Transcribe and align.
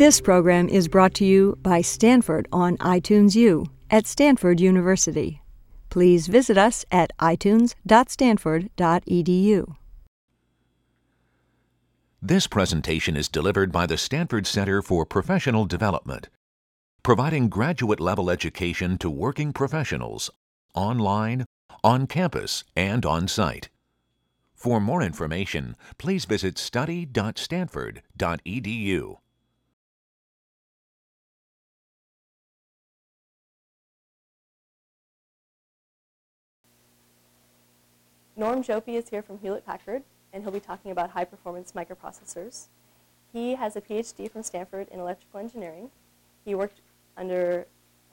This 0.00 0.20
program 0.22 0.70
is 0.70 0.88
brought 0.88 1.12
to 1.16 1.26
you 1.26 1.58
by 1.60 1.82
Stanford 1.82 2.48
on 2.50 2.78
iTunes 2.78 3.36
U 3.36 3.66
at 3.90 4.06
Stanford 4.06 4.58
University. 4.58 5.42
Please 5.90 6.26
visit 6.26 6.56
us 6.56 6.86
at 6.90 7.12
itunes.stanford.edu. 7.18 9.76
This 12.22 12.46
presentation 12.46 13.14
is 13.14 13.28
delivered 13.28 13.70
by 13.70 13.84
the 13.84 13.98
Stanford 13.98 14.46
Center 14.46 14.80
for 14.80 15.04
Professional 15.04 15.66
Development, 15.66 16.30
providing 17.02 17.50
graduate 17.50 18.00
level 18.00 18.30
education 18.30 18.96
to 18.96 19.10
working 19.10 19.52
professionals 19.52 20.30
online, 20.74 21.44
on 21.84 22.06
campus, 22.06 22.64
and 22.74 23.04
on 23.04 23.28
site. 23.28 23.68
For 24.54 24.80
more 24.80 25.02
information, 25.02 25.76
please 25.98 26.24
visit 26.24 26.56
study.stanford.edu. 26.56 29.16
Norm 38.36 38.62
Jouppi 38.62 38.94
is 38.94 39.08
here 39.08 39.22
from 39.22 39.38
Hewlett 39.38 39.66
Packard, 39.66 40.02
and 40.32 40.42
he'll 40.42 40.52
be 40.52 40.60
talking 40.60 40.90
about 40.90 41.10
high 41.10 41.24
performance 41.24 41.72
microprocessors. 41.72 42.66
He 43.32 43.54
has 43.56 43.76
a 43.76 43.80
PhD 43.80 44.30
from 44.30 44.42
Stanford 44.42 44.88
in 44.90 45.00
electrical 45.00 45.40
engineering. 45.40 45.90
He 46.44 46.54
worked 46.54 46.80
under 47.16 47.66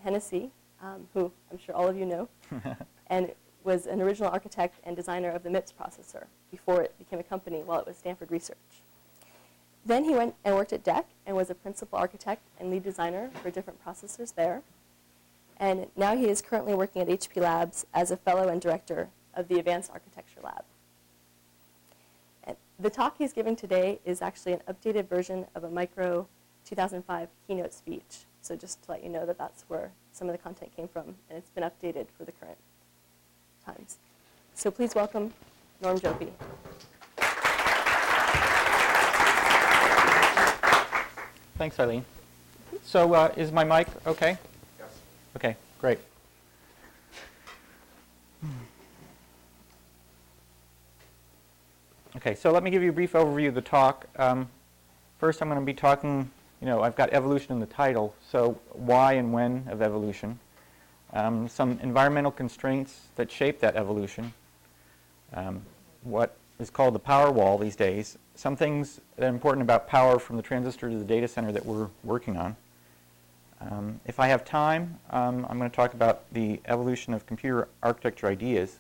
Hennessy, 0.04 0.52
um, 0.82 1.08
who 1.14 1.32
I'm 1.52 1.58
sure 1.58 1.76
all 1.76 1.88
of 1.88 1.98
you 1.98 2.06
know, 2.06 2.30
and 3.08 3.32
was 3.64 3.86
an 3.86 4.02
original 4.02 4.32
architect 4.32 4.76
and 4.84 4.96
designer 4.96 5.30
of 5.30 5.44
the 5.44 5.50
MIPS 5.50 5.74
processor 5.80 6.26
before 6.52 6.82
it 6.82 6.98
became 6.98 7.20
a 7.20 7.24
company 7.24 7.62
while 7.64 7.80
it 7.80 7.88
was 7.88 7.98
Stanford 7.98 8.32
Research. 8.32 8.58
Then 9.86 10.04
he 10.04 10.12
went 10.12 10.36
and 10.44 10.56
worked 10.56 10.74
at 10.74 10.84
DEC 10.84 11.06
and 11.26 11.36
was 11.36 11.50
a 11.50 11.56
principal 11.56 11.98
architect 11.98 12.42
and 12.60 12.70
lead 12.70 12.84
designer 12.84 13.30
for 13.42 13.50
different 13.50 13.84
processors 13.86 14.36
there. 14.36 14.62
And 15.60 15.88
now 15.96 16.16
he 16.16 16.30
is 16.30 16.42
currently 16.42 16.74
working 16.74 17.02
at 17.02 17.08
HP 17.08 17.42
Labs 17.42 17.86
as 17.94 18.12
a 18.12 18.18
fellow 18.18 18.48
and 18.48 18.62
director 18.62 19.10
of 19.38 19.48
the 19.48 19.60
Advanced 19.60 19.92
Architecture 19.94 20.42
Lab. 20.44 20.64
And 22.44 22.58
the 22.80 22.90
talk 22.90 23.16
he's 23.18 23.32
giving 23.32 23.56
today 23.56 24.00
is 24.04 24.22
actually 24.22 24.54
an 24.54 24.62
updated 24.68 25.08
version 25.08 25.46
of 25.56 25.64
a 25.64 25.70
Micro 25.70 26.28
2005 26.66 27.30
keynote 27.48 27.74
speech. 27.74 28.26
So 28.42 28.56
just 28.56 28.84
to 28.84 28.92
let 28.92 29.04
you 29.04 29.10
know 29.10 29.26
that 29.26 29.38
that's 29.38 29.64
where 29.68 29.92
some 30.12 30.28
of 30.28 30.34
the 30.34 30.38
content 30.38 30.76
came 30.76 30.88
from, 30.88 31.16
and 31.30 31.38
it's 31.38 31.50
been 31.52 31.64
updated 31.64 32.08
for 32.18 32.26
the 32.26 32.32
current 32.32 32.58
times. 33.66 33.98
So 34.56 34.72
please 34.72 34.96
welcome 34.96 35.34
Norm 35.82 36.00
Jouppi. 36.00 36.32
Thanks, 41.58 41.80
Eileen. 41.80 42.06
So 42.84 43.14
uh, 43.14 43.34
is 43.36 43.52
my 43.52 43.64
mic 43.64 43.88
okay? 44.06 44.38
Yes. 44.80 44.90
Okay, 45.36 45.56
great. 45.82 46.00
Okay, 52.28 52.36
so 52.36 52.52
let 52.52 52.62
me 52.62 52.70
give 52.70 52.84
you 52.84 52.90
a 52.90 52.94
brief 52.94 53.14
overview 53.14 53.48
of 53.48 53.56
the 53.56 53.62
talk. 53.62 54.06
Um, 54.18 54.50
first, 55.18 55.42
I'm 55.42 55.48
going 55.48 55.62
to 55.62 55.66
be 55.66 55.74
talking, 55.74 56.30
you 56.60 56.68
know, 56.68 56.82
I've 56.82 56.98
got 56.98 57.14
evolution 57.14 57.54
in 57.54 57.62
the 57.62 57.66
title, 57.66 58.14
so 58.30 58.60
why 58.74 59.14
and 59.14 59.32
when 59.32 59.66
of 59.70 59.82
evolution. 59.82 60.38
Um, 61.14 61.48
some 61.48 61.80
environmental 61.82 62.32
constraints 62.32 63.04
that 63.16 63.32
shape 63.32 63.62
that 63.62 63.78
evolution. 63.78 64.34
Um, 65.34 65.62
what 66.04 66.36
is 66.60 66.70
called 66.70 66.96
the 66.96 67.00
power 67.00 67.32
wall 67.32 67.58
these 67.58 67.78
days. 67.78 68.18
Some 68.36 68.58
things 68.58 69.00
that 69.16 69.24
are 69.26 69.30
important 69.30 69.62
about 69.62 69.88
power 69.88 70.20
from 70.20 70.36
the 70.36 70.44
transistor 70.44 70.90
to 70.90 70.98
the 70.98 71.06
data 71.06 71.30
center 71.30 71.54
that 71.54 71.66
we're 71.66 71.88
working 72.04 72.36
on. 72.36 72.58
Um, 73.62 74.02
if 74.06 74.20
I 74.20 74.28
have 74.28 74.44
time, 74.44 75.00
um, 75.12 75.48
I'm 75.50 75.58
going 75.58 75.72
to 75.72 75.76
talk 75.76 75.94
about 75.94 76.24
the 76.34 76.60
evolution 76.66 77.14
of 77.14 77.26
computer 77.26 77.70
architecture 77.82 78.28
ideas, 78.28 78.80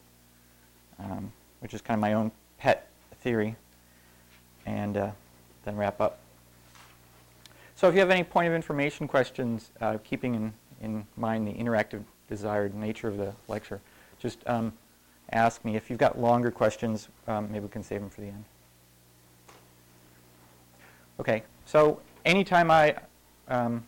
um, 1.00 1.32
which 1.62 1.74
is 1.74 1.80
kind 1.80 1.98
of 1.98 2.02
my 2.02 2.12
own 2.12 2.34
pet 2.58 2.90
theory, 3.28 3.58
and 4.66 4.96
uh, 4.96 5.12
then 5.66 5.76
wrap 5.76 6.00
up. 6.00 6.20
So 7.76 7.90
if 7.90 7.94
you 7.94 8.00
have 8.00 8.10
any 8.10 8.24
point 8.24 8.48
of 8.48 8.54
information 8.54 9.06
questions, 9.06 9.70
uh, 9.82 9.98
keeping 10.02 10.34
in, 10.34 10.54
in 10.82 11.06
mind 11.18 11.46
the 11.46 11.52
interactive 11.52 12.04
desired 12.30 12.74
nature 12.74 13.10
of 13.10 13.18
the 13.18 13.34
lecture, 13.50 13.82
just 14.18 14.40
um, 14.48 14.72
ask 15.34 15.66
me. 15.66 15.76
If 15.76 15.90
you've 15.90 16.00
got 16.00 16.18
longer 16.18 16.52
questions, 16.52 17.10
um, 17.28 17.52
maybe 17.52 17.66
we 17.66 17.70
can 17.70 17.84
save 17.84 18.00
them 18.00 18.10
for 18.10 18.22
the 18.22 18.28
end. 18.28 18.46
Okay, 21.20 21.44
so 21.66 22.00
anytime 22.24 22.72
I 22.72 22.96
um, 23.50 23.84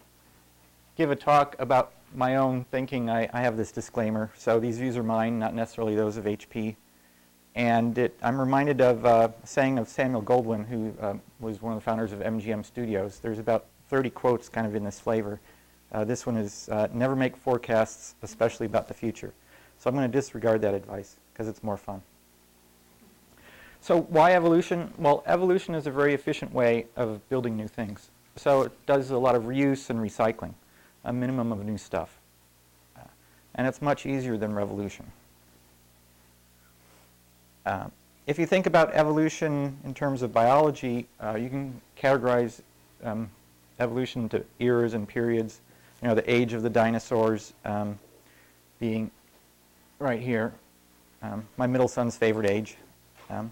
give 0.98 1.12
a 1.12 1.16
talk 1.16 1.56
about 1.60 1.94
my 2.14 2.36
own 2.36 2.66
thinking, 2.72 3.10
I, 3.10 3.30
I, 3.32 3.40
have 3.40 3.56
this 3.56 3.72
disclaimer. 3.72 4.32
So 4.36 4.60
these 4.60 4.80
views 4.80 4.98
are 4.98 5.04
mine, 5.04 5.40
not 5.40 5.54
necessarily 5.54 5.96
those 5.96 6.18
of 6.18 6.26
HP. 6.26 6.76
And 7.56 7.98
it, 7.98 8.18
I'm 8.22 8.40
reminded 8.40 8.82
of 8.82 9.06
uh, 9.06 9.30
a 9.44 9.48
saying 9.48 9.80
of 9.80 9.88
Samuel 9.90 10.22
Goldwyn, 10.22 10.68
who 10.68 10.94
uh, 11.02 11.16
was 11.40 11.62
one 11.62 11.74
of 11.74 11.80
the 11.80 11.84
founders 11.84 12.12
of 12.12 12.20
MGM 12.20 12.64
Studios. 12.66 13.20
There's 13.20 13.40
about 13.40 13.66
30 13.90 14.12
quotes 14.12 14.50
kind 14.50 14.68
of 14.68 14.76
in 14.76 14.84
this 14.84 15.00
flavor. 15.00 15.40
Uh, 15.92 16.04
this 16.04 16.26
one 16.26 16.38
is 16.38 16.70
uh, 16.70 16.88
never 16.94 17.16
make 17.16 17.36
forecasts, 17.36 18.16
especially 18.22 18.66
about 18.66 18.88
the 18.88 18.94
future. 18.94 19.34
So 19.80 19.90
I'm 19.90 19.96
going 19.96 20.10
to 20.10 20.18
disregard 20.18 20.62
that 20.62 20.74
advice 20.74 21.16
because 21.34 21.48
it's 21.48 21.64
more 21.64 21.78
fun. 21.78 22.02
So 23.81 24.02
why 24.02 24.34
evolution? 24.34 24.94
Well, 24.98 25.24
evolution 25.26 25.74
is 25.74 25.88
a 25.88 25.92
very 25.92 26.14
efficient 26.14 26.54
way 26.54 26.86
of 26.96 27.28
building 27.30 27.56
new 27.56 27.68
things. 27.68 28.12
So 28.36 28.64
it 28.64 28.86
does 28.86 29.10
a 29.10 29.18
lot 29.18 29.36
of 29.36 29.44
reuse 29.44 29.90
and 29.90 30.00
recycling, 30.00 30.54
a 31.04 31.14
minimum 31.14 31.52
of 31.52 31.66
new 31.66 31.78
stuff. 31.78 32.20
Uh, 32.96 33.02
and 33.56 33.66
it's 33.66 33.81
much 33.81 34.06
easier 34.06 34.38
than 34.38 34.54
revolution. 34.54 35.12
Uh, 37.69 37.88
if 38.25 38.40
you 38.40 38.47
think 38.47 38.66
about 38.66 38.91
evolution 38.96 39.78
in 39.85 39.94
terms 39.94 40.24
of 40.24 40.34
biology, 40.34 41.06
uh, 41.24 41.35
you 41.35 41.50
can 41.50 41.80
categorize 41.96 42.62
um, 43.03 43.30
evolution 43.80 44.24
into 44.24 44.44
eras 44.57 44.96
and 44.96 45.07
periods. 45.07 45.62
You 46.02 46.07
know, 46.07 46.16
the 46.16 46.28
age 46.28 46.53
of 46.53 46.63
the 46.63 46.69
dinosaurs 46.72 47.53
um, 47.66 48.00
being 48.80 49.12
right 50.00 50.19
here, 50.19 50.52
um, 51.22 51.47
my 51.57 51.68
middle 51.68 51.88
son's 51.88 52.18
favorite 52.18 52.50
age. 52.50 52.75
Um, 53.30 53.52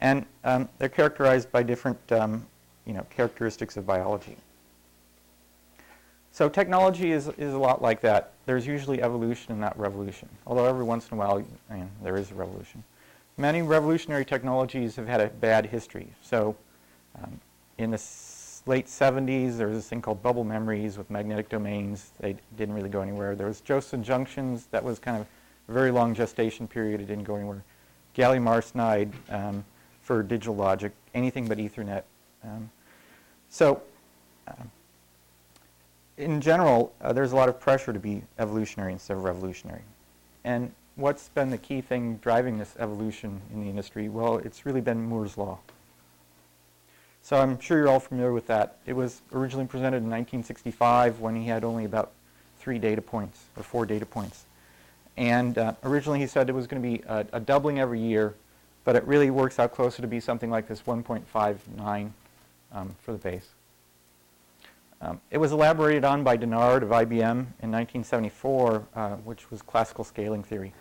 and 0.00 0.26
um, 0.42 0.68
they're 0.78 0.88
characterized 0.88 1.52
by 1.52 1.62
different 1.62 2.00
um, 2.10 2.44
you 2.86 2.92
know, 2.92 3.06
characteristics 3.08 3.76
of 3.76 3.86
biology. 3.86 4.36
So 6.32 6.48
technology 6.48 7.12
is, 7.12 7.28
is 7.38 7.54
a 7.54 7.58
lot 7.58 7.80
like 7.80 8.00
that. 8.00 8.32
There's 8.46 8.66
usually 8.66 9.00
evolution 9.00 9.52
and 9.52 9.60
not 9.60 9.78
revolution, 9.78 10.28
although 10.44 10.64
every 10.64 10.82
once 10.82 11.08
in 11.08 11.16
a 11.16 11.20
while 11.20 11.44
I 11.70 11.74
mean, 11.74 11.88
there 12.02 12.16
is 12.16 12.32
a 12.32 12.34
revolution. 12.34 12.82
Many 13.36 13.62
revolutionary 13.62 14.24
technologies 14.24 14.96
have 14.96 15.06
had 15.06 15.20
a 15.20 15.28
bad 15.28 15.66
history. 15.66 16.08
So 16.22 16.54
um, 17.22 17.40
in 17.78 17.90
the 17.90 18.02
late 18.66 18.86
70s, 18.86 19.56
there 19.56 19.68
was 19.68 19.78
this 19.78 19.88
thing 19.88 20.02
called 20.02 20.22
bubble 20.22 20.44
memories 20.44 20.98
with 20.98 21.10
magnetic 21.10 21.48
domains. 21.48 22.10
They 22.20 22.36
didn't 22.56 22.74
really 22.74 22.90
go 22.90 23.00
anywhere. 23.00 23.34
There 23.34 23.46
was 23.46 23.60
Josephson 23.60 24.04
junctions. 24.04 24.66
That 24.70 24.84
was 24.84 24.98
kind 24.98 25.20
of 25.20 25.26
a 25.68 25.72
very 25.72 25.90
long 25.90 26.14
gestation 26.14 26.68
period. 26.68 27.00
It 27.00 27.06
didn't 27.06 27.24
go 27.24 27.36
anywhere. 27.36 27.64
Gallium 28.14 28.44
arsenide 28.44 29.12
um, 29.30 29.64
for 30.02 30.22
digital 30.22 30.54
logic, 30.54 30.92
anything 31.14 31.48
but 31.48 31.58
Ethernet. 31.58 32.02
Um, 32.44 32.70
so 33.48 33.82
uh, 34.46 34.52
in 36.18 36.40
general, 36.40 36.92
uh, 37.00 37.12
there's 37.12 37.32
a 37.32 37.36
lot 37.36 37.48
of 37.48 37.58
pressure 37.58 37.92
to 37.92 37.98
be 37.98 38.22
evolutionary 38.38 38.92
instead 38.92 39.16
of 39.16 39.24
revolutionary. 39.24 39.82
And 40.44 40.72
what's 40.96 41.28
been 41.30 41.50
the 41.50 41.58
key 41.58 41.80
thing 41.80 42.16
driving 42.16 42.58
this 42.58 42.74
evolution 42.78 43.40
in 43.52 43.62
the 43.62 43.68
industry? 43.68 44.08
Well, 44.08 44.38
it's 44.38 44.66
really 44.66 44.80
been 44.80 45.02
Moore's 45.04 45.36
Law. 45.36 45.58
So 47.22 47.36
I'm 47.36 47.60
sure 47.60 47.78
you're 47.78 47.88
all 47.88 48.00
familiar 48.00 48.32
with 48.32 48.48
that. 48.48 48.78
It 48.84 48.94
was 48.94 49.22
originally 49.32 49.66
presented 49.66 49.98
in 49.98 50.10
1965 50.10 51.20
when 51.20 51.36
he 51.36 51.46
had 51.46 51.64
only 51.64 51.84
about 51.84 52.10
three 52.58 52.78
data 52.78 53.00
points 53.00 53.44
or 53.56 53.62
four 53.62 53.86
data 53.86 54.04
points. 54.04 54.44
And 55.16 55.56
uh, 55.56 55.74
originally 55.84 56.18
he 56.18 56.26
said 56.26 56.48
it 56.48 56.54
was 56.54 56.66
going 56.66 56.82
to 56.82 56.88
be 56.88 57.02
a, 57.06 57.26
a, 57.34 57.40
doubling 57.40 57.78
every 57.78 58.00
year, 58.00 58.34
but 58.84 58.96
it 58.96 59.04
really 59.06 59.30
works 59.30 59.58
out 59.58 59.72
closer 59.72 60.02
to 60.02 60.08
be 60.08 60.20
something 60.20 60.50
like 60.50 60.66
this 60.66 60.82
1.59 60.82 62.10
um, 62.72 62.96
for 63.02 63.12
the 63.12 63.18
base. 63.18 63.48
Um, 65.00 65.20
it 65.30 65.38
was 65.38 65.52
elaborated 65.52 66.04
on 66.04 66.24
by 66.24 66.36
Dennard 66.36 66.82
of 66.82 66.88
IBM 66.90 67.20
in 67.20 67.70
1974, 67.70 68.86
uh, 68.94 69.10
which 69.16 69.50
was 69.50 69.60
classical 69.60 70.04
scaling 70.04 70.42
theory. 70.44 70.72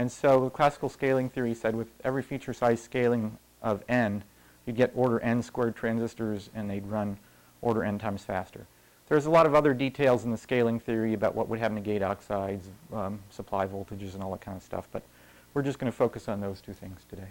And 0.00 0.10
so 0.10 0.44
the 0.44 0.48
classical 0.48 0.88
scaling 0.88 1.28
theory 1.28 1.52
said 1.52 1.76
with 1.76 1.88
every 2.02 2.22
feature 2.22 2.54
size 2.54 2.80
scaling 2.80 3.36
of 3.60 3.84
n, 3.86 4.24
you'd 4.64 4.76
get 4.76 4.92
order 4.94 5.20
n 5.20 5.42
squared 5.42 5.76
transistors 5.76 6.48
and 6.54 6.70
they'd 6.70 6.86
run 6.86 7.18
order 7.60 7.84
n 7.84 7.98
times 7.98 8.24
faster. 8.24 8.66
There's 9.10 9.26
a 9.26 9.30
lot 9.30 9.44
of 9.44 9.54
other 9.54 9.74
details 9.74 10.24
in 10.24 10.30
the 10.30 10.38
scaling 10.38 10.80
theory 10.80 11.12
about 11.12 11.34
what 11.34 11.48
would 11.48 11.58
happen 11.58 11.74
to 11.74 11.82
gate 11.82 12.02
oxides, 12.02 12.66
um, 12.94 13.18
supply 13.28 13.66
voltages, 13.66 14.14
and 14.14 14.22
all 14.22 14.30
that 14.30 14.40
kind 14.40 14.56
of 14.56 14.62
stuff, 14.62 14.88
but 14.90 15.02
we're 15.52 15.60
just 15.60 15.78
going 15.78 15.92
to 15.92 15.98
focus 15.98 16.28
on 16.28 16.40
those 16.40 16.62
two 16.62 16.72
things 16.72 17.02
today. 17.10 17.28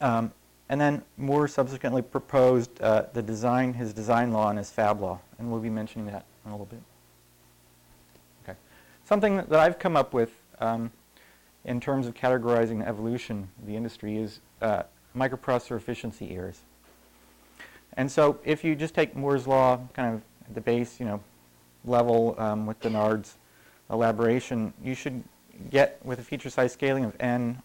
Um, 0.00 0.32
And 0.68 0.80
then 0.80 1.02
Moore 1.16 1.48
subsequently 1.48 2.02
proposed 2.02 2.80
uh, 2.80 3.06
the 3.12 3.22
design, 3.22 3.72
his 3.74 3.92
design 3.92 4.32
law 4.32 4.48
and 4.48 4.58
his 4.58 4.70
fab 4.70 5.00
law, 5.00 5.18
and 5.40 5.50
we'll 5.50 5.58
be 5.58 5.70
mentioning 5.70 6.06
that 6.06 6.24
in 6.44 6.52
a 6.52 6.54
little 6.54 6.66
bit. 6.66 6.82
Something 9.10 9.38
that 9.38 9.54
I've 9.54 9.80
come 9.80 9.96
up 9.96 10.14
with 10.14 10.30
um, 10.60 10.92
in 11.64 11.80
terms 11.80 12.06
of 12.06 12.14
categorizing 12.14 12.78
the 12.78 12.86
evolution 12.86 13.48
of 13.58 13.66
the 13.66 13.74
industry 13.74 14.16
is 14.18 14.38
uh, 14.62 14.84
microprocessor 15.16 15.76
efficiency 15.76 16.30
errors. 16.30 16.60
And 17.94 18.08
so 18.08 18.38
if 18.44 18.62
you 18.62 18.76
just 18.76 18.94
take 18.94 19.16
Moore's 19.16 19.48
law 19.48 19.80
kind 19.94 20.14
of 20.14 20.22
at 20.46 20.54
the 20.54 20.60
base, 20.60 21.00
you 21.00 21.06
know, 21.06 21.20
level 21.84 22.36
um, 22.38 22.66
with 22.66 22.78
Dennard's 22.78 23.34
elaboration, 23.90 24.72
you 24.80 24.94
should 24.94 25.24
get 25.70 25.98
with 26.04 26.20
a 26.20 26.22
feature 26.22 26.48
size 26.48 26.72
scaling 26.72 27.04
of 27.04 27.16
n, 27.18 27.60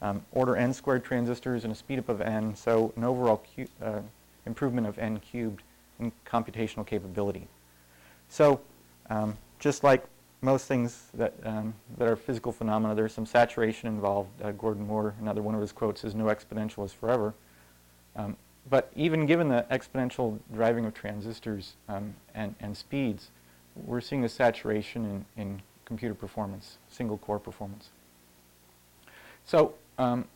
um, 0.00 0.24
order 0.32 0.56
n 0.56 0.72
squared 0.72 1.04
transistors 1.04 1.64
and 1.64 1.72
a 1.74 1.76
speed 1.76 1.98
up 1.98 2.08
of 2.08 2.22
n, 2.22 2.56
so 2.56 2.94
an 2.96 3.04
overall 3.04 3.42
uh, 3.82 4.00
improvement 4.46 4.86
of 4.86 4.98
n 4.98 5.20
cubed 5.20 5.60
in 6.00 6.10
computational 6.24 6.86
capability. 6.86 7.46
So 8.30 8.62
um, 9.10 9.36
just 9.58 9.84
like 9.84 10.02
most 10.40 10.66
things 10.66 11.08
that, 11.14 11.34
um, 11.44 11.74
that 11.96 12.06
are 12.06 12.16
physical 12.16 12.52
phenomena, 12.52 12.94
there's 12.94 13.12
some 13.12 13.26
saturation 13.26 13.88
involved. 13.88 14.30
Uh, 14.42 14.52
Gordon 14.52 14.86
Moore, 14.86 15.14
another 15.20 15.42
one 15.42 15.54
of 15.54 15.60
his 15.60 15.72
quotes 15.72 16.04
is, 16.04 16.14
no 16.14 16.26
exponential 16.26 16.84
is 16.84 16.92
forever. 16.92 17.34
Um, 18.14 18.36
but 18.70 18.92
even 18.94 19.26
given 19.26 19.48
the 19.48 19.66
exponential 19.70 20.38
driving 20.52 20.84
of 20.84 20.94
transistors 20.94 21.74
um, 21.88 22.14
and, 22.34 22.54
and 22.60 22.76
speeds, 22.76 23.30
we're 23.74 24.00
seeing 24.00 24.24
a 24.24 24.28
saturation 24.28 25.24
in, 25.36 25.42
in 25.42 25.62
computer 25.84 26.14
performance, 26.14 26.78
single 26.88 27.18
core 27.18 27.38
performance. 27.38 27.88
So 29.44 29.74
um, 29.98 30.26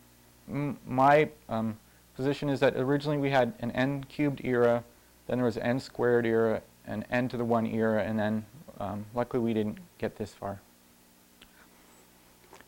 my 0.87 1.29
um, 1.49 1.77
position 2.17 2.49
is 2.49 2.61
that 2.61 2.77
originally 2.77 3.19
we 3.19 3.31
had 3.31 3.53
an 3.61 3.71
n 3.73 4.05
cubed 4.05 4.41
era, 4.45 4.83
then 5.27 5.39
there 5.39 5.45
was 5.45 5.57
an 5.57 5.65
n 5.65 5.81
squared 5.81 6.27
era, 6.27 6.63
an 6.87 7.05
n 7.11 7.29
to 7.29 7.37
the 7.37 7.45
1 7.45 7.67
era, 7.67 8.03
and 8.03 8.19
then 8.19 8.45
um, 8.82 9.06
luckily 9.14 9.43
we 9.43 9.55
didn't 9.55 9.79
get 9.99 10.17
this 10.17 10.34
far. 10.34 10.61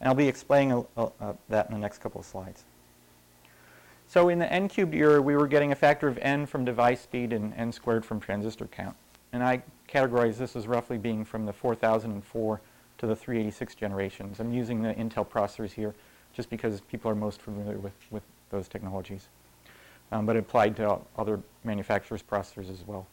And 0.01 0.09
I'll 0.09 0.15
be 0.15 0.29
explaining 0.29 0.87
a, 0.97 1.09
a, 1.21 1.35
that 1.49 1.69
in 1.69 1.75
the 1.75 1.81
next 1.81 1.99
couple 1.99 2.21
of 2.21 2.27
slides. 2.27 2.63
So 4.07 4.29
in 4.29 4.39
the 4.39 4.53
n 4.53 4.69
cubed 4.69 4.95
era, 4.95 5.21
we 5.21 5.35
were 5.35 5.49
getting 5.49 5.73
a 5.73 5.75
factor 5.75 6.07
of 6.07 6.19
n 6.19 6.47
from 6.47 6.65
device 6.65 7.01
speed 7.01 7.33
and 7.33 7.53
n 7.55 7.73
squared 7.73 8.05
from 8.05 8.21
transistor 8.21 8.67
count. 8.67 8.95
And 9.33 9.43
I 9.43 9.63
categorize 9.89 10.37
this 10.37 10.55
as 10.55 10.69
roughly 10.69 10.99
being 10.99 11.25
from 11.25 11.47
the 11.47 11.53
4004 11.53 12.61
to 12.99 13.07
the 13.07 13.17
386 13.17 13.75
generations. 13.75 14.39
I'm 14.39 14.53
using 14.53 14.83
the 14.83 14.95
Intel 14.95 15.27
processors 15.27 15.73
here 15.73 15.95
just 16.33 16.49
because 16.49 16.81
people 16.83 17.11
are 17.11 17.17
most 17.17 17.43
familiar 17.43 17.79
with, 17.79 17.95
with 18.11 18.23
those 18.51 18.69
technologies. 18.69 19.27
Um, 20.13 20.27
but 20.27 20.37
applied 20.37 20.77
to 20.77 20.99
other 21.19 21.41
manufacturers' 21.65 22.23
processors 22.23 22.71
as 22.71 22.87
well. 22.87 23.07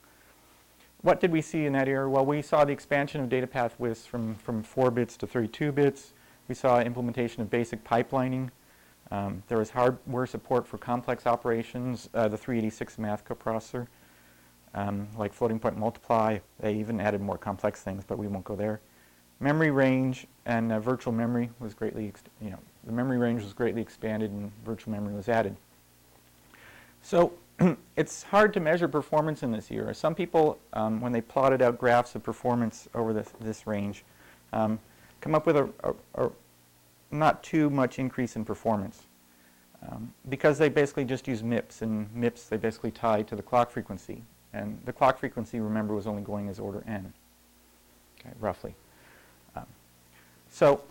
What 1.02 1.20
did 1.20 1.32
we 1.32 1.42
see 1.42 1.66
in 1.66 1.74
that 1.74 1.88
era? 1.88 2.08
Well, 2.08 2.26
we 2.26 2.44
saw 2.44 2.64
the 2.64 2.74
expansion 2.74 3.22
of 3.22 3.30
data 3.30 3.48
path 3.48 3.76
widths 3.80 4.06
from, 4.06 4.36
from 4.36 4.62
4 4.62 4.92
bits 4.92 5.18
to 5.18 5.28
32 5.28 5.72
bits. 5.72 6.14
We 6.48 6.54
saw 6.54 6.80
implementation 6.80 7.42
of 7.42 7.50
basic 7.50 7.84
pipelining. 7.84 8.50
Um, 9.10 9.42
there 9.48 9.58
was 9.58 9.72
hardware 9.72 10.28
support 10.28 10.68
for 10.68 10.78
complex 10.78 11.26
operations, 11.26 12.10
uh, 12.14 12.28
the 12.28 12.38
386 12.38 13.00
math 13.00 13.26
coprocessor, 13.26 13.88
um, 14.76 15.08
like 15.18 15.34
floating 15.34 15.60
point 15.60 15.76
multiply. 15.76 16.38
They 16.60 16.76
even 16.76 17.02
added 17.02 17.20
more 17.20 17.38
complex 17.38 17.82
things, 17.82 18.04
but 18.08 18.18
we 18.18 18.28
won't 18.28 18.46
go 18.46 18.56
there. 18.56 18.80
Memory 19.40 19.72
range 19.72 20.28
and 20.46 20.72
uh, 20.72 20.80
virtual 20.80 21.12
memory 21.12 21.50
was 21.60 21.74
greatly, 21.74 22.14
you 22.42 22.52
know, 22.52 22.60
the 22.86 22.92
memory 22.92 23.18
range 23.18 23.42
was 23.42 23.54
greatly 23.54 23.82
expanded 23.82 24.30
and 24.32 24.52
virtual 24.64 24.94
memory 24.94 25.16
was 25.16 25.28
added. 25.28 25.56
So 27.02 27.34
it's 27.96 28.24
hard 28.24 28.54
to 28.54 28.60
measure 28.60 28.88
performance 28.88 29.44
in 29.44 29.52
this 29.52 29.72
era. 29.72 29.94
Some 29.94 30.16
people, 30.16 30.60
um, 30.74 31.02
when 31.02 31.12
they 31.12 31.22
plotted 31.22 31.62
out 31.62 31.78
graphs 31.78 32.16
of 32.16 32.24
performance 32.24 32.88
over 32.94 33.14
this, 33.14 33.34
this 33.40 33.68
range, 33.68 34.04
um, 34.54 34.80
come 35.20 35.36
up 35.36 35.46
with 35.46 35.58
a, 35.58 35.70
a, 35.84 36.26
a, 36.26 36.32
not 37.12 37.44
too 37.44 37.70
much 37.70 38.00
increase 38.00 38.36
in 38.36 38.46
performance. 38.46 39.04
Um, 39.90 40.14
because 40.30 40.60
they 40.60 40.70
basically 40.70 41.06
just 41.06 41.28
use 41.28 41.42
MIPS, 41.42 41.82
and 41.82 42.08
MIPS 42.16 42.50
they 42.50 42.58
basically 42.58 42.92
tie 42.92 43.24
to 43.24 43.36
the 43.36 43.42
clock 43.42 43.72
frequency. 43.72 44.22
And 44.54 44.80
the 44.86 44.94
clock 44.94 45.18
frequency, 45.18 45.60
remember, 45.60 45.96
was 45.96 46.06
only 46.06 46.22
going 46.22 46.50
as 46.50 46.60
order 46.60 46.84
n, 46.88 47.12
okay, 48.20 48.30
roughly. 48.40 48.76
Um, 49.56 49.66
so 50.50 50.84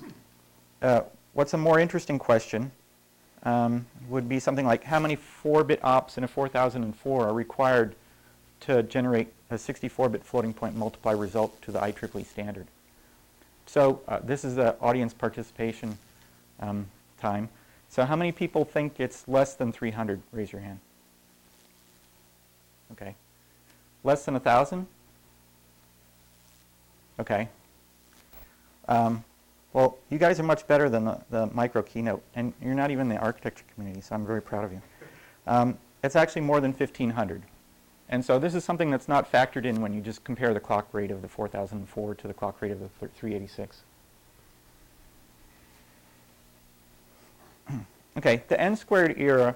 uh, 0.83 1.03
what's 1.35 1.55
a 1.55 1.59
more 1.59 1.79
interesting 1.79 2.19
question 2.19 2.73
um, 3.45 3.87
would 4.09 4.29
be 4.29 4.39
something 4.39 4.67
like 4.67 4.85
how 4.85 4.99
many 4.99 5.17
4-bit 5.17 5.81
ops 5.83 6.19
in 6.19 6.25
a 6.25 6.29
4004 6.29 7.27
are 7.27 7.33
required 7.33 7.95
to 8.61 8.83
generate 8.83 9.29
a 9.51 9.55
64-bit 9.55 10.25
floating 10.25 10.53
point 10.53 10.77
multiply 10.77 11.13
result 11.13 11.61
to 11.63 11.73
the 11.73 11.79
IEEE 11.79 12.27
standard. 12.27 12.67
So 13.67 14.03
uh, 14.07 14.21
this 14.23 14.45
is 14.45 14.57
the 14.57 14.77
audience 14.81 15.15
participation 15.15 15.97
um, 16.61 16.87
time. 17.21 17.49
So 17.89 18.05
how 18.05 18.17
many 18.17 18.33
people 18.33 18.65
think 18.65 19.01
it's 19.01 19.27
less 19.27 19.55
than 19.55 19.73
300? 19.73 20.21
Raise 20.33 20.53
your 20.53 20.61
hand. 20.61 20.79
Okay. 22.93 23.15
Less 24.05 24.25
than 24.25 24.35
1,000? 24.35 24.87
Okay. 27.19 27.49
Um, 28.89 29.25
well, 29.73 29.99
you 30.09 30.19
guys 30.19 30.41
are 30.41 30.45
much 30.45 30.67
better 30.67 30.89
than 30.91 31.05
the, 31.05 31.21
the, 31.31 31.47
micro 31.49 31.83
keynote, 31.83 32.23
and 32.35 32.53
you're 32.61 32.75
not 32.75 32.91
even 32.91 33.09
the 33.09 33.17
architecture 33.17 33.65
community, 33.75 34.01
so 34.01 34.15
I'm 34.15 34.27
very 34.27 34.43
proud 34.43 34.65
of 34.65 34.73
you. 34.73 34.83
Um, 35.47 35.79
it's 36.03 36.17
actually 36.17 36.43
more 36.43 36.61
than 36.61 36.73
1,500. 36.73 37.43
And 38.09 38.25
so 38.25 38.41
this 38.41 38.55
is 38.57 38.65
something 38.65 38.91
that's 38.91 39.07
not 39.07 39.31
factored 39.31 39.65
in 39.65 39.81
when 39.81 39.93
you 39.95 40.01
just 40.01 40.25
compare 40.25 40.53
the 40.53 40.59
clock 40.59 40.89
rate 40.93 41.13
of 41.13 41.23
the 41.23 41.29
4004 41.29 42.15
to 42.17 42.27
the 42.27 42.35
clock 42.35 42.61
rate 42.61 42.73
of 42.73 42.81
the 42.81 42.89
386. 42.89 43.83
okay, 48.17 48.43
the 48.49 48.61
n 48.61 48.75
squared 48.75 49.17
era, 49.17 49.55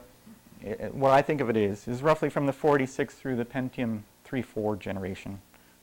what 0.93 1.11
I 1.11 1.22
think 1.22 1.40
of 1.40 1.50
it 1.50 1.56
is, 1.56 1.88
is 1.88 2.02
roughly 2.02 2.31
from 2.31 2.46
the 2.46 2.52
46 2.52 3.14
through 3.14 3.34
the 3.34 3.44
Pentium 3.44 4.02
3-4 4.28 4.78
generation, 4.78 5.40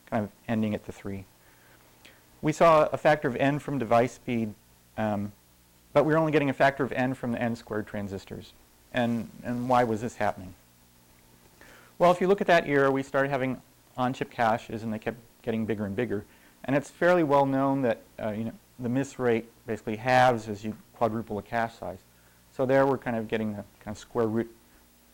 kind 0.10 0.24
of 0.24 0.30
ending 0.48 0.74
at 0.74 0.86
the 0.86 0.94
3 0.94 1.25
we 2.42 2.52
saw 2.52 2.88
a 2.92 2.98
factor 2.98 3.28
of 3.28 3.36
n 3.36 3.60
from 3.60 3.78
device 3.78 4.14
speed, 4.14 4.54
um, 4.98 5.32
but 5.94 6.06
we 6.06 6.14
were 6.14 6.20
only 6.20 6.32
getting 6.32 6.50
a 6.50 6.54
factor 6.54 6.84
of 6.84 6.92
n 6.92 7.14
from 7.14 7.32
the 7.32 7.42
n 7.42 7.56
squared 7.56 7.88
transistors. 7.88 8.54
And, 8.94 9.30
and 9.44 9.69
why 9.69 9.83
was 9.83 10.02
this 10.02 10.16
happening? 10.16 10.54
Well, 11.98 12.12
if 12.12 12.19
you 12.19 12.28
look 12.28 12.42
at 12.42 12.48
that 12.48 12.68
era, 12.68 12.92
we 12.92 13.04
started 13.04 13.30
having 13.30 13.62
on-chip 13.95 14.31
caches, 14.31 14.83
and 14.83 14.92
they 14.92 15.00
kept 15.00 15.18
getting 15.44 15.66
bigger 15.66 15.86
and 15.86 15.95
bigger. 15.95 16.26
And 16.66 16.76
it's 16.76 16.90
fairly 16.90 17.24
well 17.24 17.45
known 17.45 17.81
that 17.83 18.02
uh, 18.21 18.31
you 18.31 18.45
know, 18.45 18.54
the 18.80 18.90
miss 18.90 19.19
rate 19.19 19.45
basically 19.68 19.95
halves 19.95 20.48
as 20.48 20.64
you 20.64 20.76
quadruple 20.95 21.36
the 21.36 21.42
cache 21.42 21.76
size. 21.76 22.00
So 22.56 22.66
there 22.66 22.86
we're 22.86 22.98
kind 22.98 23.16
of 23.16 23.28
getting 23.28 23.52
the 23.52 23.64
kind 23.83 23.95
of 23.95 23.98
square 23.98 24.28
root, 24.28 24.50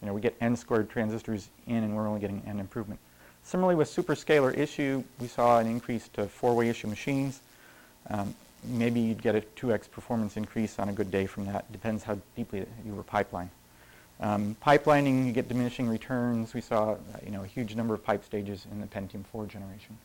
you 0.01 0.07
know, 0.07 0.13
we 0.13 0.22
get 0.22 0.36
n 0.41 0.55
squared 0.55 0.89
transistors 0.89 1.50
in, 1.67 1.84
and 1.84 1.96
we're 1.96 2.07
only 2.07 2.19
getting 2.19 2.41
n 2.48 2.60
improvement. 2.60 3.00
Similarly 3.47 3.75
with 3.75 3.87
superscalar 3.87 4.57
issue, 4.57 5.05
we 5.21 5.27
saw 5.27 5.59
an 5.59 5.67
increase 5.67 6.09
to 6.09 6.27
four-way 6.27 6.67
issue 6.67 6.89
machines. 6.89 7.39
Um, 8.09 8.35
maybe 8.65 8.99
you'd 8.99 9.21
get 9.21 9.35
a 9.35 9.41
2x 9.55 9.89
performance 9.89 10.35
increase 10.35 10.79
on 10.79 10.89
a 10.89 10.91
good 10.91 11.09
day 11.09 11.27
from 11.27 11.45
that. 11.45 11.71
Depends 11.71 12.03
how 12.03 12.19
deeply 12.35 12.65
you 12.85 12.93
were 12.93 13.03
pipeline. 13.03 13.49
Um, 14.19 14.57
pipelining, 14.61 15.25
you 15.25 15.31
get 15.31 15.47
diminishing 15.47 15.87
returns. 15.87 16.53
We 16.53 16.59
saw 16.59 16.91
uh, 16.91 16.97
you 17.23 17.31
know, 17.31 17.45
a 17.45 17.47
huge 17.47 17.73
number 17.73 17.93
of 17.93 18.03
pipe 18.03 18.25
stages 18.25 18.67
in 18.69 18.81
the 18.81 18.87
Pentium 18.87 19.23
4 19.27 19.45
generation. 19.45 19.97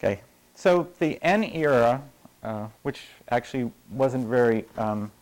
Okay, 0.00 0.22
so 0.54 0.88
the 1.00 1.18
N 1.20 1.44
era, 1.44 2.00
uh, 2.42 2.68
which 2.80 3.02
actually 3.28 3.70
wasn't 3.90 4.26
very 4.26 4.64
um, 4.78 5.12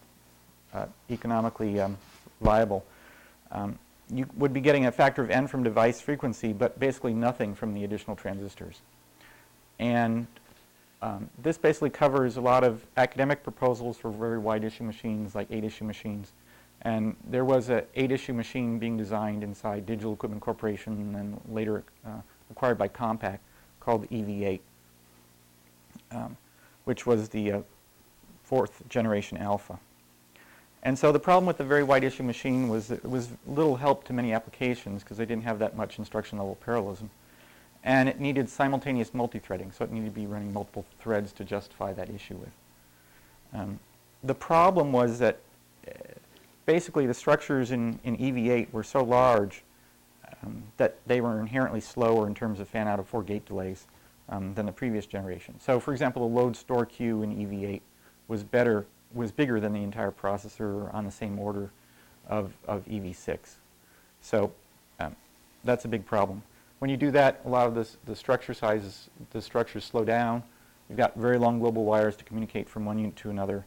uh, 0.72 0.86
economically 1.10 1.80
um, 1.80 1.96
viable, 2.40 2.84
um, 3.50 3.80
you 4.12 4.26
would 4.36 4.52
be 4.52 4.60
getting 4.60 4.86
a 4.86 4.92
factor 4.92 5.22
of 5.22 5.30
n 5.30 5.46
from 5.46 5.62
device 5.62 6.00
frequency, 6.00 6.52
but 6.52 6.78
basically 6.78 7.14
nothing 7.14 7.54
from 7.54 7.74
the 7.74 7.84
additional 7.84 8.16
transistors. 8.16 8.80
And 9.78 10.26
um, 11.02 11.28
this 11.42 11.58
basically 11.58 11.90
covers 11.90 12.36
a 12.36 12.40
lot 12.40 12.64
of 12.64 12.84
academic 12.96 13.42
proposals 13.42 13.98
for 13.98 14.10
very 14.10 14.38
wide 14.38 14.64
issue 14.64 14.84
machines, 14.84 15.34
like 15.34 15.48
eight 15.50 15.64
issue 15.64 15.84
machines. 15.84 16.32
And 16.82 17.16
there 17.28 17.44
was 17.44 17.70
an 17.70 17.82
eight 17.94 18.12
issue 18.12 18.34
machine 18.34 18.78
being 18.78 18.96
designed 18.96 19.42
inside 19.42 19.86
Digital 19.86 20.12
Equipment 20.12 20.42
Corporation 20.42 20.92
and 20.94 21.14
then 21.14 21.40
later 21.50 21.82
uh, 22.06 22.20
acquired 22.50 22.78
by 22.78 22.88
Compaq 22.88 23.38
called 23.80 24.02
the 24.02 24.08
EV8, 24.08 24.60
um, 26.12 26.36
which 26.84 27.06
was 27.06 27.30
the 27.30 27.52
uh, 27.52 27.60
fourth 28.42 28.86
generation 28.88 29.38
alpha. 29.38 29.78
And 30.84 30.98
so 30.98 31.12
the 31.12 31.18
problem 31.18 31.46
with 31.46 31.56
the 31.56 31.64
very 31.64 31.82
wide 31.82 32.04
issue 32.04 32.22
machine 32.22 32.68
was 32.68 32.90
it 32.90 33.04
was 33.04 33.30
little 33.46 33.76
help 33.76 34.04
to 34.04 34.12
many 34.12 34.32
applications 34.32 35.02
because 35.02 35.16
they 35.16 35.24
didn't 35.24 35.44
have 35.44 35.58
that 35.58 35.76
much 35.76 35.98
instruction 35.98 36.38
level 36.38 36.56
parallelism. 36.56 37.10
And 37.82 38.08
it 38.08 38.20
needed 38.20 38.48
simultaneous 38.48 39.12
multi-threading, 39.12 39.72
so 39.72 39.84
it 39.84 39.92
needed 39.92 40.06
to 40.06 40.20
be 40.20 40.26
running 40.26 40.52
multiple 40.52 40.84
threads 41.00 41.32
to 41.32 41.44
justify 41.44 41.92
that 41.94 42.08
issue 42.10 42.36
with. 42.36 42.50
Um, 43.52 43.78
the 44.22 44.34
problem 44.34 44.92
was 44.92 45.18
that 45.18 45.40
basically 46.66 47.06
the 47.06 47.14
structures 47.14 47.70
in, 47.70 47.98
in 48.04 48.16
EV8 48.16 48.72
were 48.72 48.82
so 48.82 49.02
large 49.02 49.62
um, 50.42 50.62
that 50.76 50.96
they 51.06 51.20
were 51.20 51.38
inherently 51.40 51.80
slower 51.80 52.26
in 52.26 52.34
terms 52.34 52.60
of 52.60 52.68
fan 52.68 52.88
out 52.88 52.98
of 52.98 53.06
four 53.06 53.22
gate 53.22 53.44
delays 53.46 53.86
um, 54.28 54.54
than 54.54 54.66
the 54.66 54.72
previous 54.72 55.06
generation. 55.06 55.54
So 55.60 55.78
for 55.78 55.92
example, 55.92 56.28
the 56.28 56.34
load 56.34 56.56
store 56.56 56.86
queue 56.86 57.22
in 57.22 57.36
EV8 57.36 57.80
was 58.28 58.42
better, 58.42 58.86
was 59.14 59.30
bigger 59.30 59.60
than 59.60 59.72
the 59.72 59.82
entire 59.82 60.10
processor 60.10 60.92
on 60.94 61.04
the 61.04 61.10
same 61.10 61.38
order 61.38 61.70
of, 62.28 62.52
of 62.66 62.84
EV6. 62.86 63.38
So 64.20 64.52
um, 65.00 65.14
that's 65.62 65.84
a 65.84 65.88
big 65.88 66.04
problem. 66.04 66.42
When 66.78 66.90
you 66.90 66.96
do 66.96 67.10
that, 67.12 67.40
a 67.44 67.48
lot 67.48 67.66
of 67.66 67.74
this, 67.74 67.96
the 68.04 68.16
structure 68.16 68.54
sizes, 68.54 69.08
the 69.30 69.40
structures 69.40 69.84
slow 69.84 70.04
down. 70.04 70.42
You've 70.88 70.98
got 70.98 71.16
very 71.16 71.38
long 71.38 71.58
global 71.58 71.84
wires 71.84 72.16
to 72.16 72.24
communicate 72.24 72.68
from 72.68 72.84
one 72.84 72.98
unit 72.98 73.16
to 73.16 73.30
another. 73.30 73.64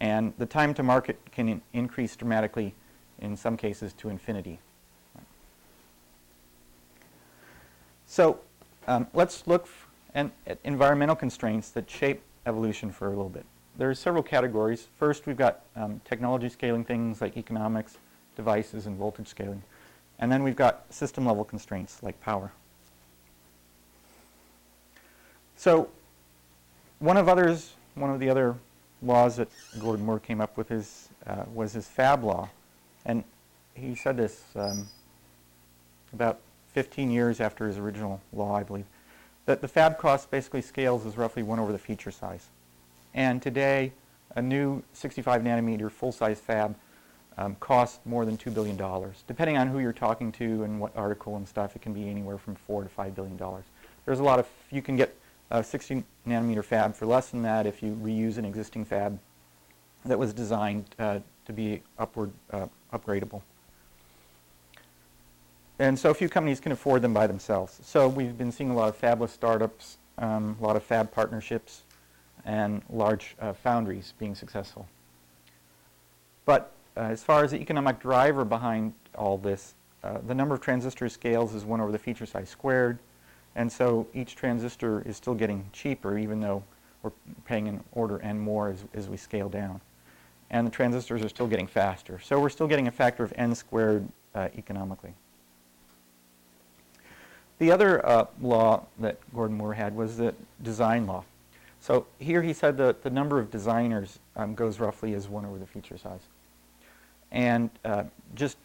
And 0.00 0.32
the 0.38 0.46
time 0.46 0.74
to 0.74 0.82
market 0.82 1.18
can 1.32 1.48
in 1.48 1.62
increase 1.72 2.16
dramatically, 2.16 2.74
in 3.18 3.36
some 3.36 3.56
cases 3.56 3.92
to 3.94 4.08
infinity. 4.08 4.60
So 8.06 8.38
um, 8.86 9.06
let's 9.12 9.46
look 9.46 9.68
at 10.14 10.30
environmental 10.64 11.16
constraints 11.16 11.70
that 11.70 11.90
shape 11.90 12.22
evolution 12.46 12.90
for 12.92 13.06
a 13.06 13.10
little 13.10 13.28
bit. 13.28 13.44
There 13.78 13.90
are 13.90 13.94
several 13.94 14.22
categories. 14.22 14.88
First, 14.98 15.26
we've 15.26 15.36
got 15.36 15.60
um, 15.76 16.00
technology 16.04 16.48
scaling 16.48 16.84
things 16.84 17.20
like 17.20 17.36
economics, 17.36 17.98
devices, 18.34 18.86
and 18.86 18.96
voltage 18.96 19.28
scaling. 19.28 19.62
And 20.18 20.32
then 20.32 20.42
we've 20.42 20.56
got 20.56 20.92
system 20.92 21.26
level 21.26 21.44
constraints 21.44 22.02
like 22.02 22.18
power. 22.22 22.52
So 25.56 25.90
one 27.00 27.18
of 27.18 27.28
others, 27.28 27.74
one 27.94 28.10
of 28.10 28.18
the 28.18 28.30
other 28.30 28.54
laws 29.02 29.36
that 29.36 29.48
Gordon 29.78 30.06
Moore 30.06 30.20
came 30.20 30.40
up 30.40 30.56
with 30.56 30.70
is, 30.70 31.08
uh, 31.26 31.44
was 31.52 31.72
his 31.74 31.86
fab 31.86 32.24
law. 32.24 32.48
And 33.04 33.24
he 33.74 33.94
said 33.94 34.16
this 34.16 34.42
um, 34.54 34.88
about 36.14 36.40
15 36.72 37.10
years 37.10 37.40
after 37.40 37.66
his 37.66 37.76
original 37.76 38.22
law, 38.32 38.56
I 38.56 38.62
believe, 38.62 38.86
that 39.44 39.60
the 39.60 39.68
fab 39.68 39.98
cost 39.98 40.30
basically 40.30 40.62
scales 40.62 41.04
as 41.04 41.18
roughly 41.18 41.42
1 41.42 41.58
over 41.58 41.72
the 41.72 41.78
feature 41.78 42.10
size. 42.10 42.46
And 43.16 43.40
today, 43.40 43.92
a 44.34 44.42
new 44.42 44.82
65 44.92 45.40
nanometer 45.40 45.90
full-size 45.90 46.38
fab 46.38 46.76
um, 47.38 47.56
costs 47.60 47.98
more 48.04 48.26
than 48.26 48.36
$2 48.36 48.52
billion. 48.52 48.76
Depending 49.26 49.56
on 49.56 49.68
who 49.68 49.78
you're 49.78 49.94
talking 49.94 50.30
to 50.32 50.64
and 50.64 50.78
what 50.78 50.94
article 50.94 51.36
and 51.36 51.48
stuff, 51.48 51.74
it 51.74 51.80
can 51.80 51.94
be 51.94 52.10
anywhere 52.10 52.36
from 52.36 52.54
4 52.54 52.84
to 52.84 52.90
$5 52.90 53.14
billion. 53.14 53.40
There's 54.04 54.20
a 54.20 54.22
lot 54.22 54.38
of, 54.38 54.46
you 54.70 54.82
can 54.82 54.96
get 54.96 55.16
a 55.50 55.64
60 55.64 56.04
nanometer 56.26 56.62
fab 56.62 56.94
for 56.94 57.06
less 57.06 57.30
than 57.30 57.40
that 57.42 57.66
if 57.66 57.82
you 57.82 57.98
reuse 58.02 58.36
an 58.36 58.44
existing 58.44 58.84
fab 58.84 59.18
that 60.04 60.18
was 60.18 60.34
designed 60.34 60.84
uh, 60.98 61.20
to 61.46 61.52
be 61.54 61.82
upward 61.98 62.30
uh, 62.50 62.66
upgradable. 62.92 63.40
And 65.78 65.98
so 65.98 66.12
few 66.12 66.28
companies 66.28 66.60
can 66.60 66.72
afford 66.72 67.00
them 67.00 67.14
by 67.14 67.26
themselves. 67.26 67.80
So 67.82 68.08
we've 68.08 68.36
been 68.36 68.52
seeing 68.52 68.70
a 68.70 68.74
lot 68.74 68.90
of 68.90 69.00
fabless 69.00 69.30
startups, 69.30 69.96
um, 70.18 70.56
a 70.60 70.64
lot 70.64 70.76
of 70.76 70.82
fab 70.82 71.12
partnerships, 71.12 71.82
and 72.46 72.80
large 72.88 73.36
uh, 73.40 73.52
foundries 73.52 74.14
being 74.18 74.34
successful. 74.34 74.86
But 76.46 76.72
uh, 76.96 77.00
as 77.00 77.22
far 77.22 77.44
as 77.44 77.50
the 77.50 77.60
economic 77.60 77.98
driver 77.98 78.44
behind 78.44 78.94
all 79.16 79.36
this, 79.36 79.74
uh, 80.02 80.18
the 80.26 80.34
number 80.34 80.54
of 80.54 80.60
transistor 80.60 81.08
scales 81.08 81.54
is 81.54 81.64
1 81.64 81.80
over 81.80 81.92
the 81.92 81.98
feature 81.98 82.24
size 82.24 82.48
squared. 82.48 82.98
And 83.56 83.70
so 83.70 84.06
each 84.14 84.36
transistor 84.36 85.02
is 85.02 85.16
still 85.16 85.34
getting 85.34 85.68
cheaper, 85.72 86.16
even 86.16 86.40
though 86.40 86.62
we're 87.02 87.10
paying 87.44 87.68
an 87.68 87.82
order 87.92 88.20
n 88.22 88.38
more 88.38 88.68
as, 88.68 88.84
as 88.94 89.08
we 89.08 89.16
scale 89.16 89.48
down. 89.48 89.80
And 90.50 90.66
the 90.66 90.70
transistors 90.70 91.22
are 91.22 91.28
still 91.28 91.48
getting 91.48 91.66
faster. 91.66 92.20
So 92.20 92.38
we're 92.38 92.50
still 92.50 92.68
getting 92.68 92.86
a 92.86 92.92
factor 92.92 93.24
of 93.24 93.32
n 93.36 93.54
squared 93.54 94.06
uh, 94.34 94.48
economically. 94.56 95.14
The 97.58 97.72
other 97.72 98.04
uh, 98.06 98.26
law 98.40 98.84
that 98.98 99.18
Gordon 99.34 99.56
Moore 99.56 99.74
had 99.74 99.96
was 99.96 100.18
the 100.18 100.34
design 100.62 101.06
law. 101.06 101.24
So 101.86 102.04
here 102.18 102.42
he 102.42 102.52
said 102.52 102.76
that 102.78 103.04
the 103.04 103.10
number 103.10 103.38
of 103.38 103.48
designers 103.48 104.18
um, 104.34 104.56
goes 104.56 104.80
roughly 104.80 105.14
as 105.14 105.28
1 105.28 105.46
over 105.46 105.56
the 105.56 105.66
feature 105.66 105.96
size. 105.96 106.22
And 107.30 107.70
uh, 107.84 108.02
just 108.34 108.56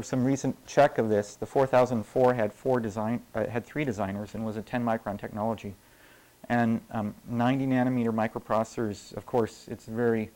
some 0.00 0.24
recent 0.24 0.56
check 0.66 0.96
of 0.96 1.10
this, 1.10 1.34
the 1.34 1.44
4004 1.44 2.32
had 2.32 2.54
four 2.54 2.80
design, 2.80 3.20
uh, 3.34 3.46
had 3.46 3.66
three 3.66 3.84
designers 3.84 4.34
and 4.34 4.46
was 4.46 4.56
a 4.56 4.62
10 4.62 4.82
micron 4.82 5.20
technology. 5.20 5.74
And 6.48 6.80
um, 6.92 7.14
90 7.28 7.66
nanometer 7.66 8.08
microprocessors, 8.08 9.14
of 9.18 9.26
course, 9.26 9.66
it's 9.70 9.84
very, 9.84 10.30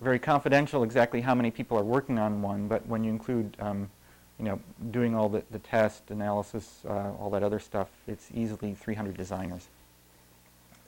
very 0.00 0.18
confidential 0.18 0.82
exactly 0.82 1.20
how 1.20 1.34
many 1.34 1.50
people 1.50 1.76
are 1.76 1.84
working 1.84 2.18
on 2.18 2.40
one, 2.40 2.66
but 2.66 2.86
when 2.86 3.04
you 3.04 3.10
include, 3.10 3.54
um, 3.60 3.90
you 4.38 4.46
know, 4.46 4.58
doing 4.90 5.14
all 5.14 5.28
the, 5.28 5.42
the 5.50 5.58
test, 5.58 6.10
analysis, 6.10 6.78
uh, 6.88 7.12
all 7.20 7.28
that 7.28 7.42
other 7.42 7.58
stuff, 7.58 7.88
it's 8.08 8.30
easily 8.32 8.72
300 8.72 9.18
designers. 9.18 9.68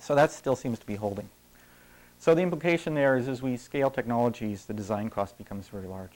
So 0.03 0.17
that 0.17 0.33
still 0.33 0.57
seems 0.57 0.81
to 0.81 0.87
be 0.87 0.97
holding. 0.97 1.31
So 2.19 2.35
the 2.35 2.43
implication 2.43 2.95
there 2.95 3.17
is 3.17 3.29
as 3.29 3.41
we 3.41 3.57
scale 3.57 3.89
technologies, 3.89 4.65
the 4.65 4.75
design 4.75 5.09
cost 5.11 5.39
becomes 5.39 5.69
very 5.69 5.87
large. 5.87 6.11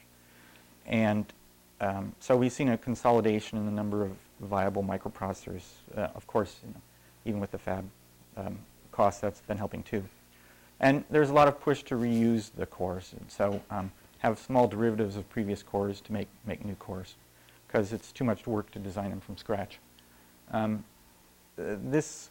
And 0.86 1.24
um, 1.80 2.12
so 2.18 2.36
we've 2.36 2.52
seen 2.52 2.68
a 2.70 2.76
consolidation 2.76 3.58
in 3.58 3.64
the 3.64 3.70
number 3.70 4.04
of 4.04 4.10
viable 4.40 4.82
microprocessors. 4.82 5.62
Uh, 5.96 6.08
of 6.16 6.26
course, 6.26 6.56
you 6.66 6.74
know, 6.74 6.80
even 7.24 7.40
with 7.40 7.52
the 7.52 7.58
fab 7.58 7.88
um, 8.36 8.58
cost, 8.90 9.20
that's 9.20 9.40
been 9.42 9.56
helping 9.56 9.84
too. 9.84 10.02
And 10.80 11.04
there's 11.08 11.30
a 11.30 11.34
lot 11.34 11.46
of 11.46 11.60
push 11.60 11.84
to 11.84 11.94
reuse 11.94 12.50
the 12.56 12.66
cores. 12.66 13.14
And 13.16 13.30
so 13.30 13.62
um, 13.70 13.92
have 14.18 14.40
small 14.40 14.66
derivatives 14.66 15.14
of 15.14 15.28
previous 15.30 15.62
cores 15.62 16.00
to 16.00 16.12
make, 16.12 16.28
make 16.44 16.64
new 16.64 16.74
cores 16.74 17.14
because 17.68 17.92
it's 17.92 18.10
too 18.10 18.24
much 18.24 18.48
work 18.48 18.72
to 18.72 18.80
design 18.80 19.10
them 19.10 19.20
from 19.20 19.36
scratch. 19.36 19.78
Um, 20.50 20.84
uh, 21.58 21.76
this 21.84 22.30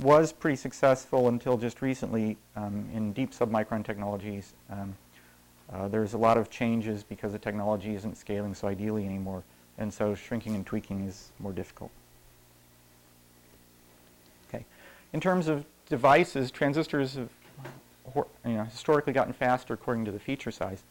was 0.00 0.32
pretty 0.32 0.56
successful 0.56 1.28
until 1.28 1.56
just 1.56 1.82
recently 1.82 2.36
um, 2.56 2.88
in 2.94 3.12
deep 3.12 3.32
submicron 3.32 3.84
technologies. 3.84 4.54
Um, 4.70 4.96
uh, 5.72 5.88
there's 5.88 6.14
a 6.14 6.18
lot 6.18 6.38
of 6.38 6.48
changes 6.50 7.02
because 7.02 7.32
the 7.32 7.38
technology 7.38 7.94
isn't 7.94 8.16
scaling 8.16 8.54
so 8.54 8.68
ideally 8.68 9.04
anymore, 9.04 9.42
and 9.76 9.92
so 9.92 10.14
shrinking 10.14 10.54
and 10.54 10.64
tweaking 10.64 11.06
is 11.06 11.30
more 11.38 11.52
difficult. 11.52 11.90
Okay. 14.48 14.64
In 15.12 15.20
terms 15.20 15.48
of 15.48 15.64
devices, 15.88 16.50
transistors 16.50 17.14
have 17.14 17.30
you 18.14 18.52
know, 18.52 18.64
historically 18.64 19.12
gotten 19.12 19.32
faster 19.32 19.74
according 19.74 20.04
to 20.04 20.10
the 20.10 20.18
feature 20.18 20.50
size. 20.50 20.82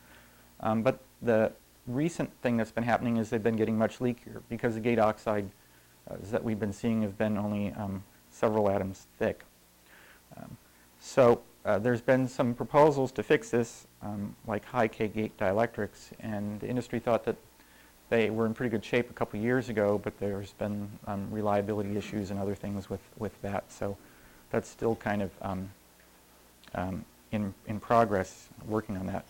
Um, 0.59 0.83
but 0.83 0.99
the 1.21 1.51
recent 1.87 2.29
thing 2.41 2.57
that's 2.57 2.71
been 2.71 2.83
happening 2.83 3.17
is 3.17 3.29
they've 3.29 3.41
been 3.41 3.55
getting 3.55 3.77
much 3.77 3.99
leakier 3.99 4.41
because 4.49 4.75
the 4.75 4.79
gate 4.79 4.99
oxide 4.99 5.49
uh, 6.09 6.15
that 6.31 6.43
we've 6.43 6.59
been 6.59 6.73
seeing 6.73 7.01
have 7.01 7.17
been 7.17 7.37
only 7.37 7.71
um, 7.73 8.03
several 8.37 8.69
atoms 8.69 9.07
thick. 9.17 9.43
Um, 10.37 10.57
so 10.99 11.41
uh, 11.65 11.79
there's 11.79 12.01
been 12.01 12.27
some 12.27 12.53
proposals 12.53 13.11
to 13.13 13.23
fix 13.23 13.49
this, 13.49 13.87
um, 14.01 14.35
like 14.45 14.63
high 14.65 14.87
K 14.87 15.07
gate 15.07 15.37
dielectrics, 15.37 16.11
and 16.19 16.59
the 16.59 16.67
industry 16.67 16.99
thought 16.99 17.25
that 17.25 17.35
they 18.09 18.29
were 18.29 18.45
in 18.45 18.53
pretty 18.53 18.69
good 18.69 18.85
shape 18.85 19.09
a 19.09 19.13
couple 19.13 19.39
years 19.39 19.67
ago, 19.67 19.99
but 20.01 20.17
there's 20.19 20.53
been 20.53 20.87
um, 21.07 21.27
reliability 21.29 21.97
issues 21.97 22.31
and 22.31 22.39
other 22.39 22.55
things 22.55 22.89
with, 22.89 23.01
with 23.17 23.39
that. 23.41 23.69
So 23.69 23.97
that's 24.49 24.69
still 24.69 24.95
kind 24.95 25.21
of 25.21 25.31
um, 25.41 25.69
um 26.75 27.05
in, 27.33 27.53
in 27.67 27.77
progress, 27.77 28.47
working 28.65 28.95
on 28.95 29.05
that. 29.07 29.25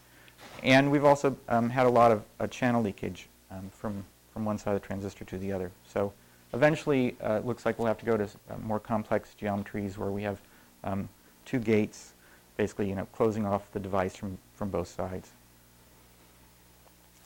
And 0.62 0.92
we've 0.92 1.06
also 1.06 1.36
um, 1.50 1.70
had 1.70 1.88
a 1.88 1.90
lot 1.90 2.12
of 2.12 2.24
uh, 2.40 2.46
channel 2.46 2.84
leakage 2.84 3.28
um, 3.50 3.72
from, 3.74 4.06
from 4.32 4.46
one 4.46 4.60
side 4.60 4.76
of 4.76 4.82
the 4.82 4.86
transistor 4.86 5.26
to 5.26 5.38
the 5.40 5.52
other. 5.52 5.72
So 5.92 6.14
eventually, 6.54 7.16
uh, 7.22 7.34
it 7.34 7.46
looks 7.46 7.66
like 7.66 7.78
we'll 7.78 7.88
have 7.88 8.00
to 8.00 8.06
go 8.06 8.18
to 8.18 8.24
uh, 8.24 8.58
more 8.64 8.80
complex 8.80 9.36
geometries 9.40 9.98
where 9.98 10.12
we 10.12 10.24
have 10.24 10.40
two 11.46 11.60
gates 11.60 12.14
basically, 12.58 12.90
you 12.90 12.96
know, 12.96 13.06
closing 13.14 13.46
off 13.46 13.72
the 13.72 13.80
device 13.80 14.16
from, 14.16 14.38
from 14.56 14.70
both 14.70 14.88
sides. 14.88 15.30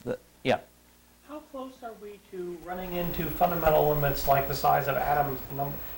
The, 0.03 0.17
yeah. 0.43 0.59
How 1.27 1.39
close 1.51 1.73
are 1.83 1.93
we 2.01 2.19
to 2.31 2.57
running 2.65 2.95
into 2.95 3.23
fundamental 3.25 3.89
limits 3.89 4.27
like 4.27 4.47
the 4.47 4.53
size 4.53 4.87
of 4.87 4.97
atoms 4.97 5.39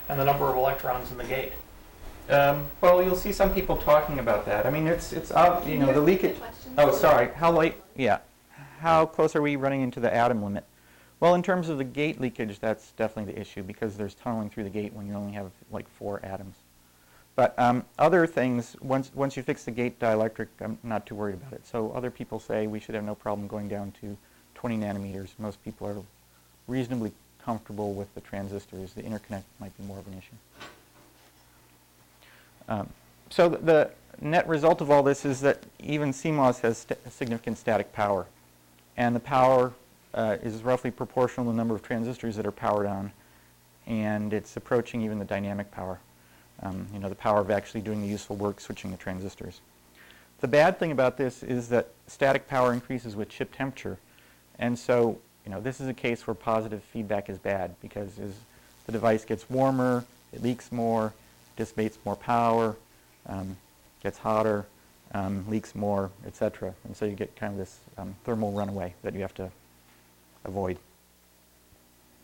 and 0.09 0.19
the 0.19 0.23
number 0.23 0.45
of 0.45 0.55
electrons 0.55 1.11
in 1.11 1.17
the 1.17 1.23
gate? 1.23 1.53
Um, 2.29 2.67
well, 2.79 3.03
you'll 3.03 3.15
see 3.15 3.33
some 3.33 3.53
people 3.53 3.75
talking 3.75 4.19
about 4.19 4.45
that. 4.45 4.65
I 4.65 4.69
mean, 4.69 4.87
it's 4.87 5.11
it's 5.11 5.31
uh, 5.31 5.61
you 5.67 5.77
know 5.77 5.91
the 5.91 5.99
leakage. 5.99 6.37
Oh, 6.77 6.93
sorry. 6.93 7.29
How 7.35 7.51
late? 7.51 7.75
Yeah. 7.97 8.19
How 8.79 9.05
close 9.05 9.35
are 9.35 9.41
we 9.41 9.55
running 9.57 9.81
into 9.81 9.99
the 9.99 10.13
atom 10.13 10.41
limit? 10.41 10.63
Well, 11.23 11.35
in 11.35 11.41
terms 11.41 11.69
of 11.69 11.77
the 11.77 11.85
gate 11.85 12.19
leakage, 12.19 12.59
that's 12.59 12.91
definitely 12.91 13.31
the 13.31 13.39
issue 13.39 13.63
because 13.63 13.95
there's 13.95 14.13
tunneling 14.13 14.49
through 14.49 14.65
the 14.65 14.69
gate 14.69 14.91
when 14.91 15.07
you 15.07 15.13
only 15.13 15.31
have 15.31 15.51
like 15.71 15.87
four 15.87 16.19
atoms. 16.21 16.57
But 17.37 17.57
um, 17.57 17.85
other 17.97 18.27
things, 18.27 18.75
once, 18.81 19.09
once 19.15 19.37
you 19.37 19.41
fix 19.41 19.63
the 19.63 19.71
gate 19.71 19.97
dielectric, 20.01 20.47
I'm 20.59 20.77
not 20.83 21.05
too 21.05 21.15
worried 21.15 21.35
about 21.35 21.53
it. 21.53 21.65
So 21.65 21.93
other 21.93 22.11
people 22.11 22.41
say 22.41 22.67
we 22.67 22.77
should 22.77 22.93
have 22.93 23.05
no 23.05 23.15
problem 23.15 23.47
going 23.47 23.69
down 23.69 23.93
to 24.01 24.17
20 24.55 24.77
nanometers. 24.79 25.29
Most 25.37 25.63
people 25.63 25.87
are 25.87 25.95
reasonably 26.67 27.13
comfortable 27.41 27.93
with 27.93 28.13
the 28.15 28.21
transistors. 28.21 28.91
The 28.91 29.03
interconnect 29.03 29.43
might 29.61 29.77
be 29.77 29.85
more 29.85 29.99
of 29.99 30.07
an 30.07 30.17
issue. 30.17 30.35
Um, 32.67 32.89
so 33.29 33.47
th- 33.47 33.61
the 33.61 33.91
net 34.19 34.45
result 34.45 34.81
of 34.81 34.91
all 34.91 35.03
this 35.03 35.23
is 35.23 35.39
that 35.39 35.63
even 35.79 36.11
CMOS 36.11 36.59
has 36.59 36.79
st- 36.79 36.99
significant 37.13 37.57
static 37.57 37.93
power. 37.93 38.25
And 38.97 39.15
the 39.15 39.21
power 39.21 39.71
uh, 40.13 40.37
is 40.43 40.63
roughly 40.63 40.91
proportional 40.91 41.45
to 41.45 41.51
the 41.51 41.57
number 41.57 41.75
of 41.75 41.81
transistors 41.81 42.35
that 42.35 42.45
are 42.45 42.51
powered 42.51 42.85
on. 42.85 43.11
And 43.85 44.33
it's 44.33 44.55
approaching 44.55 45.01
even 45.01 45.19
the 45.19 45.25
dynamic 45.25 45.71
power. 45.71 45.99
Um, 46.61 46.87
you 46.93 46.99
know, 46.99 47.09
the 47.09 47.15
power 47.15 47.39
of 47.39 47.51
actually 47.51 47.81
doing 47.81 48.01
the 48.01 48.07
useful 48.07 48.35
work 48.35 48.61
switching 48.61 48.91
the 48.91 48.97
transistors. 48.97 49.59
The 50.39 50.47
bad 50.47 50.77
thing 50.79 50.91
about 50.91 51.17
this 51.17 51.43
is 51.43 51.69
that 51.69 51.89
static 52.07 52.47
power 52.47 52.73
increases 52.73 53.15
with 53.15 53.29
chip 53.29 53.55
temperature. 53.55 53.97
And 54.59 54.77
so, 54.77 55.17
you 55.45 55.51
know, 55.51 55.59
this 55.59 55.81
is 55.81 55.87
a 55.87 55.93
case 55.93 56.25
where 56.27 56.33
positive 56.33 56.83
feedback 56.83 57.29
is 57.29 57.37
bad 57.37 57.75
because 57.81 58.19
as 58.19 58.33
the 58.85 58.91
device 58.91 59.25
gets 59.25 59.49
warmer, 59.49 60.05
it 60.31 60.41
leaks 60.41 60.71
more, 60.71 61.13
dissipates 61.57 61.97
more 62.05 62.15
power, 62.15 62.75
um, 63.27 63.57
gets 64.01 64.17
hotter, 64.17 64.65
um, 65.13 65.45
leaks 65.49 65.75
more, 65.75 66.11
etc. 66.25 66.73
And 66.85 66.95
so 66.95 67.05
you 67.05 67.13
get 67.13 67.35
kind 67.35 67.53
of 67.53 67.59
this 67.59 67.79
um, 67.97 68.15
thermal 68.23 68.51
runaway 68.51 68.93
that 69.03 69.13
you 69.13 69.21
have 69.21 69.33
to 69.35 69.49
avoid. 70.45 70.77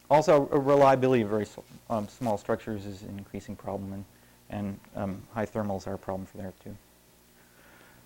Also, 0.10 0.48
reliability 0.48 1.22
of 1.22 1.30
very 1.30 1.46
um, 1.90 2.08
small 2.08 2.38
structures 2.38 2.86
is 2.86 3.04
an 3.04 3.18
increasing 3.18 3.56
problem, 3.56 3.94
and, 3.94 4.06
and 4.50 4.80
um, 4.96 5.22
high 5.34 5.46
thermals 5.46 5.86
are 5.88 5.94
a 5.94 5.98
problem 5.98 6.26
for 6.26 6.38
there 6.38 6.54
too. 6.64 6.76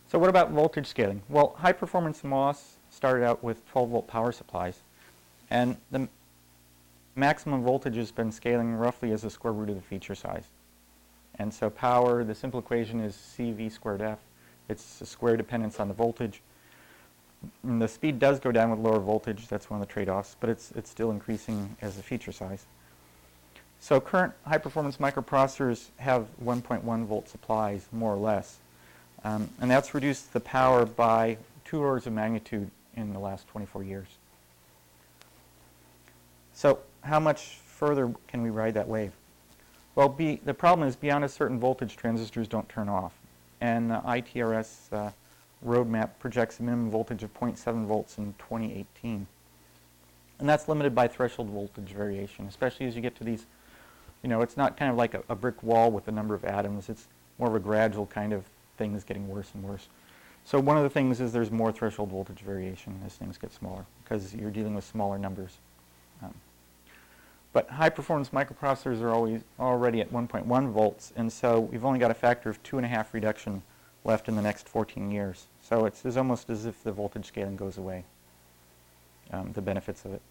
So 0.10 0.20
what 0.20 0.30
about 0.30 0.52
voltage 0.52 0.86
scaling? 0.86 1.22
Well, 1.30 1.56
high 1.58 1.72
performance 1.72 2.24
MOS 2.24 2.76
started 2.90 3.26
out 3.26 3.44
with 3.44 3.66
12 3.72 3.90
volt 3.90 4.08
power 4.08 4.32
supplies, 4.32 4.80
and 5.50 5.78
the 5.92 6.08
maximum 7.16 7.64
voltage 7.64 7.96
has 7.96 8.12
been 8.12 8.32
scaling 8.32 8.74
roughly 8.74 9.12
as 9.12 9.22
the 9.22 9.30
square 9.30 9.54
root 9.54 9.70
of 9.70 9.76
the 9.76 9.82
feature 9.82 10.16
size. 10.16 10.48
And 11.40 11.54
so 11.54 11.70
power, 11.70 12.24
the 12.24 12.36
simple 12.36 12.60
equation 12.60 13.00
is 13.00 13.16
CV 13.16 13.72
squared 13.72 14.02
F. 14.02 14.20
It's 14.70 15.02
a 15.02 15.06
square 15.06 15.36
dependence 15.38 15.80
on 15.80 15.88
the 15.88 15.94
voltage. 15.94 16.42
And 17.64 17.82
the 17.82 17.88
speed 17.88 18.20
does 18.20 18.40
go 18.40 18.52
down 18.52 18.70
with 18.72 18.80
lower 18.80 19.00
voltage. 19.00 19.48
That's 19.48 19.70
one 19.70 19.82
of 19.82 19.88
the 19.88 19.92
trade-offs, 19.92 20.36
but 20.40 20.50
it's, 20.50 20.72
it's 20.72 20.90
still 20.90 21.12
increasing 21.12 21.76
as 21.82 21.96
the 21.96 22.04
feature 22.04 22.32
size. 22.32 22.66
So 23.80 24.00
current 24.00 24.34
high-performance 24.46 24.98
microprocessors 24.98 25.88
have 25.98 26.28
1.1 26.44 27.06
volt 27.06 27.28
supplies, 27.28 27.86
more 27.92 28.14
or 28.14 28.18
less. 28.18 28.58
Um, 29.26 29.50
and 29.60 29.70
that's 29.70 29.94
reduced 29.94 30.34
the 30.34 30.40
power 30.40 30.86
by 30.86 31.38
two 31.66 31.82
orders 31.82 32.08
of 32.08 32.14
magnitude 32.14 32.70
in 32.96 33.14
the 33.14 33.20
last 33.20 33.48
24 33.50 33.84
years. 33.84 34.08
So 36.54 36.80
how 37.02 37.20
much 37.20 37.58
further 37.66 38.14
can 38.28 38.42
we 38.42 38.50
ride 38.50 38.76
that 38.76 38.88
wave? 38.88 39.12
Well, 39.96 40.10
be, 40.10 40.40
the 40.44 40.54
problem 40.54 40.88
is 40.88 40.96
beyond 40.96 41.24
a 41.24 41.30
certain 41.30 41.60
voltage, 41.60 41.96
transistors 41.96 42.48
don't 42.48 42.68
turn 42.70 42.90
off. 42.90 43.14
And 43.62 43.92
the 43.92 44.00
ITRS 44.00 44.92
uh, 44.92 45.12
roadmap 45.66 46.12
projects 46.20 46.60
a 46.60 46.64
minimum 46.64 46.90
voltage 46.90 47.24
of 47.24 47.34
0.7 47.34 47.86
volts 47.86 48.18
in 48.18 48.34
2018. 48.40 49.28
And 50.40 50.50
that's 50.50 50.68
limited 50.68 50.94
by 50.94 51.08
threshold 51.08 51.50
voltage 51.50 51.90
variation, 51.94 52.48
especially 52.48 52.86
as 52.86 52.96
you 52.96 53.02
get 53.02 53.16
to 53.18 53.24
these, 53.24 53.46
you 54.22 54.30
know, 54.30 54.42
it's 54.42 54.58
not 54.58 54.78
kind 54.78 54.92
of 54.92 54.98
like 54.98 55.14
a, 55.14 55.24
a 55.30 55.36
brick 55.36 55.62
wall 55.64 55.92
with 55.92 56.08
a 56.08 56.12
number 56.12 56.34
of 56.34 56.44
atoms. 56.44 56.90
It's 56.90 57.08
more 57.40 57.50
of 57.50 57.56
a 57.56 57.60
gradual 57.60 58.06
kind 58.06 58.34
of 58.34 58.44
things 58.78 59.04
getting 59.04 59.28
worse 59.28 59.52
and 59.54 59.64
worse. 59.64 59.88
So 60.46 60.60
one 60.60 60.76
of 60.76 60.84
the 60.84 60.90
things 60.90 61.22
is 61.22 61.32
there's 61.32 61.52
more 61.52 61.72
threshold 61.72 62.10
voltage 62.10 62.40
variation 62.40 63.00
as 63.06 63.14
things 63.14 63.38
get 63.38 63.54
smaller 63.54 63.86
because 64.04 64.36
you're 64.36 64.52
dealing 64.52 64.76
with 64.76 64.84
smaller 64.84 65.18
numbers. 65.18 65.58
Um, 66.22 66.34
but 67.54 67.70
high 67.70 67.90
performance 67.90 68.30
microprocessors 68.30 69.02
are 69.02 69.12
always 69.12 69.42
already 69.60 70.02
at 70.02 70.12
1.1 70.12 70.72
volts, 70.72 71.14
and 71.16 71.32
so 71.32 71.60
we've 71.60 71.86
only 71.86 72.00
got 72.00 72.12
a 72.12 72.16
factor 72.16 72.50
of 72.50 72.62
two 72.64 72.78
and 72.78 72.86
a 72.86 72.90
half 72.90 73.14
reduction 73.14 73.62
left 74.04 74.28
in 74.28 74.36
the 74.36 74.42
next 74.42 74.68
14 74.68 75.12
years. 75.12 75.46
So 75.62 75.86
it's, 75.86 76.06
it's 76.06 76.18
almost 76.18 76.50
as 76.50 76.66
if 76.66 76.84
the 76.84 76.92
voltage 76.92 77.26
scaling 77.26 77.56
goes 77.56 77.78
away, 77.78 78.04
um, 79.32 79.52
the 79.54 79.62
benefits 79.62 80.06
of 80.06 80.14
it. 80.14 80.22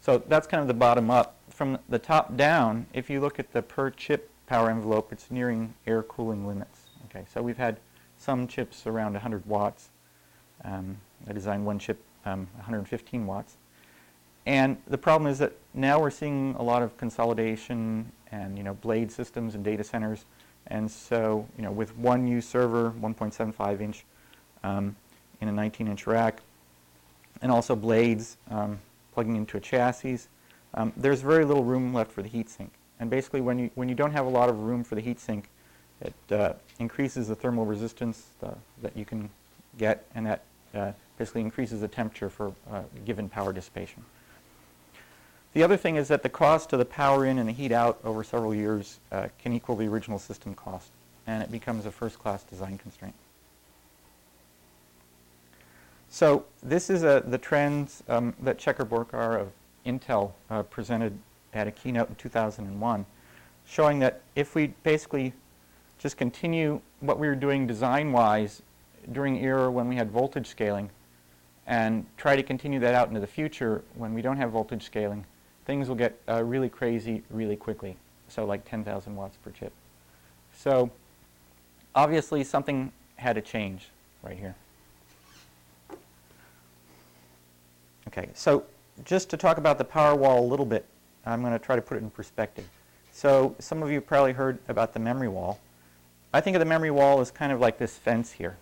So 0.00 0.22
that's 0.28 0.46
kind 0.46 0.60
of 0.60 0.68
the 0.68 0.74
bottom 0.74 1.10
up. 1.10 1.36
From 1.50 1.78
the 1.88 1.98
top 1.98 2.36
down, 2.36 2.86
if 2.92 3.10
you 3.10 3.20
look 3.20 3.38
at 3.38 3.52
the 3.52 3.62
per 3.62 3.90
chip 3.90 4.30
power 4.46 4.70
envelope, 4.70 5.12
it's 5.12 5.30
nearing 5.30 5.74
air 5.86 6.02
cooling 6.02 6.46
limits. 6.46 6.80
Okay, 7.06 7.24
so 7.32 7.42
we've 7.42 7.58
had 7.58 7.78
some 8.16 8.46
chips 8.46 8.86
around 8.86 9.12
100 9.12 9.44
watts. 9.46 9.88
Um, 10.64 10.98
I 11.26 11.32
designed 11.32 11.64
one 11.66 11.78
chip 11.78 12.02
um, 12.24 12.48
115 12.56 13.26
watts. 13.26 13.56
And 14.46 14.78
the 14.86 14.98
problem 14.98 15.30
is 15.30 15.38
that 15.38 15.52
now 15.74 16.00
we're 16.00 16.10
seeing 16.10 16.54
a 16.58 16.62
lot 16.62 16.82
of 16.82 16.96
consolidation 16.96 18.10
and 18.30 18.56
you 18.56 18.64
know 18.64 18.74
blade 18.74 19.12
systems 19.12 19.54
and 19.54 19.64
data 19.64 19.84
centers. 19.84 20.24
And 20.68 20.90
so 20.90 21.46
you 21.56 21.64
know 21.64 21.72
with 21.72 21.96
one 21.96 22.26
U 22.28 22.40
server, 22.40 22.92
1.75 23.00 23.80
inch 23.80 24.04
um, 24.62 24.96
in 25.40 25.48
a 25.48 25.52
19 25.52 25.88
inch 25.88 26.06
rack, 26.06 26.40
and 27.42 27.50
also 27.50 27.74
blades 27.74 28.36
um, 28.50 28.78
plugging 29.14 29.36
into 29.36 29.56
a 29.56 29.60
chassis, 29.60 30.20
um, 30.74 30.92
there's 30.96 31.22
very 31.22 31.44
little 31.44 31.64
room 31.64 31.92
left 31.92 32.12
for 32.12 32.22
the 32.22 32.28
heatsink. 32.28 32.70
And 33.00 33.08
basically 33.08 33.40
when 33.40 33.58
you, 33.58 33.70
when 33.74 33.88
you 33.88 33.94
don't 33.94 34.12
have 34.12 34.26
a 34.26 34.30
lot 34.30 34.48
of 34.48 34.60
room 34.60 34.84
for 34.84 34.94
the 34.94 35.02
heatsink, 35.02 35.44
it 36.00 36.14
uh, 36.30 36.52
increases 36.78 37.28
the 37.28 37.34
thermal 37.34 37.66
resistance 37.66 38.28
uh, 38.42 38.50
that 38.82 38.96
you 38.96 39.04
can 39.04 39.30
get, 39.78 40.04
and 40.14 40.26
that 40.26 40.42
uh, 40.74 40.92
basically 41.16 41.40
increases 41.40 41.80
the 41.80 41.88
temperature 41.88 42.28
for 42.28 42.52
uh, 42.70 42.82
given 43.04 43.28
power 43.28 43.52
dissipation. 43.52 44.04
The 45.54 45.62
other 45.62 45.76
thing 45.76 45.96
is 45.96 46.08
that 46.08 46.22
the 46.22 46.28
cost 46.28 46.72
of 46.72 46.78
the 46.78 46.84
power 46.84 47.24
in 47.24 47.38
and 47.38 47.48
the 47.48 47.52
heat 47.52 47.72
out 47.72 47.98
over 48.04 48.22
several 48.22 48.54
years 48.54 49.00
uh, 49.10 49.28
can 49.42 49.52
equal 49.52 49.76
the 49.76 49.86
original 49.86 50.18
system 50.18 50.54
cost, 50.54 50.90
and 51.26 51.42
it 51.42 51.50
becomes 51.50 51.86
a 51.86 51.90
first-class 51.90 52.42
design 52.44 52.78
constraint. 52.78 53.14
So 56.10 56.44
this 56.62 56.90
is 56.90 57.02
a, 57.02 57.22
the 57.26 57.38
trends 57.38 58.02
um, 58.08 58.34
that 58.40 58.58
Shekhar 58.58 58.86
Borkar 58.86 59.40
of 59.40 59.52
Intel 59.84 60.32
uh, 60.50 60.62
presented 60.62 61.18
at 61.52 61.66
a 61.66 61.70
keynote 61.70 62.08
in 62.08 62.14
2001, 62.16 63.06
showing 63.66 63.98
that 63.98 64.20
if 64.36 64.54
we 64.54 64.68
basically 64.82 65.32
just 65.98 66.16
continue 66.16 66.80
what 67.00 67.18
we 67.18 67.26
were 67.26 67.34
doing 67.34 67.66
design-wise 67.66 68.62
during 69.12 69.38
era 69.42 69.70
when 69.70 69.88
we 69.88 69.96
had 69.96 70.10
voltage 70.10 70.46
scaling 70.46 70.90
and 71.66 72.06
try 72.16 72.36
to 72.36 72.42
continue 72.42 72.80
that 72.80 72.94
out 72.94 73.08
into 73.08 73.20
the 73.20 73.26
future 73.26 73.82
when 73.94 74.14
we 74.14 74.22
don't 74.22 74.36
have 74.36 74.50
voltage 74.50 74.84
scaling, 74.84 75.24
things 75.68 75.86
will 75.86 75.96
get 75.96 76.18
uh, 76.26 76.42
really 76.42 76.70
crazy 76.70 77.22
really 77.28 77.54
quickly. 77.54 77.94
So 78.28 78.46
like 78.46 78.64
10,000 78.64 79.14
watts 79.14 79.36
per 79.36 79.50
chip. 79.50 79.72
So 80.56 80.90
obviously 81.94 82.42
something 82.42 82.90
had 83.16 83.34
to 83.34 83.42
change 83.42 83.90
right 84.22 84.36
here. 84.36 84.54
Okay, 88.08 88.30
so 88.32 88.64
just 89.04 89.28
to 89.28 89.36
talk 89.36 89.58
about 89.58 89.76
the 89.76 89.84
power 89.84 90.16
wall 90.16 90.42
a 90.42 90.48
little 90.48 90.64
bit, 90.64 90.86
I'm 91.26 91.42
going 91.42 91.52
to 91.52 91.58
try 91.58 91.76
to 91.76 91.82
put 91.82 91.98
it 91.98 92.02
in 92.02 92.08
perspective. 92.08 92.64
So 93.12 93.54
some 93.58 93.82
of 93.82 93.90
you 93.90 94.00
probably 94.00 94.32
heard 94.32 94.58
about 94.68 94.94
the 94.94 95.00
memory 95.00 95.28
wall. 95.28 95.60
I 96.32 96.40
think 96.40 96.56
of 96.56 96.60
the 96.60 96.66
memory 96.66 96.90
wall 96.90 97.20
as 97.20 97.30
kind 97.30 97.52
of 97.52 97.60
like 97.60 97.76
this 97.76 97.98
fence 97.98 98.32
here. 98.32 98.56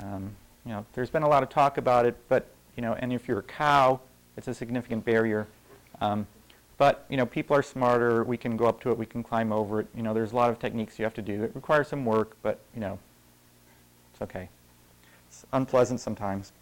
Um, 0.00 0.32
you 0.66 0.72
know, 0.72 0.84
there's 0.94 1.10
been 1.10 1.22
a 1.22 1.28
lot 1.28 1.44
of 1.44 1.48
talk 1.48 1.78
about 1.78 2.06
it, 2.06 2.16
but 2.28 2.48
you 2.76 2.82
know, 2.82 2.94
and 2.94 3.12
if 3.12 3.28
you're 3.28 3.38
a 3.38 3.42
cow, 3.44 4.00
it's 4.36 4.48
a 4.48 4.54
significant 4.54 5.04
barrier. 5.04 5.46
Um, 6.00 6.26
but 6.76 7.06
you 7.08 7.16
know, 7.16 7.26
people 7.26 7.56
are 7.56 7.62
smarter. 7.62 8.24
We 8.24 8.36
can 8.36 8.56
go 8.56 8.66
up 8.66 8.80
to 8.82 8.90
it. 8.90 8.98
We 8.98 9.06
can 9.06 9.22
climb 9.22 9.52
over 9.52 9.80
it. 9.80 9.86
You 9.94 10.02
know, 10.02 10.12
there's 10.12 10.32
a 10.32 10.36
lot 10.36 10.50
of 10.50 10.58
techniques 10.58 10.98
you 10.98 11.04
have 11.04 11.14
to 11.14 11.22
do. 11.22 11.44
It 11.44 11.52
requires 11.54 11.88
some 11.88 12.04
work, 12.04 12.36
but 12.42 12.58
you 12.74 12.80
know, 12.80 12.98
it's 14.12 14.22
okay. 14.22 14.48
It's 15.28 15.46
unpleasant 15.52 16.00
sometimes. 16.00 16.52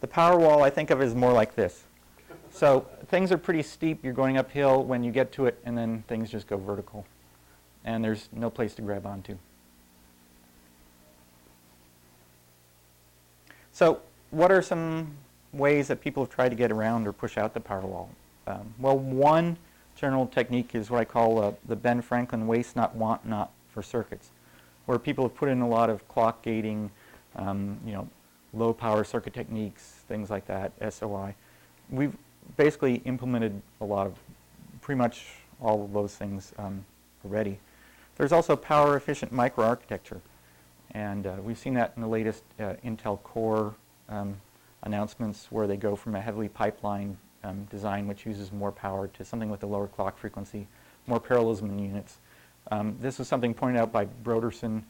The 0.00 0.06
power 0.06 0.38
wall 0.38 0.62
I 0.62 0.70
think 0.70 0.90
of 0.90 1.00
is 1.02 1.14
more 1.14 1.32
like 1.32 1.54
this. 1.54 1.84
So 2.50 2.86
things 3.08 3.32
are 3.32 3.38
pretty 3.38 3.62
steep. 3.62 4.04
You're 4.04 4.12
going 4.12 4.38
uphill 4.38 4.84
when 4.84 5.02
you 5.02 5.10
get 5.10 5.32
to 5.32 5.46
it, 5.46 5.58
and 5.64 5.76
then 5.76 6.04
things 6.06 6.30
just 6.30 6.46
go 6.46 6.56
vertical, 6.56 7.04
and 7.84 8.04
there's 8.04 8.28
no 8.32 8.48
place 8.48 8.74
to 8.74 8.82
grab 8.82 9.06
onto. 9.06 9.36
So 13.72 14.00
what 14.30 14.52
are 14.52 14.62
some 14.62 15.16
ways 15.54 15.88
that 15.88 16.00
people 16.00 16.24
have 16.24 16.30
tried 16.30 16.50
to 16.50 16.56
get 16.56 16.70
around 16.70 17.06
or 17.06 17.12
push 17.12 17.38
out 17.38 17.54
the 17.54 17.60
power 17.60 17.80
wall? 17.80 18.10
Um, 18.46 18.74
well, 18.78 18.98
one 18.98 19.56
general 19.96 20.26
technique 20.26 20.74
is 20.74 20.90
what 20.90 21.00
I 21.00 21.04
call 21.04 21.42
uh, 21.42 21.52
the 21.66 21.76
Ben 21.76 22.02
Franklin 22.02 22.46
waste 22.46 22.76
not, 22.76 22.94
want 22.94 23.26
not 23.26 23.50
for 23.70 23.82
circuits, 23.82 24.30
where 24.86 24.98
people 24.98 25.24
have 25.24 25.34
put 25.34 25.48
in 25.48 25.60
a 25.60 25.68
lot 25.68 25.90
of 25.90 26.06
clock 26.08 26.42
gating, 26.42 26.90
um, 27.36 27.78
you 27.86 27.92
know, 27.92 28.08
low 28.52 28.72
power 28.72 29.04
circuit 29.04 29.34
techniques, 29.34 29.82
things 30.08 30.30
like 30.30 30.46
that, 30.46 30.72
SOI. 30.92 31.34
We've 31.90 32.14
basically 32.56 32.96
implemented 33.04 33.60
a 33.80 33.84
lot 33.84 34.06
of, 34.06 34.14
pretty 34.80 34.98
much 34.98 35.26
all 35.60 35.84
of 35.84 35.92
those 35.92 36.14
things 36.14 36.52
um, 36.58 36.84
already. 37.24 37.58
There's 38.16 38.32
also 38.32 38.54
power 38.54 38.96
efficient 38.96 39.32
microarchitecture. 39.32 40.20
And 40.92 41.26
uh, 41.26 41.36
we've 41.42 41.58
seen 41.58 41.74
that 41.74 41.92
in 41.96 42.02
the 42.02 42.08
latest 42.08 42.44
uh, 42.60 42.74
Intel 42.84 43.20
Core 43.22 43.74
um, 44.08 44.36
announcements 44.84 45.48
where 45.50 45.66
they 45.66 45.76
go 45.76 45.96
from 45.96 46.14
a 46.14 46.20
heavily 46.20 46.48
pipeline 46.48 47.16
um, 47.42 47.64
design 47.70 48.06
which 48.06 48.24
uses 48.24 48.52
more 48.52 48.72
power 48.72 49.08
to 49.08 49.24
something 49.24 49.50
with 49.50 49.62
a 49.62 49.66
lower 49.66 49.88
clock 49.88 50.16
frequency, 50.16 50.66
more 51.06 51.20
parallelism 51.20 51.68
in 51.70 51.78
units, 51.78 52.18
Um, 52.70 52.96
this 53.00 53.18
was 53.18 53.28
something 53.28 53.54
pointed 53.54 53.80
out 53.80 53.92
by 53.92 54.06
Brodersen 54.24 54.82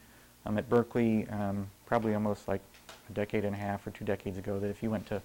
um, 0.45 0.57
at 0.57 0.69
Berkeley, 0.69 1.27
um, 1.29 1.67
probably 1.85 2.13
almost 2.13 2.47
like 2.47 2.61
a 3.09 3.13
decade 3.13 3.43
and 3.45 3.55
a 3.55 3.59
half 3.59 3.85
or 3.85 3.91
two 3.91 4.05
decades 4.05 4.37
ago, 4.37 4.59
that 4.59 4.69
if 4.69 4.81
you 4.81 4.89
went 4.89 5.05
to 5.07 5.21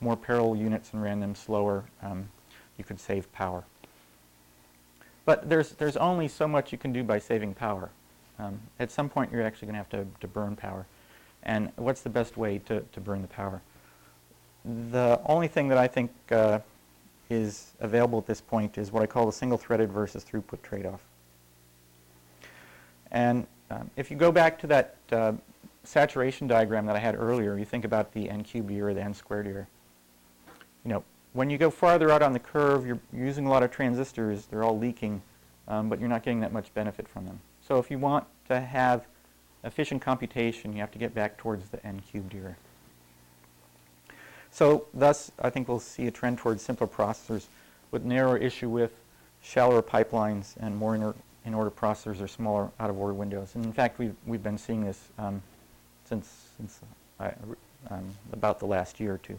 more 0.00 0.16
parallel 0.16 0.56
units 0.56 0.92
and 0.92 1.02
ran 1.02 1.20
them 1.20 1.34
slower, 1.34 1.84
um, 2.02 2.28
you 2.76 2.84
could 2.84 2.98
save 2.98 3.30
power. 3.32 3.62
But 5.24 5.48
there's, 5.48 5.70
there's 5.72 5.96
only 5.96 6.26
so 6.26 6.48
much 6.48 6.72
you 6.72 6.78
can 6.78 6.92
do 6.92 7.04
by 7.04 7.20
saving 7.20 7.54
power. 7.54 7.90
Um, 8.38 8.58
at 8.80 8.90
some 8.90 9.08
point, 9.08 9.30
you're 9.30 9.42
actually 9.42 9.66
going 9.66 9.74
to 9.74 9.78
have 9.78 9.90
to, 9.90 10.06
to 10.20 10.26
burn 10.26 10.56
power. 10.56 10.86
And 11.44 11.70
what's 11.76 12.00
the 12.00 12.10
best 12.10 12.36
way 12.36 12.58
to, 12.66 12.80
to 12.80 13.00
burn 13.00 13.22
the 13.22 13.28
power? 13.28 13.62
The 14.64 15.20
only 15.24 15.48
thing 15.48 15.68
that 15.68 15.78
I 15.78 15.88
think 15.88 16.10
uh, 16.30 16.60
is 17.28 17.72
available 17.80 18.18
at 18.18 18.26
this 18.26 18.40
point 18.40 18.78
is 18.78 18.92
what 18.92 19.02
I 19.02 19.06
call 19.06 19.26
the 19.26 19.32
single-threaded 19.32 19.90
versus 19.90 20.24
throughput 20.24 20.62
trade-off. 20.62 21.00
And 23.10 23.46
um, 23.70 23.90
if 23.96 24.10
you 24.10 24.16
go 24.16 24.30
back 24.30 24.58
to 24.60 24.66
that 24.68 24.96
uh, 25.10 25.32
saturation 25.84 26.46
diagram 26.46 26.86
that 26.86 26.96
I 26.96 26.98
had 26.98 27.16
earlier, 27.16 27.58
you 27.58 27.64
think 27.64 27.84
about 27.84 28.12
the 28.12 28.28
n 28.28 28.42
cubed 28.42 28.70
year 28.70 28.88
or 28.88 28.94
the 28.94 29.02
n 29.02 29.14
squared 29.14 29.46
year. 29.46 29.66
You 30.84 30.90
know, 30.92 31.04
when 31.32 31.50
you 31.50 31.58
go 31.58 31.70
farther 31.70 32.10
out 32.10 32.22
on 32.22 32.32
the 32.32 32.38
curve, 32.38 32.86
you're 32.86 33.00
using 33.12 33.46
a 33.46 33.50
lot 33.50 33.62
of 33.62 33.70
transistors. 33.70 34.46
They're 34.46 34.62
all 34.62 34.78
leaking, 34.78 35.22
um, 35.68 35.88
but 35.88 35.98
you're 36.00 36.08
not 36.08 36.22
getting 36.22 36.40
that 36.40 36.52
much 36.52 36.72
benefit 36.74 37.08
from 37.08 37.24
them. 37.24 37.40
So 37.66 37.78
if 37.78 37.90
you 37.90 37.98
want 37.98 38.26
to 38.48 38.60
have 38.60 39.06
efficient 39.64 40.02
computation, 40.02 40.72
you 40.72 40.80
have 40.80 40.90
to 40.92 40.98
get 40.98 41.14
back 41.14 41.36
towards 41.38 41.68
the 41.68 41.84
n 41.86 42.02
cubed 42.10 42.34
year. 42.34 42.56
So 44.52 44.86
thus, 44.92 45.32
I 45.40 45.50
think 45.50 45.66
we'll 45.66 45.80
see 45.80 46.06
a 46.06 46.10
trend 46.10 46.38
towards 46.38 46.62
simpler 46.62 46.86
processors 46.86 47.46
with 47.90 48.04
narrower 48.04 48.36
issue 48.36 48.68
width, 48.68 48.94
shallower 49.42 49.82
pipelines, 49.82 50.54
and 50.60 50.76
more 50.76 50.94
inner 50.94 51.14
in-order 51.44 51.70
processors 51.70 52.20
or 52.22 52.28
smaller 52.28 52.70
out-of-order 52.78 53.14
windows. 53.14 53.56
And 53.56 53.64
in 53.64 53.72
fact, 53.72 53.98
we've, 53.98 54.14
we've 54.26 54.42
been 54.44 54.58
seeing 54.58 54.84
this 54.84 55.00
um, 55.18 55.42
since, 56.04 56.50
since 56.56 56.80
uh, 57.18 57.30
um, 57.90 58.04
about 58.32 58.60
the 58.60 58.66
last 58.66 59.00
year 59.00 59.14
or 59.14 59.18
two. 59.18 59.36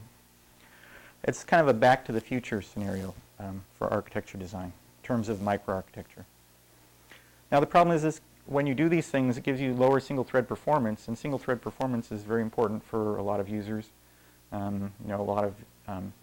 It's 1.23 1.45
kind 1.45 1.62
of 1.62 1.69
a 1.69 1.73
back 1.73 2.04
to 2.06 2.12
the 2.12 2.19
future 2.19 2.62
scenario 2.62 3.13
um, 3.39 3.63
for 3.78 3.88
architecture 3.88 4.38
design 4.38 4.73
in 5.02 5.08
terms 5.08 5.30
of 5.30 5.38
microarchitecture. 5.38 6.26
Now 7.52 7.62
the 7.62 7.67
problem 7.67 7.95
is 7.95 8.02
this, 8.02 8.19
when 8.45 8.67
you 8.67 8.73
do 8.73 8.89
these 8.89 9.08
things, 9.08 9.38
it 9.38 9.43
gives 9.43 9.62
you 9.62 9.73
lower 9.73 10.02
single 10.02 10.26
thread 10.26 10.45
performance, 10.49 11.08
and 11.08 11.17
single 11.17 11.39
thread 11.39 11.62
performance 11.62 12.12
is 12.12 12.23
very 12.23 12.41
important 12.41 12.84
for 12.84 13.15
a 13.17 13.23
lot 13.23 13.39
of 13.39 13.47
users. 13.47 13.91
Um, 14.54 14.94
you 15.04 15.10
know, 15.10 15.20
a 15.20 15.24
lot 15.24 15.44
of 15.44 15.56
um, 15.89 16.13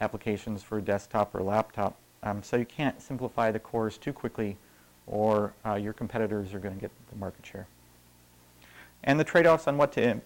applications 0.00 0.62
for 0.62 0.80
desktop 0.80 1.34
or 1.34 1.42
laptop. 1.42 1.96
Um, 2.22 2.42
so 2.42 2.56
you 2.56 2.64
can't 2.64 3.00
simplify 3.02 3.50
the 3.50 3.58
cores 3.58 3.98
too 3.98 4.12
quickly 4.12 4.56
or 5.06 5.52
uh, 5.66 5.74
your 5.74 5.92
competitors 5.92 6.54
are 6.54 6.58
going 6.58 6.74
to 6.74 6.80
get 6.80 6.90
the 7.10 7.16
market 7.16 7.44
share. 7.44 7.66
And 9.02 9.20
the 9.20 9.24
trade-offs 9.24 9.66
on 9.68 9.76
what 9.76 9.92
to 9.92 10.20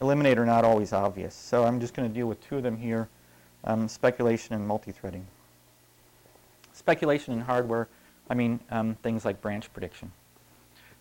eliminate 0.00 0.38
are 0.38 0.46
not 0.46 0.64
always 0.64 0.92
obvious. 0.92 1.34
So 1.34 1.64
I'm 1.64 1.80
just 1.80 1.94
going 1.94 2.08
to 2.08 2.14
deal 2.14 2.26
with 2.26 2.40
two 2.46 2.56
of 2.56 2.62
them 2.62 2.76
here, 2.76 3.08
um, 3.64 3.88
speculation 3.88 4.54
and 4.54 4.66
multi-threading. 4.66 5.24
Speculation 6.72 7.34
in 7.34 7.40
hardware, 7.40 7.88
I 8.28 8.34
mean 8.34 8.58
um, 8.70 8.96
things 9.02 9.24
like 9.24 9.40
branch 9.40 9.72
prediction. 9.72 10.10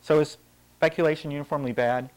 So 0.01 0.19
is 0.19 0.37
speculation 0.77 1.31
uniformly 1.31 1.71
bad? 1.71 2.09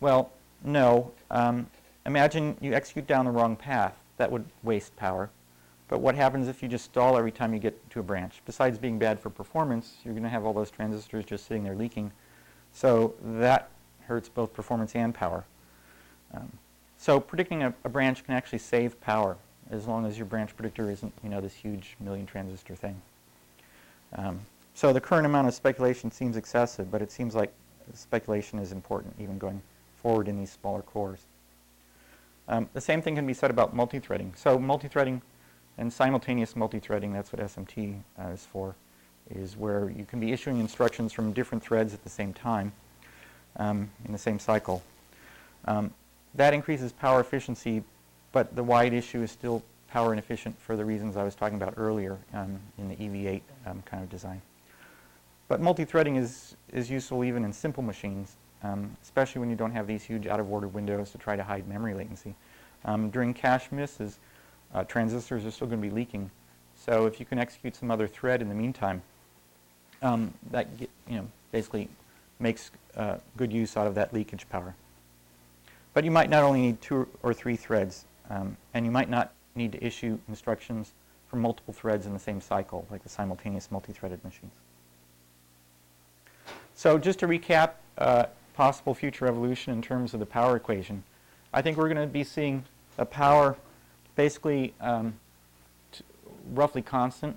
Well, 0.00 0.32
no. 0.64 1.12
Um, 1.30 1.68
imagine 2.06 2.56
you 2.60 2.74
execute 2.74 3.06
down 3.06 3.24
the 3.24 3.30
wrong 3.30 3.56
path. 3.56 3.94
That 4.16 4.30
would 4.30 4.44
waste 4.62 4.94
power. 4.96 5.30
But 5.88 6.00
what 6.00 6.14
happens 6.14 6.48
if 6.48 6.62
you 6.62 6.68
just 6.68 6.86
stall 6.86 7.16
every 7.16 7.32
time 7.32 7.52
you 7.52 7.60
get 7.60 7.90
to 7.90 8.00
a 8.00 8.02
branch? 8.02 8.40
Besides 8.46 8.78
being 8.78 8.98
bad 8.98 9.20
for 9.20 9.30
performance, 9.30 9.96
you're 10.04 10.14
going 10.14 10.24
to 10.24 10.30
have 10.30 10.44
all 10.44 10.52
those 10.52 10.70
transistors 10.70 11.24
just 11.24 11.46
sitting 11.46 11.64
there 11.64 11.74
leaking. 11.74 12.10
So 12.72 13.14
that 13.22 13.68
hurts 14.06 14.28
both 14.28 14.52
performance 14.52 14.94
and 14.94 15.14
power. 15.14 15.44
Um, 16.34 16.50
so 16.98 17.20
predicting 17.20 17.62
a, 17.62 17.74
a, 17.84 17.88
branch 17.88 18.24
can 18.24 18.34
actually 18.34 18.58
save 18.58 19.00
power 19.00 19.36
as 19.70 19.86
long 19.86 20.06
as 20.06 20.16
your 20.16 20.26
branch 20.26 20.56
predictor 20.56 20.90
isn't, 20.90 21.12
you 21.22 21.28
know, 21.28 21.40
this 21.40 21.54
huge 21.54 21.96
million 22.00 22.26
transistor 22.26 22.74
thing. 22.74 23.00
Um, 24.14 24.40
so 24.74 24.92
the 24.92 25.00
current 25.00 25.26
amount 25.26 25.48
of 25.48 25.54
speculation 25.54 26.10
seems 26.10 26.36
excessive, 26.36 26.90
but 26.90 27.02
it 27.02 27.12
seems 27.12 27.34
like 27.34 27.52
speculation 27.92 28.58
is 28.58 28.72
important 28.72 29.14
even 29.20 29.38
going 29.38 29.60
forward 30.02 30.28
in 30.28 30.38
these 30.38 30.50
smaller 30.50 30.82
cores. 30.82 31.20
Um, 32.48 32.68
the 32.72 32.80
same 32.80 33.00
thing 33.00 33.14
can 33.14 33.26
be 33.26 33.34
said 33.34 33.50
about 33.50 33.74
multi-threading. 33.74 34.34
So 34.36 34.58
multi-threading 34.58 35.22
and 35.78 35.92
simultaneous 35.92 36.54
multi-threading, 36.54 37.12
that's 37.12 37.32
what 37.32 37.40
SMT 37.40 38.00
uh, 38.18 38.28
is 38.28 38.46
for, 38.46 38.76
is 39.30 39.56
where 39.56 39.90
you 39.90 40.04
can 40.04 40.20
be 40.20 40.32
issuing 40.32 40.60
instructions 40.60 41.12
from 41.12 41.32
different 41.32 41.62
threads 41.62 41.94
at 41.94 42.04
the 42.04 42.10
same 42.10 42.32
time 42.32 42.72
um, 43.56 43.90
in 44.04 44.12
the 44.12 44.18
same 44.18 44.38
cycle. 44.38 44.82
Um, 45.64 45.92
that 46.34 46.52
increases 46.52 46.92
power 46.92 47.20
efficiency, 47.20 47.82
but 48.32 48.54
the 48.54 48.62
wide 48.62 48.92
issue 48.92 49.22
is 49.22 49.30
still 49.30 49.62
power 49.88 50.12
inefficient 50.12 50.58
for 50.60 50.76
the 50.76 50.84
reasons 50.84 51.16
I 51.16 51.22
was 51.22 51.34
talking 51.34 51.56
about 51.56 51.74
earlier 51.76 52.18
um, 52.34 52.58
in 52.78 52.88
the 52.88 52.96
EV8 52.96 53.40
um, 53.66 53.82
kind 53.86 54.02
of 54.02 54.10
design. 54.10 54.42
But 55.48 55.60
multi-threading 55.60 56.16
is, 56.16 56.56
is 56.72 56.90
useful 56.90 57.24
even 57.24 57.44
in 57.44 57.52
simple 57.52 57.82
machines, 57.82 58.36
um, 58.64 58.96
especially 59.02 59.40
when 59.40 59.50
you 59.50 59.56
don't 59.56 59.72
have 59.72 59.86
these 59.86 60.02
huge 60.02 60.26
out-of-order 60.26 60.68
windows 60.68 61.10
to 61.10 61.18
try 61.18 61.36
to 61.36 61.44
hide 61.44 61.68
memory 61.68 61.94
latency. 61.94 62.34
Um, 62.84 63.10
during 63.10 63.34
cache 63.34 63.70
misses, 63.70 64.18
uh, 64.74 64.84
transistors 64.84 65.44
are 65.44 65.50
still 65.50 65.66
going 65.66 65.80
to 65.80 65.86
be 65.86 65.94
leaking. 65.94 66.30
So 66.76 67.06
if 67.06 67.20
you 67.20 67.26
can 67.26 67.38
execute 67.38 67.76
some 67.76 67.90
other 67.90 68.08
thread 68.08 68.42
in 68.42 68.48
the 68.48 68.54
meantime, 68.54 69.02
um, 70.02 70.34
that 70.50 70.76
get, 70.76 70.90
you 71.08 71.16
know 71.16 71.26
basically 71.52 71.88
makes 72.40 72.70
uh, 72.96 73.18
good 73.36 73.52
use 73.52 73.76
out 73.76 73.86
of 73.86 73.94
that 73.94 74.12
leakage 74.12 74.48
power. 74.48 74.74
But 75.92 76.04
you 76.04 76.10
might 76.10 76.28
not 76.28 76.42
only 76.42 76.60
need 76.60 76.80
two 76.80 77.06
or 77.22 77.32
three 77.32 77.56
threads, 77.56 78.04
um, 78.28 78.56
and 78.74 78.84
you 78.84 78.90
might 78.90 79.08
not 79.08 79.32
need 79.54 79.72
to 79.72 79.84
issue 79.84 80.18
instructions 80.28 80.92
for 81.28 81.36
multiple 81.36 81.72
threads 81.72 82.06
in 82.06 82.12
the 82.12 82.18
same 82.18 82.40
cycle, 82.40 82.86
like 82.90 83.02
the 83.04 83.08
simultaneous 83.08 83.70
multi-threaded 83.70 84.22
machines. 84.24 84.52
So 86.74 86.98
just 86.98 87.20
to 87.20 87.28
recap 87.28 87.74
uh, 87.98 88.24
possible 88.54 88.94
future 88.94 89.26
evolution 89.26 89.72
in 89.72 89.82
terms 89.82 90.14
of 90.14 90.20
the 90.20 90.26
power 90.26 90.56
equation, 90.56 91.02
I 91.52 91.62
think 91.62 91.76
we're 91.76 91.88
going 91.88 92.06
to 92.06 92.12
be 92.12 92.24
seeing 92.24 92.64
a 92.98 93.04
power 93.04 93.56
basically 94.16 94.74
um, 94.80 95.14
roughly 96.52 96.82
constant 96.82 97.36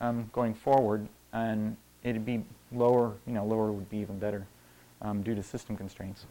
um, 0.00 0.30
going 0.32 0.54
forward, 0.54 1.08
and 1.32 1.76
it'd 2.02 2.24
be 2.24 2.44
lower, 2.72 3.14
you 3.26 3.32
know, 3.32 3.44
lower 3.44 3.72
would 3.72 3.88
be 3.90 3.98
even 3.98 4.18
better 4.18 4.46
um, 5.02 5.22
due 5.22 5.34
to 5.34 5.42
system 5.42 5.76
constraints. 5.76 6.26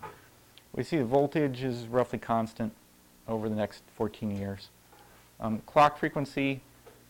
We 0.74 0.84
see 0.84 0.98
the 0.98 1.06
voltage 1.06 1.64
is 1.64 1.88
roughly 1.88 2.20
constant 2.20 2.74
over 3.28 3.50
the 3.50 3.56
next 3.56 3.84
14 3.96 4.36
years. 4.36 4.70
Um, 5.40 5.62
clock 5.66 5.98
frequency, 5.98 6.62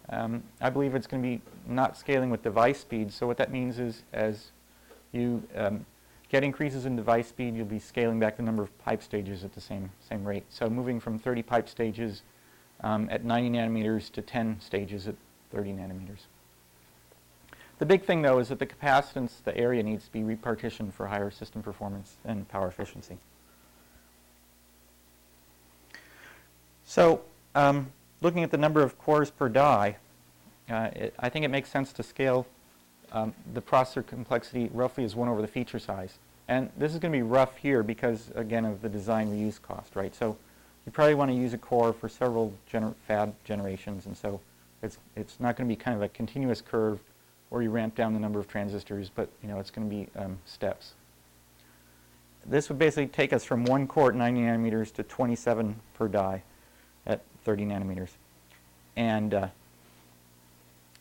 um, 0.09 0.43
I 0.61 0.69
believe 0.69 0.95
it's 0.95 1.07
going 1.07 1.21
to 1.21 1.27
be 1.27 1.41
not 1.67 1.97
scaling 1.97 2.29
with 2.29 2.43
device 2.43 2.79
speed. 2.79 3.11
So 3.11 3.27
what 3.27 3.37
that 3.37 3.51
means 3.51 3.79
is 3.79 4.03
as 4.13 4.51
you 5.11 5.43
um, 5.55 5.85
get 6.29 6.43
increases 6.43 6.85
in 6.85 6.95
device 6.95 7.27
speed, 7.27 7.55
you'll 7.55 7.65
be 7.65 7.79
scaling 7.79 8.19
back 8.19 8.37
the 8.37 8.43
number 8.43 8.63
of 8.63 8.77
pipe 8.79 9.01
stages 9.01 9.43
at 9.43 9.53
the 9.53 9.61
same, 9.61 9.89
same 10.07 10.25
rate. 10.25 10.43
So 10.49 10.69
moving 10.69 10.99
from 10.99 11.19
30 11.19 11.43
pipe 11.43 11.69
stages 11.69 12.23
um, 12.81 13.07
at 13.09 13.23
90 13.23 13.57
nanometers 13.57 14.11
to 14.11 14.21
10 14.21 14.59
stages 14.59 15.07
at 15.07 15.15
30 15.51 15.71
nanometers. 15.71 16.25
The 17.79 17.85
big 17.85 18.03
thing, 18.03 18.23
though, 18.23 18.39
is 18.39 18.49
that 18.49 18.59
the 18.59 18.65
capacitance, 18.65 19.43
the 19.43 19.55
area 19.55 19.83
needs 19.83 20.05
to 20.05 20.11
be 20.11 20.21
repartitioned 20.21 20.93
for 20.93 21.07
higher 21.07 21.29
system 21.29 21.61
performance 21.61 22.17
and 22.25 22.47
power 22.47 22.67
efficiency. 22.67 23.17
So 26.83 27.21
um, 27.53 27.91
looking 28.21 28.43
at 28.43 28.51
the 28.51 28.57
number 28.57 28.81
of 28.81 28.97
cores 28.97 29.29
per 29.29 29.47
die, 29.47 29.97
uh, 30.69 30.89
it, 30.95 31.13
I 31.19 31.29
think 31.29 31.45
it 31.45 31.49
makes 31.49 31.69
sense 31.69 31.93
to 31.93 32.03
scale 32.03 32.47
um, 33.11 33.33
the 33.53 33.61
processor 33.61 34.05
complexity 34.05 34.69
roughly 34.73 35.03
is 35.03 35.15
1 35.15 35.27
over 35.27 35.41
the 35.41 35.47
feature 35.47 35.79
size. 35.79 36.17
And 36.47 36.69
this 36.77 36.93
is 36.93 36.99
going 36.99 37.11
to 37.11 37.17
be 37.17 37.23
rough 37.23 37.57
here 37.57 37.83
because, 37.83 38.31
again, 38.35 38.65
of 38.65 38.81
the 38.81 38.89
design 38.89 39.29
reuse 39.29 39.61
cost, 39.61 39.95
right? 39.95 40.15
So 40.15 40.37
you 40.85 40.91
probably 40.91 41.15
want 41.15 41.29
to 41.31 41.35
use 41.35 41.53
a 41.53 41.57
core 41.57 41.91
for 41.91 42.07
several 42.07 42.53
gener 42.71 42.93
fab 43.07 43.35
generations, 43.43 44.05
and 44.05 44.15
so 44.15 44.39
it's, 44.81 44.97
it's 45.15 45.39
not 45.39 45.57
going 45.57 45.67
to 45.67 45.75
be 45.75 45.77
kind 45.77 45.95
of 45.95 46.01
a 46.01 46.09
continuous 46.09 46.61
curve 46.61 46.99
where 47.49 47.61
you 47.61 47.69
ramp 47.69 47.95
down 47.95 48.13
the 48.13 48.19
number 48.19 48.39
of 48.39 48.47
transistors, 48.47 49.09
but 49.13 49.29
you 49.41 49.49
know, 49.49 49.59
it's 49.59 49.71
going 49.71 49.89
to 49.89 49.95
be 49.95 50.07
um, 50.17 50.37
steps. 50.45 50.93
This 52.45 52.69
would 52.69 52.79
basically 52.79 53.07
take 53.07 53.33
us 53.33 53.43
from 53.43 53.65
one 53.65 53.87
core 53.87 54.09
at 54.09 54.15
90 54.15 54.41
nanometers 54.41 54.93
to 54.93 55.03
27 55.03 55.75
per 55.93 56.07
die 56.07 56.43
at 57.05 57.21
30 57.43 57.65
nanometers. 57.65 58.09
And 58.95 59.33
uh, 59.33 59.47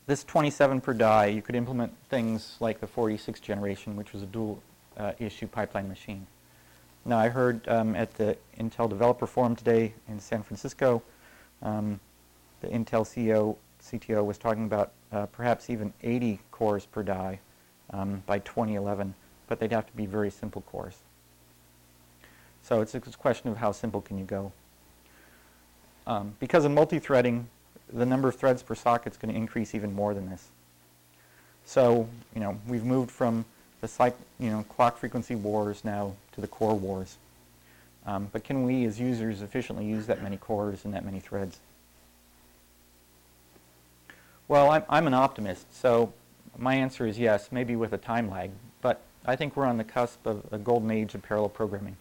this 0.07 0.23
27 0.23 0.81
per 0.81 0.95
die, 0.95 1.27
you 1.27 1.43
could 1.43 1.57
implement 1.57 1.93
things 2.09 2.57
like 2.61 2.81
the 2.81 2.87
46 2.87 3.41
generation, 3.41 3.97
which 3.97 4.13
was 4.13 4.23
a 4.23 4.27
dual 4.27 4.63
uh, 4.97 5.13
issue 5.19 5.47
pipeline 5.47 5.89
machine. 5.89 6.27
Now, 7.05 7.19
I 7.19 7.29
heard 7.29 7.67
um, 7.69 7.95
at 7.95 8.15
the 8.15 8.37
Intel 8.59 8.89
Developer 8.89 9.27
Forum 9.27 9.57
today 9.57 9.95
in 10.09 10.21
San 10.21 10.43
Francisco, 10.43 11.03
um, 11.63 12.01
the 12.61 12.69
Intel 12.69 13.05
CEO, 13.05 13.57
CTO 13.83 14.25
was 14.25 14.39
talking 14.39 14.65
about 14.65 14.93
uh, 15.13 15.27
perhaps 15.27 15.71
even 15.71 15.93
80 16.03 16.41
cores 16.51 16.87
per 16.87 17.03
die 17.03 17.41
um, 17.91 18.23
by 18.27 18.39
2011, 18.41 19.15
but 19.49 19.61
they'd 19.61 19.73
have 19.73 19.87
to 19.87 19.97
be 19.97 20.07
very 20.07 20.31
simple 20.31 20.63
cores. 20.63 20.97
So 22.63 22.81
it's 22.81 22.95
a 22.95 23.01
question 23.01 23.51
of 23.51 23.59
how 23.59 23.71
simple 23.73 24.01
can 24.01 24.19
you 24.19 24.25
go. 24.25 24.53
Um, 26.07 26.35
because 26.41 26.65
of 26.65 26.73
multi-threading, 26.73 27.49
the 27.93 28.07
number 28.07 28.29
of 28.29 28.37
threads 28.37 28.63
per 28.63 28.75
socket 28.75 29.13
is 29.13 29.19
going 29.19 29.33
to 29.33 29.39
increase 29.39 29.75
even 29.75 29.95
more 29.95 30.15
than 30.15 30.29
this. 30.29 30.49
So, 31.65 32.09
you 32.35 32.41
know, 32.41 32.59
we've 32.67 32.85
moved 32.85 33.11
from 33.11 33.45
the 33.81 34.13
you 34.39 34.51
know, 34.51 34.65
clock 34.69 34.99
frequency 34.99 35.35
wars 35.35 35.85
now 35.85 36.15
to 36.33 36.41
the 36.41 36.47
core 36.47 36.75
wars. 36.75 37.17
Um, 38.07 38.29
but 38.33 38.45
can 38.45 38.65
we, 38.65 38.85
as 38.85 39.01
users, 39.01 39.43
efficiently 39.43 39.85
use 39.85 40.07
that 40.07 40.23
many 40.23 40.37
cores 40.37 40.85
and 40.85 40.95
that 40.95 41.05
many 41.05 41.21
threads? 41.21 41.59
Well, 44.49 44.71
I'm, 44.71 44.85
I'm 44.89 45.07
an 45.09 45.15
optimist, 45.15 45.75
so 45.75 46.13
my 46.57 46.75
answer 46.77 47.07
is 47.07 47.19
yes, 47.19 47.51
maybe 47.51 47.75
with 47.75 47.93
a 47.93 47.99
time 47.99 48.31
lag. 48.31 48.51
But 48.81 49.01
I 49.25 49.35
think 49.35 49.57
we're 49.57 49.67
on 49.67 49.77
the 49.77 49.85
cusp 49.85 50.25
of 50.25 50.45
a 50.53 50.59
golden 50.59 50.91
age 50.91 51.15
of 51.15 51.23
parallel 51.23 51.49
programming. 51.49 51.97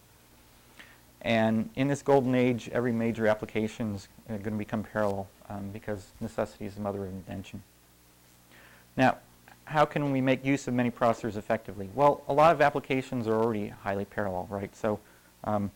And 1.22 1.70
in 1.74 1.88
this 1.88 2.02
golden 2.02 2.36
age, 2.36 2.70
every 2.72 2.92
major 2.92 3.26
application 3.26 3.96
is 3.96 4.08
going 4.28 4.42
to 4.44 4.50
become 4.52 4.84
parallel 4.84 5.26
um, 5.48 5.70
because 5.72 6.12
necessity 6.20 6.66
is 6.66 6.74
the 6.74 6.80
mother 6.80 7.04
of 7.04 7.08
invention. 7.08 7.62
Now, 8.96 9.18
how 9.64 9.84
can 9.84 10.12
we 10.12 10.20
make 10.20 10.44
use 10.44 10.68
of 10.68 10.74
many 10.74 10.90
processors 10.90 11.36
effectively? 11.36 11.88
Well, 11.94 12.22
a 12.28 12.32
lot 12.32 12.52
of 12.54 12.60
applications 12.60 13.26
are 13.26 13.34
already 13.34 13.68
highly 13.68 14.04
parallel, 14.04 14.46
right? 14.48 14.74
So 14.76 15.00
um, 15.44 15.70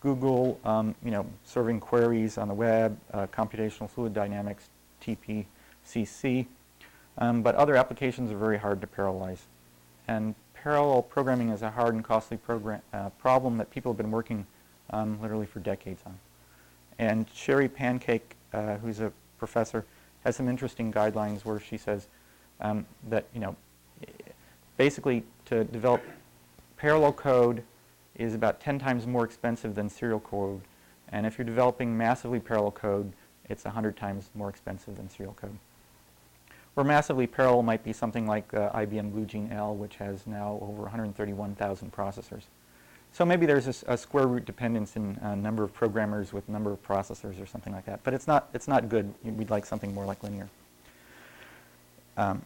Google, 0.00 0.60
um, 0.64 0.94
you 1.04 1.10
know, 1.10 1.26
serving 1.44 1.80
queries 1.80 2.38
on 2.38 2.48
the 2.48 2.54
web, 2.54 2.98
uh, 3.12 3.26
computational 3.26 3.88
fluid 3.88 4.14
dynamics, 4.14 4.68
TPCC, 5.02 6.46
um, 7.18 7.42
but 7.42 7.54
other 7.54 7.76
applications 7.76 8.30
are 8.30 8.36
very 8.36 8.58
hard 8.58 8.80
to 8.80 8.86
parallelize. 8.86 9.40
And 10.06 10.34
parallel 10.54 11.02
programming 11.02 11.50
is 11.50 11.62
a 11.62 11.70
hard 11.70 11.94
and 11.94 12.04
costly 12.04 12.36
program, 12.36 12.82
uh, 12.92 13.10
problem 13.10 13.58
that 13.58 13.70
people 13.70 13.92
have 13.92 13.96
been 13.96 14.10
working 14.10 14.46
um, 14.90 15.20
literally 15.20 15.46
for 15.46 15.60
decades 15.60 16.02
on. 16.04 16.18
And 16.98 17.26
Cherri 17.32 17.68
Pancake, 17.68 18.36
uh, 18.52 18.76
who's 18.76 19.00
a 19.00 19.12
professor, 19.38 19.84
has 20.24 20.36
some 20.36 20.48
interesting 20.48 20.92
guidelines 20.92 21.44
where 21.44 21.58
she 21.58 21.76
says 21.76 22.08
um, 22.60 22.86
that, 23.08 23.26
you 23.34 23.40
know, 23.40 23.56
basically 24.76 25.24
to 25.46 25.64
develop 25.64 26.02
parallel 26.76 27.12
code 27.12 27.62
is 28.16 28.34
about 28.34 28.60
10 28.60 28.78
times 28.78 29.06
more 29.06 29.24
expensive 29.24 29.74
than 29.74 29.88
serial 29.88 30.20
code. 30.20 30.60
And 31.10 31.26
if 31.26 31.38
you're 31.38 31.44
developing 31.44 31.96
massively 31.96 32.38
parallel 32.38 32.72
code, 32.72 33.12
it's 33.48 33.64
100 33.64 33.96
times 33.96 34.30
more 34.34 34.48
expensive 34.48 34.96
than 34.96 35.08
serial 35.08 35.34
code. 35.34 35.58
Where 36.74 36.84
massively 36.84 37.26
parallel 37.26 37.62
might 37.62 37.82
be 37.82 37.92
something 37.92 38.26
like 38.26 38.54
uh, 38.54 38.70
IBM 38.72 39.12
Blue 39.12 39.24
Gene 39.24 39.50
L, 39.52 39.74
which 39.74 39.96
has 39.96 40.26
now 40.26 40.58
over 40.62 40.82
131,000 40.82 41.92
processors. 41.92 42.44
So 43.12 43.24
maybe 43.24 43.44
there's 43.44 43.66
a, 43.66 43.92
a, 43.92 43.98
square 43.98 44.26
root 44.26 44.44
dependence 44.44 44.96
in 44.96 45.18
a 45.22 45.34
number 45.34 45.64
of 45.64 45.74
programmers 45.74 46.32
with 46.32 46.48
number 46.48 46.72
of 46.72 46.82
processors 46.86 47.42
or 47.42 47.46
something 47.46 47.72
like 47.72 47.84
that. 47.86 48.00
But 48.04 48.14
it's 48.14 48.26
not, 48.26 48.48
it's 48.54 48.68
not 48.68 48.88
good. 48.88 49.12
We'd 49.24 49.50
like 49.50 49.66
something 49.66 49.92
more 49.92 50.04
like 50.04 50.22
linear. 50.22 50.48
Um, 52.16 52.42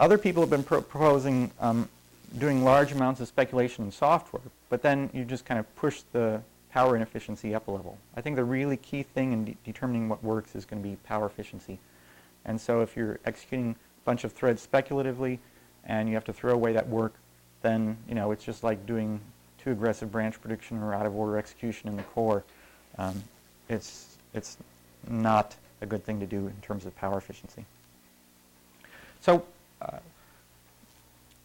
other 0.00 0.18
people 0.18 0.42
have 0.42 0.50
been 0.50 0.62
pro 0.62 0.80
proposing 0.80 1.50
um, 1.60 1.88
doing 2.38 2.64
large 2.64 2.92
amounts 2.92 3.20
of 3.20 3.28
speculation 3.28 3.84
in 3.84 3.92
software, 3.92 4.42
but 4.68 4.82
then 4.82 5.10
you 5.12 5.24
just 5.24 5.44
kind 5.44 5.58
of 5.58 5.76
push 5.76 6.02
the 6.12 6.40
power 6.70 6.94
inefficiency 6.94 7.54
up 7.54 7.68
a 7.68 7.70
level. 7.70 7.98
I 8.16 8.20
think 8.20 8.36
the 8.36 8.44
really 8.44 8.76
key 8.76 9.02
thing 9.02 9.32
in 9.32 9.44
de 9.44 9.56
determining 9.64 10.08
what 10.08 10.22
works 10.22 10.54
is 10.54 10.64
going 10.64 10.82
to 10.82 10.88
be 10.88 10.96
power 10.96 11.26
efficiency. 11.26 11.78
And 12.44 12.60
so 12.60 12.80
if 12.80 12.96
you're 12.96 13.18
executing 13.24 13.72
a 13.72 14.04
bunch 14.04 14.24
of 14.24 14.32
threads 14.32 14.62
speculatively 14.62 15.38
and 15.84 16.08
you 16.08 16.14
have 16.14 16.24
to 16.24 16.32
throw 16.32 16.52
away 16.52 16.72
that 16.72 16.88
work, 16.88 17.14
then 17.62 17.96
you 18.08 18.14
know 18.14 18.30
it's 18.30 18.44
just 18.44 18.62
like 18.62 18.86
doing 18.86 19.20
too 19.68 19.72
aggressive 19.72 20.10
branch 20.10 20.40
prediction 20.40 20.78
or 20.82 20.94
out 20.94 21.04
of 21.04 21.14
order 21.14 21.36
execution 21.36 21.88
in 21.88 21.96
the 21.96 22.02
core. 22.02 22.42
Um, 22.96 23.22
it's, 23.68 24.16
it's 24.32 24.56
not 25.08 25.54
a 25.82 25.86
good 25.86 26.04
thing 26.04 26.18
to 26.20 26.26
do 26.26 26.46
in 26.46 26.54
terms 26.62 26.86
of 26.86 26.96
power 26.96 27.18
efficiency. 27.18 27.64
So 29.20 29.44
uh, 29.82 29.98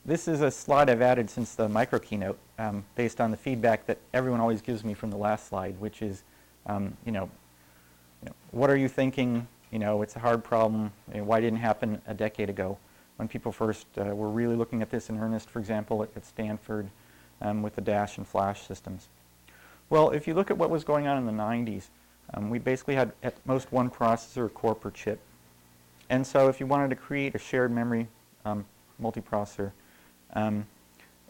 this 0.06 0.28
is 0.30 0.42
a 0.42 0.50
slide 0.50 0.90
I've 0.90 1.02
added 1.02 1.30
since 1.30 1.56
the 1.56 1.68
micro 1.68 2.00
keynote 2.00 2.38
um, 2.60 2.86
based 2.96 3.20
on 3.20 3.30
the 3.30 3.38
feedback 3.38 3.86
that 3.88 3.98
everyone 4.14 4.40
always 4.40 4.62
gives 4.62 4.86
me 4.86 4.94
from 4.94 5.12
the 5.12 5.18
last 5.18 5.50
slide, 5.50 5.76
which 5.80 6.02
is, 6.02 6.24
um, 6.66 6.96
you, 7.06 7.12
know, 7.12 7.30
you, 8.22 8.30
know, 8.30 8.36
what 8.52 8.70
are 8.70 8.78
you 8.78 8.88
thinking? 8.88 9.46
You 9.72 9.80
know, 9.80 10.02
it's 10.02 10.16
a 10.16 10.20
hard 10.20 10.46
problem. 10.46 10.92
You 11.12 11.20
know, 11.20 11.24
why 11.26 11.42
didn't 11.42 11.60
it 11.60 11.62
happen 11.62 12.02
a 12.08 12.14
decade 12.14 12.50
ago 12.50 12.78
when 13.18 13.28
people 13.28 13.52
first 13.52 13.86
uh, 13.98 14.16
were 14.16 14.30
really 14.30 14.56
looking 14.56 14.82
at 14.82 14.90
this 14.90 15.10
in 15.10 15.20
earnest, 15.20 15.50
for 15.50 15.60
example, 15.60 16.04
at, 16.04 16.10
at 16.16 16.26
Stanford 16.26 16.88
um, 17.42 17.62
with 17.62 17.76
the 17.76 17.82
Dash 17.82 18.18
and 18.18 18.28
Flash 18.28 18.68
systems? 18.68 19.10
Well, 19.90 20.10
if 20.12 20.28
you 20.28 20.34
look 20.34 20.50
at 20.50 20.58
what 20.58 20.70
was 20.70 20.84
going 20.84 21.08
on 21.08 21.18
in 21.18 21.26
the 21.26 21.44
90s, 21.44 21.90
um, 22.34 22.50
we 22.50 22.60
basically 22.60 22.96
had 22.96 23.12
at 23.22 23.36
most 23.46 23.72
one 23.72 23.90
processor 23.90 24.52
core 24.54 24.76
per 24.76 24.90
chip. 24.90 25.20
And 26.10 26.26
so 26.26 26.48
if 26.48 26.60
you 26.60 26.66
wanted 26.66 26.90
to 26.90 26.96
create 26.96 27.36
a 27.36 27.40
shared 27.40 27.72
memory 27.72 28.08
um, 28.46 28.66
multiprocessor, 29.02 29.72
um, 30.34 30.66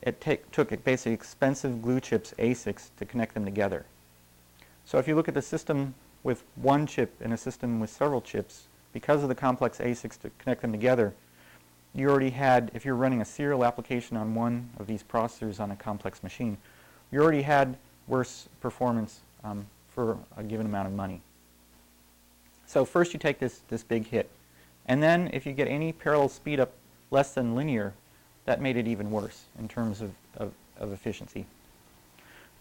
it 0.01 0.19
take, 0.19 0.51
took 0.51 0.69
basically 0.83 1.13
expensive 1.13 1.81
glue 1.81 1.99
chips, 1.99 2.33
ASICs, 2.37 2.89
to 2.97 3.05
connect 3.05 3.33
them 3.33 3.45
together. 3.45 3.85
So 4.85 4.97
if 4.97 5.07
you 5.07 5.15
look 5.15 5.27
at 5.27 5.33
the 5.33 5.41
system 5.41 5.95
with 6.23 6.43
one 6.55 6.85
chip 6.87 7.13
and 7.21 7.33
a 7.33 7.37
system 7.37 7.79
with 7.79 7.89
several 7.89 8.21
chips, 8.21 8.67
because 8.91 9.23
of 9.23 9.29
the 9.29 9.35
complex 9.35 9.79
ASICs 9.79 10.19
to 10.21 10.29
connect 10.37 10.61
them 10.61 10.71
together, 10.71 11.13
you 11.95 12.09
already 12.09 12.31
had, 12.31 12.71
if 12.73 12.85
you're 12.85 12.95
running 12.95 13.21
a 13.21 13.25
serial 13.25 13.63
application 13.63 14.17
on 14.17 14.33
one 14.33 14.69
of 14.77 14.87
these 14.87 15.03
processors 15.03 15.59
on 15.59 15.71
a 15.71 15.75
complex 15.75 16.23
machine, 16.23 16.57
you 17.11 17.21
already 17.21 17.43
had 17.43 17.77
worse 18.07 18.47
performance 18.61 19.21
um, 19.43 19.65
for 19.89 20.17
a 20.35 20.43
given 20.43 20.65
amount 20.65 20.87
of 20.87 20.93
money. 20.93 21.21
So 22.65 22.85
first 22.85 23.13
you 23.13 23.19
take 23.19 23.39
this, 23.39 23.61
this 23.69 23.83
big 23.83 24.07
hit. 24.07 24.29
And 24.87 25.01
then 25.01 25.29
if 25.33 25.45
you 25.45 25.53
get 25.53 25.67
any 25.67 25.93
parallel 25.93 26.29
speed 26.29 26.59
up 26.59 26.73
less 27.11 27.33
than 27.33 27.55
linear, 27.55 27.93
that 28.45 28.59
made 28.61 28.75
it 28.75 28.87
even 28.87 29.11
worse 29.11 29.43
in 29.59 29.67
terms 29.67 30.01
of, 30.01 30.11
of, 30.37 30.51
of 30.77 30.91
efficiency, 30.91 31.45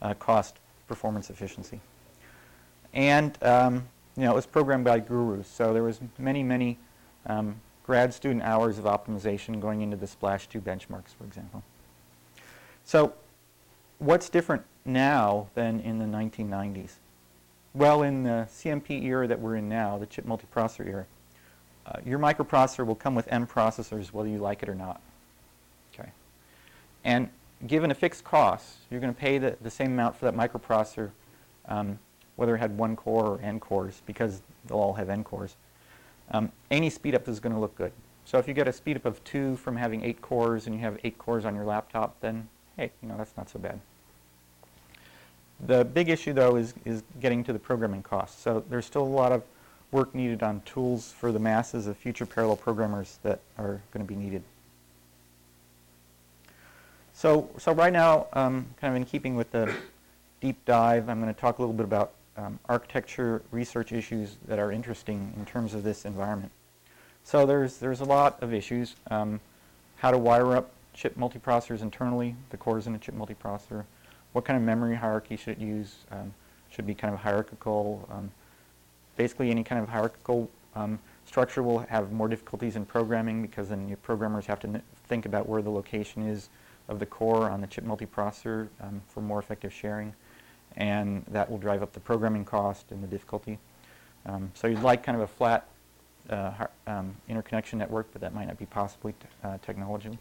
uh, 0.03 0.15
cost, 0.15 0.57
performance 0.87 1.31
efficiency. 1.31 1.81
And 2.93 3.37
um, 3.43 3.89
you 4.17 4.25
know, 4.25 4.33
it 4.33 4.35
was 4.35 4.47
programmed 4.47 4.85
by 4.85 5.01
gurus, 5.01 5.49
so 5.49 5.73
there 5.73 5.83
was 5.83 5.99
many, 6.19 6.43
many 6.43 6.79
um, 7.27 7.57
grad 7.85 8.15
student 8.15 8.43
hours 8.43 8.79
of 8.79 8.85
optimization 8.85 9.61
going 9.61 9.81
into 9.81 9.97
the 9.97 10.07
Splash 10.07 10.47
2 10.49 10.61
benchmarks, 10.61 11.15
for 11.19 11.25
example. 11.25 11.63
So 12.85 13.15
what's 13.99 14.29
different 14.29 14.63
now 14.85 15.49
than 15.55 15.81
in 15.81 15.99
the 15.99 16.05
1990s? 16.05 16.93
Well, 17.75 18.03
in 18.03 18.25
the 18.25 18.49
CMP 18.51 19.03
era 19.05 19.27
that 19.27 19.41
we're 19.41 19.57
in 19.57 19.69
now, 19.69 19.99
the 19.99 20.07
chip 20.07 20.27
multiprocessor 20.27 20.87
era, 20.87 21.07
uh, 21.87 21.99
your 22.05 22.19
microprocessor 22.19 22.87
will 22.87 22.95
come 22.95 23.15
with 23.15 23.27
M 23.33 23.47
processors 23.47 24.13
whether 24.13 24.29
you 24.29 24.39
like 24.39 24.63
it 24.63 24.69
or 24.69 24.75
not. 24.75 25.01
Okay. 25.95 26.11
And 27.05 27.31
given 27.67 27.91
a 27.91 27.95
fixed 27.95 28.25
cost, 28.25 28.77
you're 28.91 29.01
going 29.01 29.13
to 29.13 29.19
pay 29.19 29.39
the, 29.39 29.57
the 29.63 29.71
same 29.71 29.93
amount 29.93 30.17
for 30.17 30.31
that 30.31 30.35
microprocessor 30.35 31.11
um, 31.67 31.99
whether 32.37 32.55
it 32.57 32.59
had 32.59 32.77
one 32.77 32.97
core 32.97 33.27
or 33.27 33.41
n 33.41 33.61
cores 33.61 34.03
because 34.07 34.41
they'll 34.67 34.79
all 34.79 34.95
have 34.95 35.09
n 35.09 35.25
cores. 35.25 35.57
Um, 36.33 36.51
any 36.71 36.91
speed 36.91 37.15
up 37.15 37.29
is 37.29 37.41
going 37.41 37.55
to 37.55 37.61
look 37.61 37.77
good. 37.77 37.93
So 38.25 38.39
if 38.39 38.49
you 38.49 38.55
get 38.55 38.67
a 38.67 38.73
speed 38.73 38.97
up 38.97 39.05
of 39.05 39.23
2 39.25 39.57
from 39.57 39.77
having 39.77 40.03
8 40.03 40.21
cores 40.23 40.67
and 40.67 40.75
you 40.75 40.81
have 40.81 40.99
8 41.05 41.19
cores 41.19 41.45
on 41.45 41.55
your 41.55 41.65
laptop, 41.65 42.21
then 42.21 42.49
hey, 42.77 42.91
you 43.03 43.09
know, 43.09 43.17
that's 43.17 43.37
not 43.37 43.49
so 43.51 43.59
bad. 43.59 43.79
The 45.65 45.85
big 45.85 46.09
issue, 46.09 46.33
though, 46.33 46.57
is, 46.57 46.75
is 46.85 47.03
getting 47.21 47.45
to 47.45 47.53
the 47.53 47.59
programming 47.59 48.03
costs. 48.03 48.43
So 48.43 48.65
there's 48.69 48.87
still 48.87 49.03
a 49.03 49.05
lot 49.05 49.33
of 49.33 49.43
work 49.93 50.15
needed 50.15 50.43
on 50.43 50.63
tools 50.63 51.13
for 51.13 51.31
the 51.31 51.39
masses 51.39 51.87
of 51.87 51.97
future 51.97 52.27
parallel 52.27 52.57
programmers 52.57 53.19
that 53.23 53.41
are 53.59 53.81
going 53.93 54.05
to 54.05 54.09
be 54.09 54.17
needed. 54.17 54.43
So, 57.15 57.51
so 57.59 57.73
right 57.73 57.93
now, 57.93 58.27
um, 58.33 58.67
kind 58.81 58.93
of 58.93 58.97
in 58.97 59.05
keeping 59.05 59.37
with 59.37 59.53
the 59.53 59.73
deep 60.41 60.65
dive, 60.65 61.09
I'm 61.09 61.21
going 61.21 61.33
to 61.33 61.41
talk 61.41 61.59
a 61.59 61.63
little 61.63 61.75
bit 61.75 61.85
about 61.85 62.13
um, 62.37 62.59
architecture 62.69 63.43
research 63.51 63.93
issues 63.93 64.37
that 64.47 64.59
are 64.59 64.73
interesting 64.73 65.33
in 65.37 65.45
terms 65.45 65.75
of 65.75 65.83
this 65.83 66.05
environment. 66.05 66.53
So 67.25 67.47
there's, 67.47 67.79
there's 67.79 68.01
a 68.01 68.05
lot 68.05 68.43
of 68.43 68.53
issues. 68.53 68.97
Um, 69.11 69.41
how 69.97 70.11
to 70.11 70.19
wire 70.19 70.57
up 70.57 70.73
chip 70.95 71.17
multiprocessors 71.17 71.83
internally, 71.83 72.35
the 72.51 72.57
cores 72.57 72.87
in 72.87 72.95
a 72.95 72.99
chip 72.99 73.15
multiprocessor. 73.15 73.85
What 74.33 74.45
kind 74.45 74.57
of 74.57 74.63
memory 74.63 74.97
hierarchy 74.97 75.37
should 75.37 75.53
it 75.53 75.59
use? 75.59 75.97
Um, 76.11 76.35
should 76.71 76.87
be 76.87 76.95
kind 76.95 77.13
of 77.13 77.21
hierarchical. 77.21 78.09
Um, 78.11 78.31
basically 79.17 79.51
any 79.51 79.63
kind 79.63 79.83
of 79.83 79.89
hierarchical 79.89 80.51
um, 80.75 80.99
structure 81.27 81.63
will 81.63 81.81
have 81.81 82.13
more 82.13 82.29
difficulties 82.29 82.77
in 82.77 82.85
programming 82.85 83.43
because 83.43 83.69
then 83.69 83.89
your 83.89 83.99
programmers 83.99 84.47
have 84.47 84.61
to 84.61 84.81
think 85.07 85.27
about 85.27 85.49
where 85.49 85.63
the 85.63 85.71
location 85.71 86.27
is 86.27 86.49
of 86.89 86.99
the 86.99 87.07
core 87.07 87.49
on 87.51 87.61
the 87.61 87.67
chip 87.67 87.85
multiprocessor 87.85 88.69
um, 88.81 89.03
for 89.07 89.21
more 89.21 89.39
effective 89.39 89.73
sharing. 89.73 90.15
And 90.77 91.25
that 91.29 91.51
will 91.51 91.59
drive 91.59 91.83
up 91.83 91.93
the 91.93 92.01
programming 92.01 92.45
cost 92.45 92.91
and 92.91 93.03
the 93.03 93.07
difficulty. 93.09 93.59
Um, 94.27 94.51
so 94.55 94.67
you'd 94.67 94.83
like 94.83 95.03
kind 95.03 95.17
of 95.17 95.23
a 95.23 95.27
flat 95.27 95.67
uh, 96.31 96.53
um, 96.87 97.15
interconnection 97.29 97.79
network, 97.79 98.07
but 98.13 98.21
that 98.23 98.35
might 98.35 98.47
not 98.47 98.59
be 98.59 98.67
possible 98.67 99.13
uh, 99.45 99.59
technologically. 99.63 100.19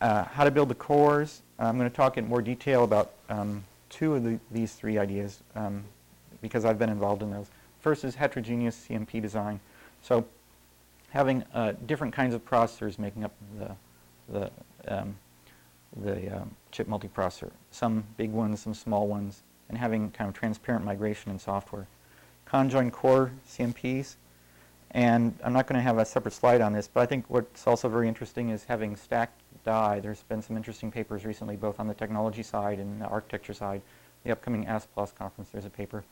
uh, 0.00 0.24
how 0.24 0.44
to 0.44 0.50
build 0.50 0.68
the 0.68 0.74
cores. 0.74 1.42
I'm 1.58 1.76
going 1.78 1.90
to 1.90 1.94
talk 1.94 2.16
in 2.16 2.26
more 2.26 2.42
detail 2.42 2.84
about 2.84 3.12
um, 3.28 3.64
two 3.90 4.14
of 4.14 4.24
the, 4.24 4.38
these 4.50 4.72
three 4.72 4.98
ideas 4.98 5.42
um, 5.54 5.84
because 6.40 6.64
I've 6.64 6.78
been 6.78 6.88
involved 6.90 7.22
in 7.22 7.30
those. 7.30 7.46
First 7.80 8.04
is 8.04 8.14
heterogeneous 8.14 8.86
CMP 8.88 9.20
design. 9.20 9.60
So 10.02 10.24
having 11.10 11.44
uh, 11.52 11.72
different 11.86 12.14
kinds 12.14 12.34
of 12.34 12.44
processors 12.44 12.98
making 12.98 13.24
up 13.24 13.32
the, 13.58 13.76
the, 14.32 14.50
um, 14.88 15.16
the 15.96 16.36
um, 16.36 16.54
chip 16.70 16.86
multiprocessor. 16.86 17.50
Some 17.70 18.04
big 18.16 18.30
ones, 18.30 18.60
some 18.60 18.74
small 18.74 19.08
ones, 19.08 19.42
and 19.68 19.78
having 19.78 20.10
kind 20.10 20.28
of 20.28 20.34
transparent 20.34 20.84
migration 20.84 21.30
in 21.30 21.38
software. 21.38 21.86
Conjoined 22.44 22.92
core 22.92 23.32
CMPs, 23.48 24.16
and 24.92 25.38
I'm 25.44 25.52
not 25.52 25.66
going 25.66 25.76
to 25.76 25.82
have 25.82 25.98
a 25.98 26.04
separate 26.04 26.32
slide 26.32 26.60
on 26.60 26.72
this, 26.72 26.88
but 26.88 27.00
I 27.00 27.06
think 27.06 27.24
what's 27.28 27.66
also 27.66 27.88
very 27.88 28.08
interesting 28.08 28.50
is 28.50 28.64
having 28.64 28.96
stacked 28.96 29.40
die. 29.64 30.00
There's 30.00 30.22
been 30.24 30.42
some 30.42 30.56
interesting 30.56 30.90
papers 30.90 31.24
recently, 31.24 31.56
both 31.56 31.78
on 31.78 31.86
the 31.86 31.94
technology 31.94 32.42
side 32.42 32.78
and 32.78 33.00
the 33.00 33.06
architecture 33.06 33.54
side. 33.54 33.82
The 34.24 34.32
upcoming 34.32 34.66
ASPLOS 34.66 35.14
conference, 35.14 35.50
there's 35.50 35.64
a 35.64 35.70
paper 35.70 36.04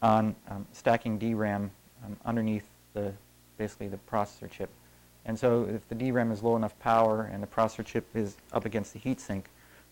on 0.00 0.34
um, 0.48 0.66
stacking 0.72 1.18
DRAM 1.18 1.70
um, 2.04 2.16
underneath 2.24 2.64
the 2.94 3.12
basically 3.58 3.88
the 3.88 3.98
processor 4.10 4.50
chip. 4.50 4.70
And 5.24 5.38
so 5.38 5.68
if 5.72 5.88
the 5.88 5.94
DRAM 5.94 6.32
is 6.32 6.42
low 6.42 6.56
enough 6.56 6.76
power 6.80 7.30
and 7.32 7.42
the 7.42 7.46
processor 7.46 7.84
chip 7.84 8.06
is 8.14 8.36
up 8.52 8.64
against 8.64 8.92
the 8.92 8.98
heatsink, 8.98 9.44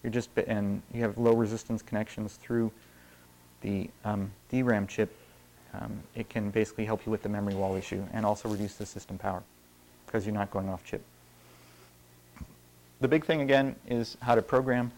you're 0.02 0.12
just 0.12 0.30
and 0.46 0.82
you 0.92 1.02
have 1.02 1.18
low 1.18 1.34
resistance 1.34 1.82
connections 1.82 2.36
through 2.36 2.72
the 3.60 3.90
um, 4.04 4.30
DRAM 4.50 4.86
chip, 4.86 5.14
um, 5.74 6.00
it 6.14 6.28
can 6.28 6.50
basically 6.50 6.84
help 6.84 7.04
you 7.06 7.12
with 7.12 7.22
the 7.22 7.28
memory 7.28 7.54
wall 7.54 7.76
issue 7.76 8.02
and 8.12 8.26
also 8.26 8.48
reduce 8.48 8.74
the 8.74 8.86
system 8.86 9.18
power 9.18 9.42
because 10.06 10.26
you're 10.26 10.34
not 10.34 10.50
going 10.50 10.68
off 10.68 10.84
chip. 10.84 11.02
The 13.00 13.08
big 13.08 13.24
thing 13.24 13.40
again 13.40 13.76
is 13.86 14.16
how 14.20 14.34
to 14.34 14.42
program, 14.42 14.90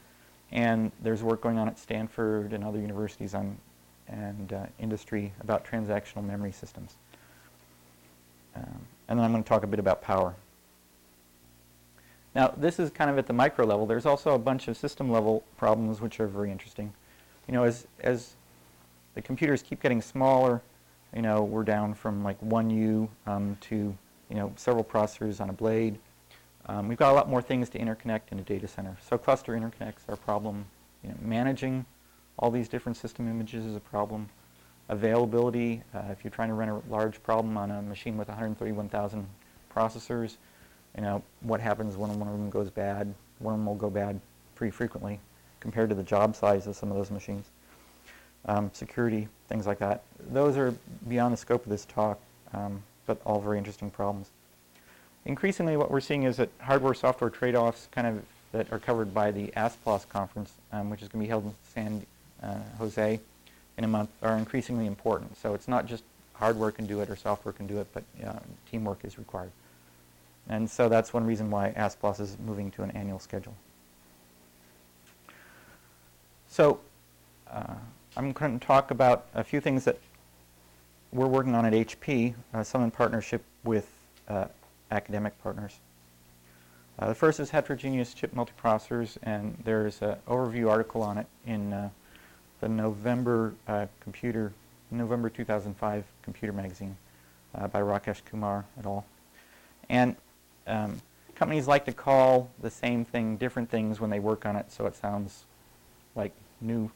and 0.51 0.90
there's 1.03 1.23
work 1.23 1.40
going 1.40 1.59
on 1.59 1.68
at 1.68 1.79
Stanford 1.79 2.53
and 2.53 2.64
other 2.64 2.81
universities 2.81 3.35
on 3.35 3.59
and 4.09 4.53
uh, 4.53 4.66
industry 4.79 5.33
about 5.40 5.64
transactional 5.64 6.25
memory 6.25 6.53
systems. 6.53 6.95
Um, 8.55 8.87
and 9.08 9.18
then 9.18 9.24
I'm 9.24 9.32
going 9.32 9.42
to 9.42 9.48
talk 9.48 9.62
a 9.62 9.66
bit 9.66 9.78
about 9.78 10.02
power. 10.02 10.34
Now, 12.34 12.54
this 12.56 12.78
is 12.78 12.90
kind 12.90 13.10
of 13.10 13.18
at 13.18 13.26
the 13.26 13.32
micro 13.32 13.66
level. 13.66 13.86
There's 13.86 14.06
also 14.06 14.34
a 14.34 14.38
bunch 14.38 14.68
of 14.68 14.76
system 14.76 15.10
level 15.10 15.44
problems 15.56 16.00
which 16.00 16.18
are 16.18 16.26
very 16.26 16.50
interesting. 16.50 16.92
You 17.46 17.54
know, 17.54 17.64
as, 17.64 17.86
as 18.00 18.34
the 19.14 19.22
computers 19.22 19.62
keep 19.62 19.82
getting 19.82 20.00
smaller, 20.00 20.62
you 21.14 21.22
know, 21.22 21.42
we're 21.42 21.64
down 21.64 21.92
from 21.92 22.24
like 22.24 22.40
1U 22.40 23.08
um, 23.26 23.58
to, 23.62 23.76
you 24.30 24.36
know, 24.36 24.52
several 24.56 24.84
processors 24.84 25.40
on 25.40 25.50
a 25.50 25.52
blade. 25.52 25.98
Um, 26.66 26.88
we've 26.88 26.96
got 26.96 27.10
a 27.10 27.14
lot 27.14 27.28
more 27.28 27.42
things 27.42 27.68
to 27.70 27.78
interconnect 27.78 28.30
in 28.30 28.38
a 28.38 28.42
data 28.42 28.66
center. 28.66 28.96
So 29.06 29.18
cluster 29.18 29.52
interconnects 29.52 30.08
are 30.08 30.14
a 30.14 30.16
problem. 30.16 30.64
You 31.02 31.10
know, 31.10 31.16
managing 31.20 31.84
all 32.38 32.50
these 32.50 32.68
different 32.68 32.96
system 32.96 33.28
images 33.28 33.66
is 33.66 33.76
a 33.76 33.80
problem. 33.80 34.30
Availability, 34.88 35.83
uh, 35.95 36.03
if 36.11 36.25
you're 36.25 36.31
trying 36.31 36.49
to 36.49 36.55
run 36.55 36.68
a 36.68 36.83
large 36.90 37.23
problem 37.23 37.57
on 37.57 37.71
a 37.71 37.81
machine 37.83 38.16
with 38.16 38.29
131,000 38.29 39.27
processors, 39.75 40.37
you 40.97 41.03
know, 41.03 41.23
what 41.40 41.61
happens 41.61 41.97
when 41.97 42.18
one 42.18 42.29
of 42.29 42.35
them 42.35 42.51
goes 42.51 42.68
bad? 42.68 43.14
One 43.38 43.55
of 43.55 43.61
them 43.61 43.66
will 43.66 43.75
go 43.75 43.88
bad 43.88 44.21
pretty 44.55 44.71
frequently 44.71 45.18
compared 45.61 45.88
to 45.88 45.95
the 45.95 46.03
job 46.03 46.37
size 46.37 46.66
of 46.66 46.77
some 46.77 46.90
of 46.90 46.97
those 46.97 47.11
machines. 47.11 47.47
Um, 48.45 48.71
security, 48.75 49.29
things 49.49 49.66
like 49.66 49.79
that. 49.79 50.03
Those 50.31 50.57
are 50.57 50.75
beyond 51.09 51.33
the 51.33 51.37
scope 51.37 51.64
of 51.64 51.71
this 51.71 51.85
talk, 51.85 52.21
um, 52.53 52.83
but 53.07 53.21
all 53.25 53.40
very 53.40 53.59
interesting 53.59 53.88
problems. 53.88 54.31
Increasingly, 55.25 55.77
what 55.77 55.90
we're 55.90 56.01
seeing 56.01 56.25
is 56.25 56.37
that 56.38 56.51
hardware-software 56.61 57.31
trade-offs 57.31 57.88
kind 57.92 58.07
of 58.09 58.23
that 58.51 58.71
are 58.73 58.79
covered 58.79 59.14
by 59.14 59.31
the 59.31 59.53
ASPLOS 59.57 60.09
conference, 60.09 60.53
um, 60.73 60.90
which 60.90 61.01
is 61.01 61.09
going 61.09 61.23
to 61.23 61.27
be 61.27 61.29
held 61.29 61.45
in 61.45 61.55
San 61.73 62.07
uh, 62.42 62.59
Jose 62.79 63.21
in 63.78 63.85
a 63.85 63.88
month, 63.88 64.11
are 64.22 64.37
increasingly 64.37 64.87
important. 64.87 65.37
So 65.37 65.54
it's 65.54 65.68
not 65.68 65.87
just 65.87 66.04
hardware 66.35 66.70
can 66.70 66.87
do 66.87 67.00
it 67.00 67.08
or 67.08 67.16
software 67.16 67.52
can 67.52 67.66
do 67.66 67.78
it, 67.78 67.87
but 67.92 68.04
uh, 68.24 68.38
teamwork 68.70 69.04
is 69.04 69.18
required. 69.18 69.52
And 70.48 70.68
so 70.68 70.88
that's 70.88 71.12
one 71.14 71.24
reason 71.24 71.50
why 71.50 71.72
ASPLOS 71.76 72.20
is 72.20 72.37
moving 72.44 72.70
to 72.72 72.82
an 72.82 72.90
annual 72.92 73.18
schedule. 73.18 73.54
So 76.48 76.80
uh, 77.50 77.74
I'm 78.16 78.32
going 78.32 78.58
to 78.58 78.66
talk 78.66 78.90
about 78.90 79.26
a 79.35 79.44
few 79.44 79.61
things 79.61 79.85
that 79.85 79.98
we're 81.12 81.28
working 81.28 81.54
on 81.54 81.64
at 81.64 81.72
HP, 81.72 82.35
uh, 82.52 82.62
some 82.62 82.82
in 82.82 82.90
partnership 82.90 83.42
with 83.64 83.88
uh, 84.28 84.46
academic 84.90 85.40
partners. 85.42 85.78
Uh, 86.98 87.08
the 87.08 87.14
first 87.14 87.40
is 87.40 87.50
heterogeneous 87.50 88.12
chip 88.14 88.35
multiprocessors, 88.35 89.16
and 89.22 89.56
there's 89.64 90.02
an 90.02 90.16
overview 90.28 90.70
article 90.70 91.02
on 91.02 91.18
it 91.18 91.26
in 91.46 91.72
uh, 91.72 91.88
the 92.62 92.68
November 92.68 93.55
uh, 93.66 93.87
computer, 94.01 94.53
November 94.92 95.29
2005 95.29 96.05
computer 96.22 96.53
magazine 96.53 96.96
uh, 97.57 97.66
by 97.66 97.81
Rakesh 97.81 98.25
Kumar 98.25 98.64
et 98.79 98.87
al. 98.87 99.05
And 99.90 100.14
um, 100.68 101.03
companies 101.35 101.66
like 101.66 101.85
to 101.87 101.92
call 101.92 102.51
the 102.61 102.70
same 102.70 103.05
thing 103.05 103.37
different 103.37 103.68
things 103.68 103.98
when 104.01 104.11
they 104.11 104.20
work 104.20 104.46
on 104.46 104.55
it, 104.55 104.70
so 104.70 104.87
it 104.87 104.94
sounds 104.94 105.44
like 106.14 106.33
new. 106.61 106.88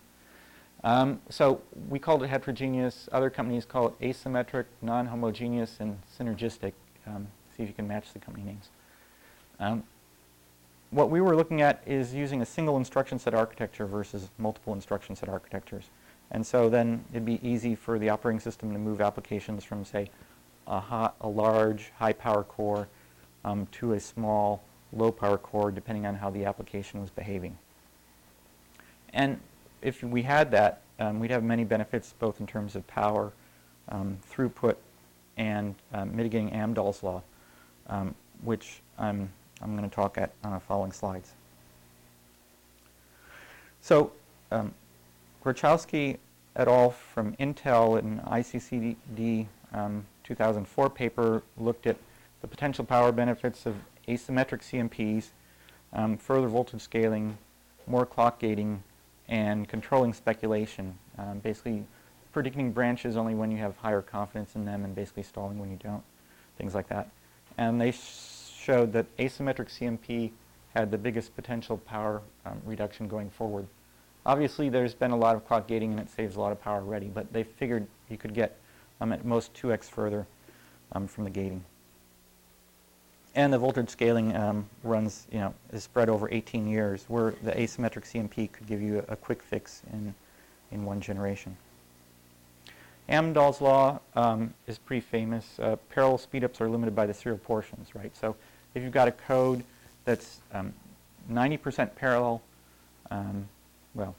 Um, 0.85 1.20
so 1.31 1.61
we 1.88 1.98
called 1.98 2.22
it 2.22 2.29
heterogeneous. 2.29 3.09
Other 3.11 3.29
companies 3.29 3.64
call 3.64 3.88
it 3.88 4.00
asymmetric, 4.00 4.66
non-homogeneous, 4.83 5.79
and 5.81 5.98
synergistic. 6.16 6.74
Um, 7.09 7.26
see 7.57 7.64
if 7.64 7.68
you 7.68 7.74
can 7.74 7.88
match 7.88 8.12
the 8.12 8.20
company 8.20 8.46
names. 8.46 8.68
Um, 10.92 10.96
what 10.96 11.11
we 11.11 11.20
were 11.20 11.37
looking 11.37 11.62
at 11.62 11.83
is 11.87 12.14
using 12.14 12.42
a 12.42 12.46
single 12.46 12.77
instruction 12.77 13.18
set 13.18 13.35
architecture 13.35 13.87
versus 13.87 14.29
multiple 14.38 14.72
instruction 14.72 15.16
set 15.16 15.29
architectures. 15.29 15.90
And 16.31 16.44
so 16.44 16.68
then 16.68 17.05
it'd 17.12 17.25
be 17.25 17.40
easy 17.42 17.75
for 17.75 17.99
the 17.99 18.09
operating 18.09 18.40
system 18.40 18.72
to 18.72 18.79
move 18.79 19.01
applications 19.01 19.64
from, 19.64 19.85
say, 19.85 20.11
a, 20.66 20.81
hot, 20.81 21.14
a 21.20 21.29
large 21.29 21.92
high-power 21.99 22.44
core 22.44 22.88
um, 23.44 23.66
to 23.72 23.92
a 23.92 24.01
small 24.01 24.62
low-power 24.92 25.38
core, 25.38 25.70
depending 25.70 26.07
on 26.07 26.16
how 26.16 26.31
the 26.31 26.44
application 26.44 27.01
was 27.01 27.11
behaving. 27.11 27.57
And 29.12 29.38
if 29.83 30.03
we 30.03 30.22
had 30.22 30.51
that, 30.51 30.81
um, 30.99 31.20
we'd 31.20 31.31
have 31.31 31.44
many 31.44 31.62
benefits, 31.62 32.14
both 32.18 32.40
in 32.40 32.46
terms 32.46 32.75
of 32.75 32.87
power, 32.88 33.33
um, 33.88 34.18
throughput, 34.33 34.77
and 35.37 35.75
um, 35.92 36.16
mitigating 36.16 36.51
Amdahl's 36.51 37.03
law 37.03 37.22
um, 37.88 38.14
which 38.42 38.81
I'm, 38.99 39.31
I'm 39.62 39.76
going 39.76 39.88
to 39.88 39.94
talk 39.94 40.18
at 40.18 40.32
on 40.44 40.52
the 40.52 40.60
following 40.60 40.92
slides. 40.92 41.32
So 43.80 44.12
um, 44.50 44.74
Grochowski 45.44 46.18
et 46.56 46.68
al. 46.68 46.90
from 46.90 47.34
Intel 47.36 47.98
in 47.98 48.20
ICCD 48.20 49.46
um, 49.72 50.06
2004 50.24 50.90
paper 50.90 51.42
looked 51.56 51.86
at 51.86 51.96
the 52.40 52.46
potential 52.48 52.84
power 52.84 53.12
benefits 53.12 53.66
of 53.66 53.76
asymmetric 54.08 54.62
CMPs, 54.62 55.28
um, 55.92 56.16
further 56.16 56.48
voltage 56.48 56.80
scaling, 56.80 57.38
more 57.86 58.06
clock 58.06 58.38
gating, 58.38 58.82
and 59.28 59.68
controlling 59.68 60.12
speculation. 60.12 60.98
Um, 61.18 61.38
basically 61.38 61.84
predicting 62.32 62.72
branches 62.72 63.16
only 63.16 63.34
when 63.34 63.50
you 63.50 63.58
have 63.58 63.76
higher 63.78 64.02
confidence 64.02 64.54
in 64.54 64.64
them 64.64 64.84
and 64.84 64.94
basically 64.94 65.22
stalling 65.22 65.58
when 65.58 65.70
you 65.70 65.78
don't, 65.82 66.02
things 66.58 66.74
like 66.74 66.88
that 66.88 67.08
and 67.58 67.80
they 67.80 67.92
showed 68.66 68.92
that 68.92 69.16
asymmetric 69.18 69.68
CMP 69.68 70.33
had 70.74 70.90
the 70.90 70.98
biggest 70.98 71.35
potential 71.37 71.79
power 71.79 72.20
um, 72.44 72.61
reduction 72.64 73.07
going 73.07 73.31
forward. 73.31 73.66
Obviously, 74.26 74.68
there's 74.68 74.92
been 74.92 75.12
a 75.12 75.16
lot 75.16 75.37
of 75.37 75.46
clock 75.46 75.68
gating 75.68 75.92
and 75.92 76.00
it 76.00 76.11
saves 76.11 76.35
a 76.35 76.40
lot 76.40 76.50
of 76.50 76.61
power 76.61 76.81
already, 76.81 77.07
but 77.07 77.33
they 77.33 77.44
figured 77.44 77.87
you 78.11 78.18
could 78.18 78.35
get 78.35 78.59
um, 79.00 79.12
at 79.12 79.24
most 79.24 79.55
2x 79.55 79.85
further 79.85 80.26
um, 80.92 81.07
from 81.07 81.22
the 81.22 81.31
gating. 81.31 81.64
And 83.36 83.53
the 83.53 83.59
voltage 83.59 83.90
scaling 83.90 84.34
um, 84.34 84.68
runs, 84.82 85.28
you 85.30 85.38
know, 85.38 85.55
is 85.72 85.84
spread 85.84 86.09
over 86.09 86.28
18 86.28 86.66
years, 86.66 87.05
where 87.07 87.34
the 87.43 87.53
asymmetric 87.53 88.05
CMP 88.05 88.51
could 88.51 88.66
give 88.66 88.82
you 88.82 89.05
a, 89.09 89.12
a 89.12 89.16
quick 89.16 89.43
fix 89.43 89.82
in, 89.93 90.12
in 90.72 90.84
one 90.84 91.01
generation. 91.01 91.57
Amdahl's 93.09 93.61
law 93.61 94.01
um, 94.14 94.55
is 94.66 94.78
pretty 94.78 95.03
famous. 95.03 95.59
Uh, 95.61 95.76
parallel 95.90 96.18
speedups 96.18 96.61
are 96.61 96.68
limited 96.68 96.97
by 96.97 97.07
the 97.07 97.14
serial 97.14 97.38
portions, 97.38 97.95
right? 97.95 98.16
So 98.16 98.34
if 98.77 98.83
you've 98.83 98.93
got 98.93 99.09
a 99.09 99.12
code 99.12 99.64
that's 100.05 100.41
90% 101.33 101.81
um, 101.81 101.89
parallel, 101.97 102.43
um, 103.11 103.49
well, 103.95 104.14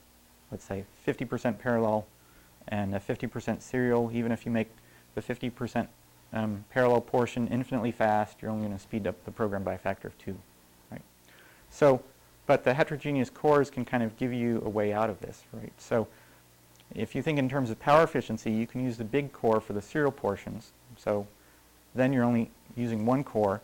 let's 0.52 0.66
say 0.66 0.84
50% 1.08 1.60
parallel 1.60 2.08
and 2.68 2.96
a 2.96 3.00
50% 3.00 3.62
serial, 3.62 4.12
even 4.12 4.32
if 4.32 4.46
you 4.46 4.52
make 4.52 4.70
the 5.14 5.22
50% 5.22 5.88
um, 6.34 6.66
parallel 6.72 7.02
portion 7.02 7.48
infinitely 7.50 7.92
fast, 7.92 8.38
you're 8.42 8.50
only 8.50 8.66
going 8.66 8.76
to 8.76 8.84
speed 8.84 9.06
up 9.06 9.24
the 9.26 9.32
program 9.32 9.64
by 9.64 9.76
a 9.76 9.78
factor 9.78 10.08
of 10.08 10.18
two, 10.18 10.36
right? 10.92 11.04
So, 11.70 12.02
but 12.48 12.64
the 12.64 12.74
heterogeneous 12.74 13.30
cores 13.30 13.70
can 13.70 13.86
kind 13.86 14.02
of 14.02 14.18
give 14.18 14.34
you 14.34 14.64
a 14.66 14.70
way 14.70 14.92
out 14.92 15.10
of 15.10 15.20
this, 15.20 15.44
right? 15.54 15.72
So 15.78 16.08
if 16.96 17.14
you 17.14 17.22
think 17.22 17.38
in 17.38 17.48
terms 17.48 17.70
of 17.70 17.80
power 17.80 18.04
efficiency, 18.04 18.52
you 18.52 18.66
can 18.66 18.84
use 18.84 18.98
the 18.98 19.04
big 19.04 19.32
core 19.32 19.62
for 19.62 19.74
the 19.74 19.82
serial 19.82 20.12
portions. 20.12 20.72
So 20.98 21.28
then 21.94 22.12
you're 22.12 22.24
only 22.24 22.50
using 22.76 23.06
one 23.06 23.24
core. 23.24 23.62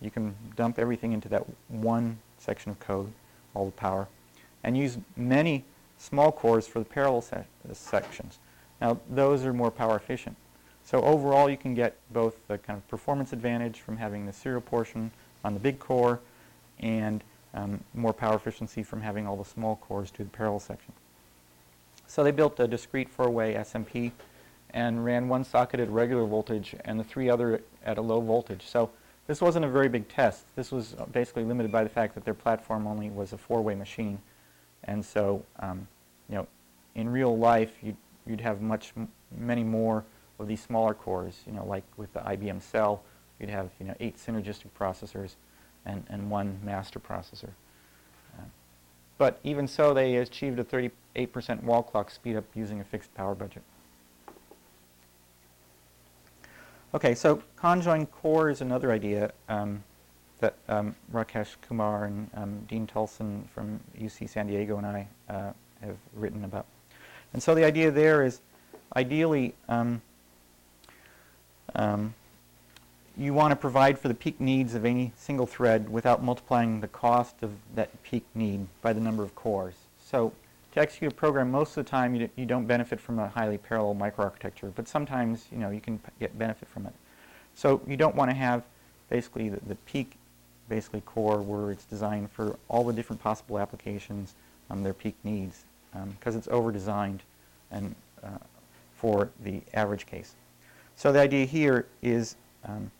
You 0.00 0.10
can 0.10 0.34
dump 0.56 0.78
everything 0.78 1.12
into 1.12 1.28
that 1.28 1.44
one 1.68 2.18
section 2.38 2.70
of 2.70 2.80
code, 2.80 3.12
all 3.54 3.66
the 3.66 3.72
power, 3.72 4.08
and 4.64 4.76
use 4.76 4.98
many 5.16 5.64
small 5.98 6.32
cores 6.32 6.66
for 6.66 6.78
the 6.78 6.84
parallel 6.84 7.20
se 7.20 7.44
sections. 7.72 8.38
Now, 8.80 8.98
those 9.10 9.44
are 9.44 9.52
more 9.52 9.70
power 9.70 9.96
efficient. 9.96 10.36
So 10.84 11.02
overall, 11.02 11.50
you 11.50 11.58
can 11.58 11.74
get 11.74 11.96
both 12.10 12.36
the 12.48 12.58
kind 12.58 12.78
of 12.78 12.88
performance 12.88 13.32
advantage 13.32 13.80
from 13.80 13.98
having 13.98 14.26
the 14.26 14.32
serial 14.32 14.62
portion 14.62 15.10
on 15.44 15.54
the 15.54 15.60
big 15.60 15.78
core 15.78 16.20
and 16.78 17.22
um, 17.52 17.80
more 17.94 18.12
power 18.12 18.34
efficiency 18.34 18.82
from 18.82 19.02
having 19.02 19.26
all 19.26 19.36
the 19.36 19.44
small 19.44 19.76
cores 19.76 20.10
to 20.12 20.24
the 20.24 20.30
parallel 20.30 20.60
section. 20.60 20.92
So 22.06 22.24
they 22.24 22.30
built 22.30 22.58
a 22.58 22.66
discrete 22.66 23.08
four-way 23.08 23.54
SMP 23.54 24.12
and 24.70 25.04
ran 25.04 25.28
one 25.28 25.44
socket 25.44 25.80
at 25.80 25.88
regular 25.90 26.24
voltage 26.24 26.74
and 26.84 26.98
the 26.98 27.04
three 27.04 27.28
other 27.28 27.60
at 27.84 27.98
a 27.98 28.02
low 28.02 28.20
voltage. 28.20 28.66
So 28.66 28.90
this 29.30 29.40
wasn't 29.40 29.64
a 29.64 29.68
very 29.68 29.88
big 29.88 30.08
test. 30.08 30.44
This 30.56 30.72
was 30.72 30.96
basically 31.12 31.44
limited 31.44 31.70
by 31.70 31.84
the 31.84 31.88
fact 31.88 32.16
that 32.16 32.24
their 32.24 32.34
platform 32.34 32.88
only 32.88 33.10
was 33.10 33.32
a 33.32 33.38
four-way 33.38 33.76
machine. 33.76 34.18
And 34.82 35.04
so, 35.04 35.44
um, 35.60 35.86
you 36.28 36.34
know, 36.34 36.48
in 36.96 37.08
real 37.08 37.38
life, 37.38 37.70
you'd, 37.80 37.94
you'd 38.26 38.40
have 38.40 38.60
much, 38.60 38.92
many 39.30 39.62
more 39.62 40.04
of 40.40 40.48
these 40.48 40.60
smaller 40.60 40.94
cores. 40.94 41.44
You 41.46 41.52
know, 41.52 41.64
like 41.64 41.84
with 41.96 42.12
the 42.12 42.18
IBM 42.18 42.60
Cell, 42.60 43.04
you'd 43.38 43.50
have, 43.50 43.70
you 43.78 43.86
know, 43.86 43.94
eight 44.00 44.16
synergistic 44.16 44.70
processors 44.76 45.36
and, 45.86 46.02
and 46.10 46.28
one 46.28 46.58
master 46.64 46.98
processor. 46.98 47.50
Uh, 48.36 48.42
but 49.16 49.38
even 49.44 49.68
so, 49.68 49.94
they 49.94 50.16
achieved 50.16 50.58
a 50.58 50.64
38% 50.64 51.62
wall 51.62 51.84
clock 51.84 52.10
speed 52.10 52.34
up 52.34 52.46
using 52.56 52.80
a 52.80 52.84
fixed 52.84 53.14
power 53.14 53.36
budget. 53.36 53.62
Okay, 56.92 57.14
so 57.14 57.40
conjoined 57.54 58.10
core 58.10 58.50
is 58.50 58.62
another 58.62 58.90
idea 58.90 59.30
um, 59.48 59.84
that 60.40 60.56
um, 60.68 60.96
Rakesh 61.12 61.54
Kumar 61.62 62.06
and 62.06 62.28
um, 62.34 62.66
Dean 62.68 62.84
Tullsen 62.84 63.48
from 63.50 63.78
UC 63.96 64.28
San 64.28 64.48
Diego 64.48 64.76
and 64.76 64.84
I 64.84 65.06
uh, 65.28 65.52
have 65.82 65.96
written 66.16 66.42
about. 66.42 66.66
And 67.32 67.40
so 67.40 67.54
the 67.54 67.64
idea 67.64 67.92
there 67.92 68.24
is 68.24 68.40
ideally 68.96 69.54
um, 69.68 70.02
um, 71.76 72.12
you 73.16 73.34
want 73.34 73.52
to 73.52 73.56
provide 73.56 73.96
for 73.96 74.08
the 74.08 74.14
peak 74.14 74.40
needs 74.40 74.74
of 74.74 74.84
any 74.84 75.12
single 75.16 75.46
thread 75.46 75.88
without 75.88 76.24
multiplying 76.24 76.80
the 76.80 76.88
cost 76.88 77.36
of 77.42 77.52
that 77.76 78.02
peak 78.02 78.24
need 78.34 78.66
by 78.82 78.92
the 78.92 79.00
number 79.00 79.22
of 79.22 79.36
cores. 79.36 79.74
So 80.04 80.32
to 80.72 80.80
execute 80.80 81.12
a 81.12 81.14
program, 81.14 81.50
most 81.50 81.76
of 81.76 81.84
the 81.84 81.90
time 81.90 82.14
you, 82.14 82.28
you 82.36 82.46
don't 82.46 82.66
benefit 82.66 83.00
from 83.00 83.18
a 83.18 83.28
highly 83.28 83.58
parallel 83.58 83.94
microarchitecture, 83.94 84.72
but 84.74 84.86
sometimes 84.86 85.46
you 85.50 85.58
know 85.58 85.70
you 85.70 85.80
can 85.80 86.00
get 86.18 86.38
benefit 86.38 86.68
from 86.68 86.86
it. 86.86 86.92
So 87.54 87.80
you 87.86 87.96
don't 87.96 88.14
want 88.14 88.30
to 88.30 88.36
have 88.36 88.62
basically 89.08 89.48
the, 89.48 89.60
the 89.66 89.74
peak 89.74 90.12
basically 90.68 91.00
core 91.00 91.42
where 91.42 91.72
it's 91.72 91.84
designed 91.84 92.30
for 92.30 92.56
all 92.68 92.84
the 92.84 92.92
different 92.92 93.20
possible 93.20 93.58
applications, 93.58 94.34
um, 94.70 94.84
their 94.84 94.94
peak 94.94 95.16
needs, 95.24 95.64
because 95.92 96.34
um, 96.34 96.38
it's 96.38 96.48
over-designed 96.48 97.22
and 97.72 97.94
uh, 98.22 98.28
for 98.94 99.30
the 99.42 99.60
average 99.74 100.06
case. 100.06 100.36
So 100.94 101.10
the 101.10 101.18
idea 101.18 101.44
here 101.44 101.86
is 102.02 102.36
um, 102.64 102.92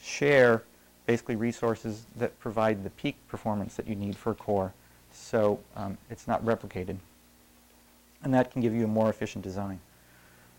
share 0.00 0.62
basically 1.06 1.34
resources 1.34 2.06
that 2.16 2.38
provide 2.38 2.84
the 2.84 2.90
peak 2.90 3.16
performance 3.28 3.74
that 3.74 3.88
you 3.88 3.96
need 3.96 4.16
for 4.16 4.34
core 4.34 4.72
so 5.12 5.58
um, 5.76 5.96
it's 6.10 6.28
not 6.28 6.44
replicated 6.44 6.96
and 8.26 8.34
that 8.34 8.50
can 8.50 8.60
give 8.60 8.74
you 8.74 8.82
a 8.82 8.88
more 8.88 9.08
efficient 9.08 9.44
design. 9.44 9.78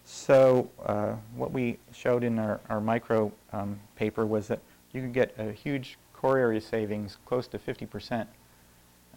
So 0.06 0.70
uh, 0.86 1.16
what 1.36 1.52
we 1.52 1.80
showed 1.92 2.24
in 2.24 2.40
our, 2.40 2.62
our 2.70 2.80
micro 2.80 3.30
um, 3.52 3.78
paper 3.98 4.26
was 4.26 4.48
that 4.48 4.62
you 4.94 5.02
could 5.02 5.12
get 5.12 5.36
a 5.38 5.52
huge 5.52 5.98
core 6.14 6.38
area 6.38 6.62
savings, 6.62 7.18
close 7.26 7.46
to 7.48 7.60
50%, 7.60 8.26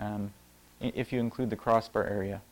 um, 0.01 0.32
if 0.80 1.12
you 1.12 1.20
include 1.20 1.48
the 1.48 1.55
crossbar 1.55 2.05
area 2.05 2.42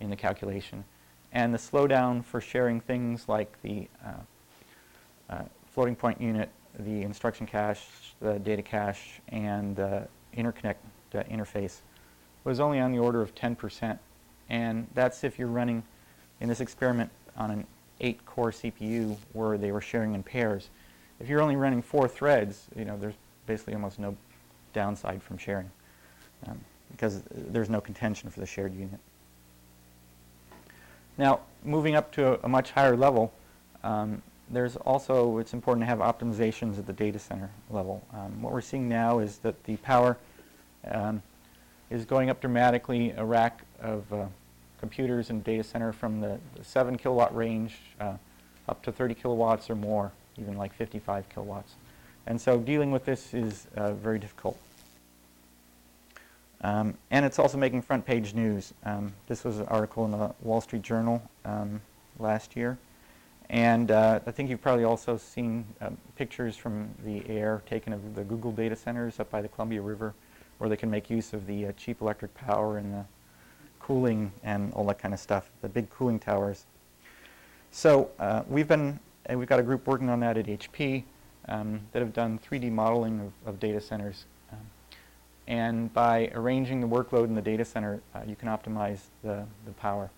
in 0.00 0.10
the 0.10 0.16
calculation. 0.16 0.82
And 1.30 1.54
the 1.54 1.58
slowdown 1.58 2.24
for 2.24 2.40
sharing 2.40 2.80
things 2.80 3.28
like 3.28 3.62
the 3.62 3.86
uh, 4.04 5.32
uh, 5.32 5.42
floating 5.70 5.94
point 5.94 6.20
unit, 6.20 6.50
the 6.80 7.02
instruction 7.02 7.46
cache, 7.46 7.86
the 8.20 8.40
data 8.40 8.62
cache, 8.62 9.20
and 9.28 9.76
the 9.76 10.08
interconnect 10.36 10.78
interface 11.12 11.76
was 12.42 12.58
only 12.58 12.80
on 12.80 12.90
the 12.90 12.98
order 12.98 13.22
of 13.22 13.36
10% 13.36 14.00
and 14.48 14.86
that's 14.94 15.24
if 15.24 15.38
you're 15.38 15.48
running 15.48 15.82
in 16.40 16.48
this 16.48 16.60
experiment 16.60 17.10
on 17.36 17.50
an 17.50 17.66
8-core 18.00 18.50
CPU 18.50 19.16
where 19.32 19.56
they 19.56 19.72
were 19.72 19.80
sharing 19.80 20.14
in 20.14 20.22
pairs. 20.22 20.68
If 21.20 21.28
you're 21.28 21.40
only 21.40 21.56
running 21.56 21.82
four 21.82 22.08
threads, 22.08 22.66
you 22.76 22.84
know, 22.84 22.96
there's 22.98 23.14
basically 23.46 23.74
almost 23.74 23.98
no 23.98 24.16
downside 24.72 25.22
from 25.22 25.38
sharing 25.38 25.70
um, 26.46 26.60
because 26.90 27.22
there's 27.30 27.70
no 27.70 27.80
contention 27.80 28.30
for 28.30 28.40
the 28.40 28.46
shared 28.46 28.74
unit. 28.74 29.00
Now, 31.16 31.40
moving 31.64 31.94
up 31.94 32.12
to 32.12 32.34
a, 32.34 32.38
a 32.44 32.48
much 32.48 32.72
higher 32.72 32.96
level, 32.96 33.32
um, 33.82 34.22
there's 34.50 34.76
also, 34.76 35.38
it's 35.38 35.54
important 35.54 35.82
to 35.82 35.86
have 35.86 35.98
optimizations 35.98 36.78
at 36.78 36.86
the 36.86 36.92
data 36.92 37.18
center 37.18 37.50
level. 37.70 38.02
Um, 38.12 38.42
what 38.42 38.52
we're 38.52 38.60
seeing 38.60 38.88
now 38.88 39.20
is 39.20 39.38
that 39.38 39.62
the 39.64 39.76
power 39.78 40.18
um, 40.90 41.22
is 41.90 42.04
going 42.04 42.30
up 42.30 42.40
dramatically. 42.40 43.12
A 43.16 43.24
rack 43.24 43.62
of 43.80 44.12
uh, 44.12 44.26
computers 44.80 45.30
and 45.30 45.42
data 45.42 45.64
center 45.64 45.92
from 45.92 46.20
the, 46.20 46.38
the 46.56 46.64
7 46.64 46.96
kilowatt 46.98 47.34
range 47.34 47.78
uh, 48.00 48.14
up 48.68 48.82
to 48.82 48.92
30 48.92 49.14
kilowatts 49.14 49.70
or 49.70 49.74
more, 49.74 50.12
even 50.38 50.56
like 50.56 50.74
55 50.74 51.28
kilowatts. 51.28 51.74
And 52.26 52.40
so 52.40 52.58
dealing 52.58 52.90
with 52.90 53.04
this 53.04 53.34
is 53.34 53.66
uh, 53.76 53.92
very 53.92 54.18
difficult. 54.18 54.58
Um, 56.62 56.94
and 57.10 57.26
it's 57.26 57.38
also 57.38 57.58
making 57.58 57.82
front 57.82 58.06
page 58.06 58.32
news. 58.32 58.72
Um, 58.84 59.12
this 59.28 59.44
was 59.44 59.58
an 59.58 59.66
article 59.66 60.06
in 60.06 60.12
the 60.12 60.34
Wall 60.40 60.62
Street 60.62 60.82
Journal 60.82 61.22
um, 61.44 61.82
last 62.18 62.56
year. 62.56 62.78
And 63.50 63.90
uh, 63.90 64.20
I 64.26 64.30
think 64.30 64.48
you've 64.48 64.62
probably 64.62 64.84
also 64.84 65.18
seen 65.18 65.66
um, 65.82 65.98
pictures 66.16 66.56
from 66.56 66.88
the 67.04 67.22
air 67.28 67.62
taken 67.68 67.92
of 67.92 68.14
the 68.14 68.24
Google 68.24 68.50
data 68.50 68.74
centers 68.74 69.20
up 69.20 69.30
by 69.30 69.42
the 69.42 69.48
Columbia 69.48 69.82
River 69.82 70.14
where 70.64 70.70
they 70.70 70.76
can 70.78 70.90
make 70.90 71.10
use 71.10 71.34
of 71.34 71.46
the 71.46 71.66
uh, 71.66 71.72
cheap 71.72 72.00
electric 72.00 72.34
power 72.34 72.78
and 72.78 72.94
the 72.94 73.04
cooling 73.80 74.32
and 74.44 74.72
all 74.72 74.86
that 74.86 74.98
kind 74.98 75.12
of 75.12 75.20
stuff, 75.20 75.50
the 75.60 75.68
big 75.68 75.90
cooling 75.90 76.18
towers. 76.18 76.64
So 77.70 78.10
uh, 78.18 78.44
we've 78.48 78.66
been, 78.66 78.98
uh, 79.30 79.36
we've 79.36 79.46
got 79.46 79.60
a 79.60 79.62
group 79.62 79.86
working 79.86 80.08
on 80.08 80.20
that 80.20 80.38
at 80.38 80.46
HP 80.46 81.04
um, 81.48 81.80
that 81.92 81.98
have 81.98 82.14
done 82.14 82.40
3D 82.50 82.72
modeling 82.72 83.20
of, 83.20 83.50
of 83.50 83.60
data 83.60 83.78
centers. 83.78 84.24
Um, 84.50 84.58
and 85.48 85.92
by 85.92 86.30
arranging 86.32 86.80
the 86.80 86.88
workload 86.88 87.24
in 87.24 87.34
the 87.34 87.42
data 87.42 87.66
center, 87.66 88.00
uh, 88.14 88.20
you 88.26 88.34
can 88.34 88.48
optimize 88.48 89.00
the, 89.22 89.44
the 89.66 89.72
power. 89.72 90.08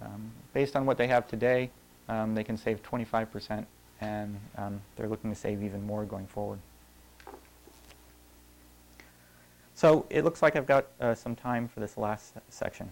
Um, 0.00 0.30
based 0.54 0.76
on 0.76 0.86
what 0.86 0.96
they 0.96 1.08
have 1.08 1.28
today, 1.28 1.68
um, 2.08 2.34
they 2.34 2.42
can 2.42 2.56
save 2.56 2.82
25%, 2.82 3.66
and 4.00 4.40
um, 4.56 4.80
they're 4.96 5.08
looking 5.08 5.28
to 5.28 5.36
save 5.36 5.62
even 5.62 5.86
more 5.86 6.06
going 6.06 6.26
forward. 6.26 6.58
So 9.78 10.04
it 10.10 10.24
looks 10.24 10.42
like 10.42 10.56
I've 10.56 10.66
got 10.66 10.86
uh, 11.00 11.14
some 11.14 11.36
time 11.36 11.68
for 11.68 11.78
this 11.78 11.96
last 11.96 12.34
section. 12.48 12.90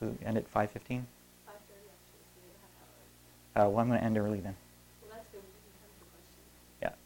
Does 0.00 0.08
it 0.08 0.16
end 0.24 0.38
at 0.38 0.50
5.15? 0.50 0.62
5.30 0.62 0.70
actually, 0.72 1.02
so 3.54 3.60
uh, 3.60 3.68
well, 3.68 3.80
I'm 3.80 3.88
going 3.88 4.00
to 4.00 4.06
end 4.06 4.16
early 4.16 4.40
then. 4.40 4.56
Well, 5.02 5.10
that's 5.12 5.28
good. 5.28 5.42
We 5.42 5.60
can 6.80 6.88
come 6.88 6.88
to 6.88 6.96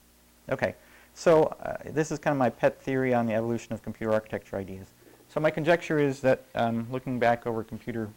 Yeah. 0.46 0.54
Okay. 0.54 0.76
So 1.14 1.46
uh, 1.64 1.78
this 1.90 2.12
is 2.12 2.20
kind 2.20 2.32
of 2.32 2.38
my 2.38 2.48
pet 2.48 2.80
theory 2.80 3.12
on 3.12 3.26
the 3.26 3.34
evolution 3.34 3.72
of 3.72 3.82
computer 3.82 4.12
architecture 4.12 4.54
ideas. 4.54 4.86
So 5.28 5.40
my 5.40 5.50
conjecture 5.50 5.98
is 5.98 6.20
that 6.20 6.44
um, 6.54 6.86
looking 6.88 7.18
back 7.18 7.44
over 7.44 7.64
computer 7.64 8.08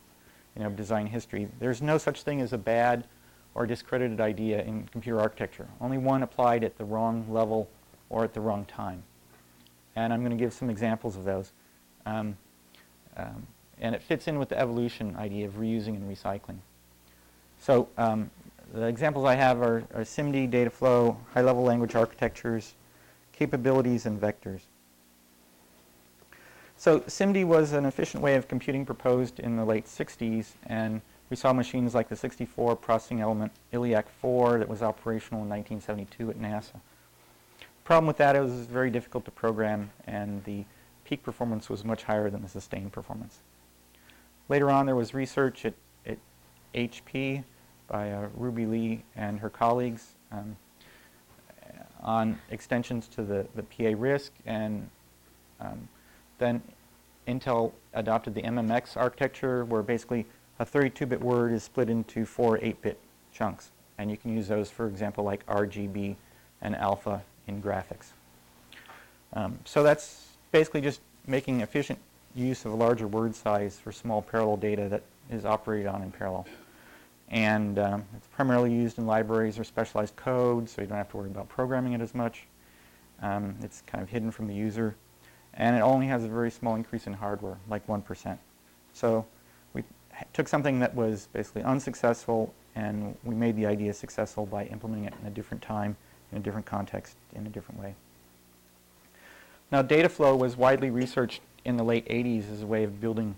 you 0.56 0.62
know, 0.62 0.70
design 0.70 1.08
history, 1.08 1.48
there's 1.60 1.82
no 1.82 1.98
such 1.98 2.22
thing 2.22 2.42
as 2.42 2.54
a 2.54 2.60
bad 2.60 3.06
or 3.56 3.66
discredited 3.66 4.22
idea 4.22 4.62
in 4.62 4.88
computer 4.92 5.20
architecture. 5.20 5.68
Only 5.82 5.98
one 5.98 6.22
applied 6.22 6.64
at 6.64 6.78
the 6.78 6.86
wrong 6.86 7.26
level 7.28 7.72
or 8.12 8.24
at 8.24 8.36
the 8.36 8.42
wrong 8.42 8.66
time 8.66 9.02
and 9.96 10.12
I'm 10.14 10.20
going 10.20 10.38
to 10.38 10.44
give 10.44 10.54
some 10.54 10.70
examples 10.70 11.16
of 11.16 11.24
those. 11.24 11.52
Um, 12.06 12.38
um, 13.18 13.48
and 13.80 13.96
it 13.96 14.02
fits 14.02 14.28
in 14.28 14.40
with 14.40 14.50
the 14.50 14.60
evolution 14.60 15.16
idea 15.18 15.48
of 15.48 15.54
reusing 15.54 15.96
and 15.96 16.10
recycling. 16.10 16.58
So 17.60 17.88
um, 17.98 18.30
the 18.74 18.86
examples 18.86 19.26
I 19.26 19.36
have 19.36 19.62
are, 19.62 19.84
are 19.94 20.02
SIMD, 20.02 20.50
data 20.50 20.70
flow, 20.70 21.18
high-level 21.34 21.64
language 21.64 21.96
architectures, 21.96 22.74
capabilities, 23.34 24.06
and 24.06 24.20
vectors. 24.20 24.62
So 26.78 27.00
SIMD 27.02 27.46
was 27.46 27.72
an 27.72 27.86
efficient 27.86 28.22
way 28.22 28.36
of 28.36 28.48
computing 28.48 28.86
proposed 28.86 29.40
in 29.40 29.56
the 29.56 29.66
late 29.66 29.86
60s, 29.86 30.52
and 30.66 31.02
we 31.30 31.38
saw 31.38 31.54
machines 31.54 31.96
like 31.96 32.10
the 32.10 32.16
64 32.16 32.76
processing 32.76 33.22
element 33.22 33.52
ILLIAC 33.74 34.06
4 34.22 34.60
that 34.60 34.68
was 34.68 34.82
operational 34.82 35.44
in 35.44 35.50
1972 35.50 36.30
at 36.30 36.38
NASA 36.38 36.82
problem 37.86 38.08
with 38.08 38.18
that, 38.18 38.36
it 38.36 38.42
was 38.42 38.52
very 38.52 38.90
difficult 38.90 39.24
to 39.26 39.32
program, 39.32 39.92
and 40.06 40.44
the 40.44 40.66
peak 41.06 41.24
performance 41.24 41.70
was 41.70 41.86
much 41.86 42.04
higher 42.04 42.30
than 42.30 42.42
the 42.42 42.50
sustained 42.50 42.92
performance. 42.92 43.40
Later 44.50 44.70
on, 44.70 44.86
there 44.86 44.96
was 44.96 45.14
research 45.14 45.66
at, 45.66 45.76
at 46.06 46.18
HP 46.74 47.44
by 47.88 48.12
uh, 48.12 48.28
Ruby 48.36 48.66
Lee 48.66 49.04
and 49.16 49.40
her 49.40 49.50
colleagues 49.50 50.16
um, 50.32 50.58
on 52.02 52.40
extensions 52.50 53.08
to 53.08 53.24
the, 53.24 53.48
the 53.56 53.64
PA 53.64 53.96
RISC 53.96 54.32
and 54.46 54.90
um, 55.60 55.88
then 56.38 56.62
Intel 57.28 57.72
adopted 57.94 58.34
the 58.36 58.42
MMX 58.42 58.98
architecture 58.98 59.66
where 59.66 59.82
basically 59.82 60.26
a 60.60 60.66
32-bit 60.66 61.20
word 61.22 61.52
is 61.52 61.64
split 61.64 61.90
into 61.90 62.26
four 62.26 62.58
8-bit 62.60 63.00
chunks. 63.34 63.72
And 63.98 64.12
you 64.12 64.18
can 64.18 64.36
use 64.36 64.48
those, 64.48 64.70
for 64.70 64.88
example, 64.88 65.24
like 65.24 65.46
RGB 65.48 66.16
and 66.62 66.76
alpha 66.76 67.24
in 67.48 67.62
graphics. 67.62 68.08
Um, 69.34 69.60
so 69.66 69.84
that's 69.84 70.28
basically 70.52 70.82
just 70.82 71.02
making 71.28 71.62
efficient 71.62 72.00
use 72.36 72.66
of 72.66 72.72
a 72.72 72.76
larger 72.76 73.08
word 73.08 73.36
size 73.36 73.80
for 73.80 73.92
small 73.92 74.22
parallel 74.22 74.58
data 74.58 74.88
that 74.90 75.04
is 75.30 75.46
operated 75.46 75.88
on 75.88 76.02
in 76.02 76.12
parallel. 76.12 76.46
And 77.30 77.80
um, 77.80 78.04
it's 78.16 78.28
primarily 78.28 78.72
used 78.72 79.00
in 79.00 79.08
libraries 79.08 79.58
or 79.58 79.64
specialized 79.64 80.16
code, 80.16 80.70
so 80.70 80.82
you 80.82 80.88
don't 80.88 80.98
have 80.98 81.10
to 81.12 81.18
worry 81.18 81.30
about 81.30 81.50
programming 81.50 81.94
it 81.94 82.02
as 82.02 82.14
much. 82.14 82.46
Um, 83.22 83.56
it's 83.64 83.82
kind 83.88 84.04
of 84.04 84.10
hidden 84.10 84.32
from 84.32 84.48
the 84.48 84.54
user. 84.54 84.96
And 85.56 85.76
it 85.76 85.80
only 85.80 86.08
has 86.08 86.24
a 86.24 86.28
very 86.28 86.52
small 86.52 86.76
increase 86.76 87.08
in 87.08 87.14
hardware, 87.14 87.58
like 87.70 87.88
1%. 87.88 88.38
So 88.94 89.26
we 89.74 89.84
took 90.34 90.48
something 90.48 90.80
that 90.80 90.94
was 90.94 91.28
basically 91.34 91.64
unsuccessful 91.64 92.54
and 92.76 93.16
we 93.24 93.34
made 93.34 93.56
the 93.56 93.66
idea 93.66 93.94
successful 93.94 94.46
by 94.46 94.66
implementing 94.66 95.06
it 95.06 95.14
in 95.22 95.28
a 95.28 95.32
different 95.32 95.64
time, 95.64 95.96
in 96.32 96.38
a 96.38 96.42
different 96.42 96.66
context, 96.66 97.16
in 97.36 97.46
a 97.46 97.50
different 97.50 97.82
way. 97.82 97.96
Now, 99.72 99.82
data 99.82 100.10
flow 100.10 100.36
was 100.36 100.56
widely 100.56 100.90
researched 100.90 101.42
in 101.64 101.78
the 101.78 101.84
late 101.84 102.08
80s 102.08 102.52
as 102.52 102.62
a 102.62 102.68
way 102.68 102.84
of 102.84 103.02
building 103.02 103.36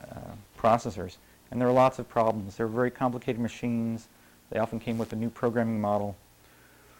uh, 0.00 0.14
processors. 0.58 1.16
And 1.50 1.60
there 1.60 1.68
are 1.68 1.72
lots 1.72 1.98
of 1.98 2.08
problems. 2.08 2.56
They're 2.56 2.66
very 2.66 2.90
complicated 2.90 3.40
machines. 3.40 4.08
They 4.50 4.58
often 4.58 4.78
came 4.78 4.98
with 4.98 5.12
a 5.12 5.16
new 5.16 5.30
programming 5.30 5.80
model. 5.80 6.16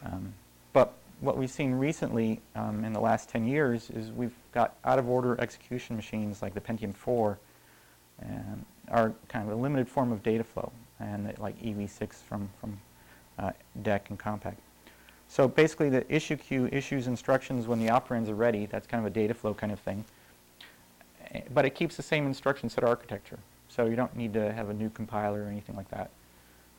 Um, 0.04 0.32
but 0.72 0.94
what 1.20 1.36
we've 1.36 1.50
seen 1.50 1.72
recently 1.72 2.40
um, 2.56 2.84
in 2.84 2.92
the 2.92 3.00
last 3.00 3.28
10 3.28 3.46
years 3.46 3.90
is 3.90 4.10
we've 4.10 4.34
got 4.52 4.74
out-of-order 4.84 5.40
execution 5.40 5.94
machines 5.94 6.42
like 6.42 6.54
the 6.54 6.60
Pentium 6.60 6.94
4 6.94 7.38
and 8.20 8.64
are 8.90 9.12
kind 9.28 9.48
of 9.48 9.56
a 9.56 9.60
limited 9.60 9.88
form 9.88 10.12
of 10.12 10.22
data 10.22 10.44
flow, 10.44 10.72
and 10.98 11.32
like 11.38 11.60
EV6 11.62 12.14
from, 12.14 12.50
from 12.60 12.80
uh, 13.38 13.50
DEC 13.82 14.10
and 14.10 14.18
Compaq. 14.18 14.54
So 15.30 15.46
basically 15.46 15.90
the 15.90 16.12
issue 16.12 16.34
queue 16.34 16.68
issues 16.72 17.06
instructions 17.06 17.68
when 17.68 17.78
the 17.78 17.86
operands 17.86 18.28
are 18.28 18.34
ready. 18.34 18.66
That's 18.66 18.88
kind 18.88 19.00
of 19.00 19.06
a 19.06 19.14
data 19.14 19.32
flow 19.32 19.54
kind 19.54 19.72
of 19.72 19.78
thing. 19.78 20.04
But 21.54 21.64
it 21.64 21.76
keeps 21.76 21.96
the 21.96 22.02
same 22.02 22.26
instruction 22.26 22.68
set 22.68 22.82
architecture. 22.82 23.38
So 23.68 23.86
you 23.86 23.94
don't 23.94 24.16
need 24.16 24.34
to 24.34 24.52
have 24.52 24.70
a 24.70 24.74
new 24.74 24.90
compiler 24.90 25.44
or 25.44 25.46
anything 25.46 25.76
like 25.76 25.88
that. 25.90 26.10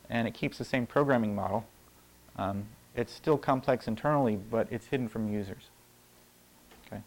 And 0.10 0.28
it 0.28 0.34
keeps 0.34 0.58
the 0.58 0.66
same 0.66 0.86
programming 0.86 1.34
model. 1.34 1.66
Um, 2.38 2.66
it's 2.94 3.14
still 3.14 3.38
complex 3.38 3.88
internally, 3.88 4.36
but 4.36 4.68
it's 4.70 4.88
hidden 4.88 5.08
from 5.08 5.32
users. 5.32 5.70
Okay. 6.88 7.02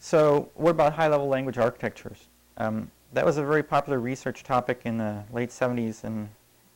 So 0.00 0.48
what 0.54 0.70
about 0.70 0.94
high-level 0.94 1.28
language 1.28 1.58
architectures? 1.58 2.26
Um, 2.56 2.90
that 3.12 3.24
was 3.24 3.36
a 3.36 3.44
very 3.44 3.62
popular 3.62 4.00
research 4.00 4.42
topic 4.42 4.80
in 4.84 4.98
the 4.98 5.22
late 5.32 5.50
70s 5.50 6.02
and 6.02 6.30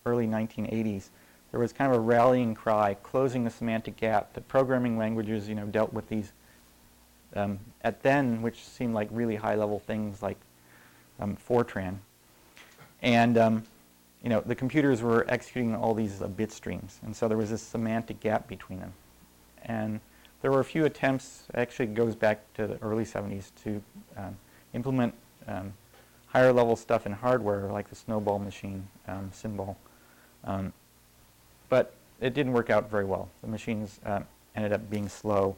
early 0.08 0.26
1980s, 0.26 1.10
there 1.50 1.60
was 1.60 1.72
kind 1.72 1.92
of 1.92 1.98
a 1.98 2.00
rallying 2.00 2.54
cry, 2.54 2.94
closing 3.02 3.44
the 3.44 3.50
semantic 3.50 3.96
gap, 3.96 4.32
that 4.34 4.48
programming 4.48 4.98
languages, 4.98 5.48
you 5.48 5.54
know, 5.54 5.66
dealt 5.66 5.92
with 5.92 6.08
these, 6.08 6.32
um, 7.34 7.58
at 7.82 8.02
then, 8.02 8.42
which 8.42 8.64
seemed 8.64 8.94
like 8.94 9.08
really 9.10 9.36
high-level 9.36 9.78
things 9.80 10.22
like 10.22 10.38
um, 11.20 11.36
Fortran. 11.36 11.96
And, 13.00 13.38
um, 13.38 13.62
you 14.22 14.28
know, 14.28 14.40
the 14.40 14.54
computers 14.54 15.00
were 15.00 15.24
executing 15.28 15.74
all 15.74 15.94
these 15.94 16.20
uh, 16.20 16.26
bit 16.26 16.52
streams, 16.52 17.00
and 17.02 17.14
so 17.14 17.28
there 17.28 17.38
was 17.38 17.50
this 17.50 17.62
semantic 17.62 18.20
gap 18.20 18.48
between 18.48 18.80
them. 18.80 18.92
And 19.64 20.00
there 20.42 20.50
were 20.50 20.60
a 20.60 20.64
few 20.64 20.84
attempts, 20.84 21.44
actually 21.54 21.86
goes 21.86 22.14
back 22.14 22.40
to 22.54 22.66
the 22.66 22.78
early 22.82 23.04
70s, 23.04 23.50
to 23.64 23.82
um, 24.16 24.36
implement 24.74 25.14
um, 25.46 25.72
higher 26.26 26.52
level 26.52 26.76
stuff 26.76 27.06
in 27.06 27.12
hardware 27.12 27.70
like 27.72 27.88
the 27.88 27.96
snowball 27.96 28.38
machine, 28.38 28.86
um, 29.06 29.30
SYMBOL. 29.32 29.76
Um, 30.48 30.72
but 31.68 31.94
it 32.20 32.34
didn't 32.34 32.52
work 32.52 32.70
out 32.70 32.90
very 32.90 33.04
well. 33.04 33.28
The 33.42 33.48
machines 33.48 34.00
uh, 34.04 34.20
ended 34.56 34.72
up 34.72 34.90
being 34.90 35.08
slow. 35.08 35.54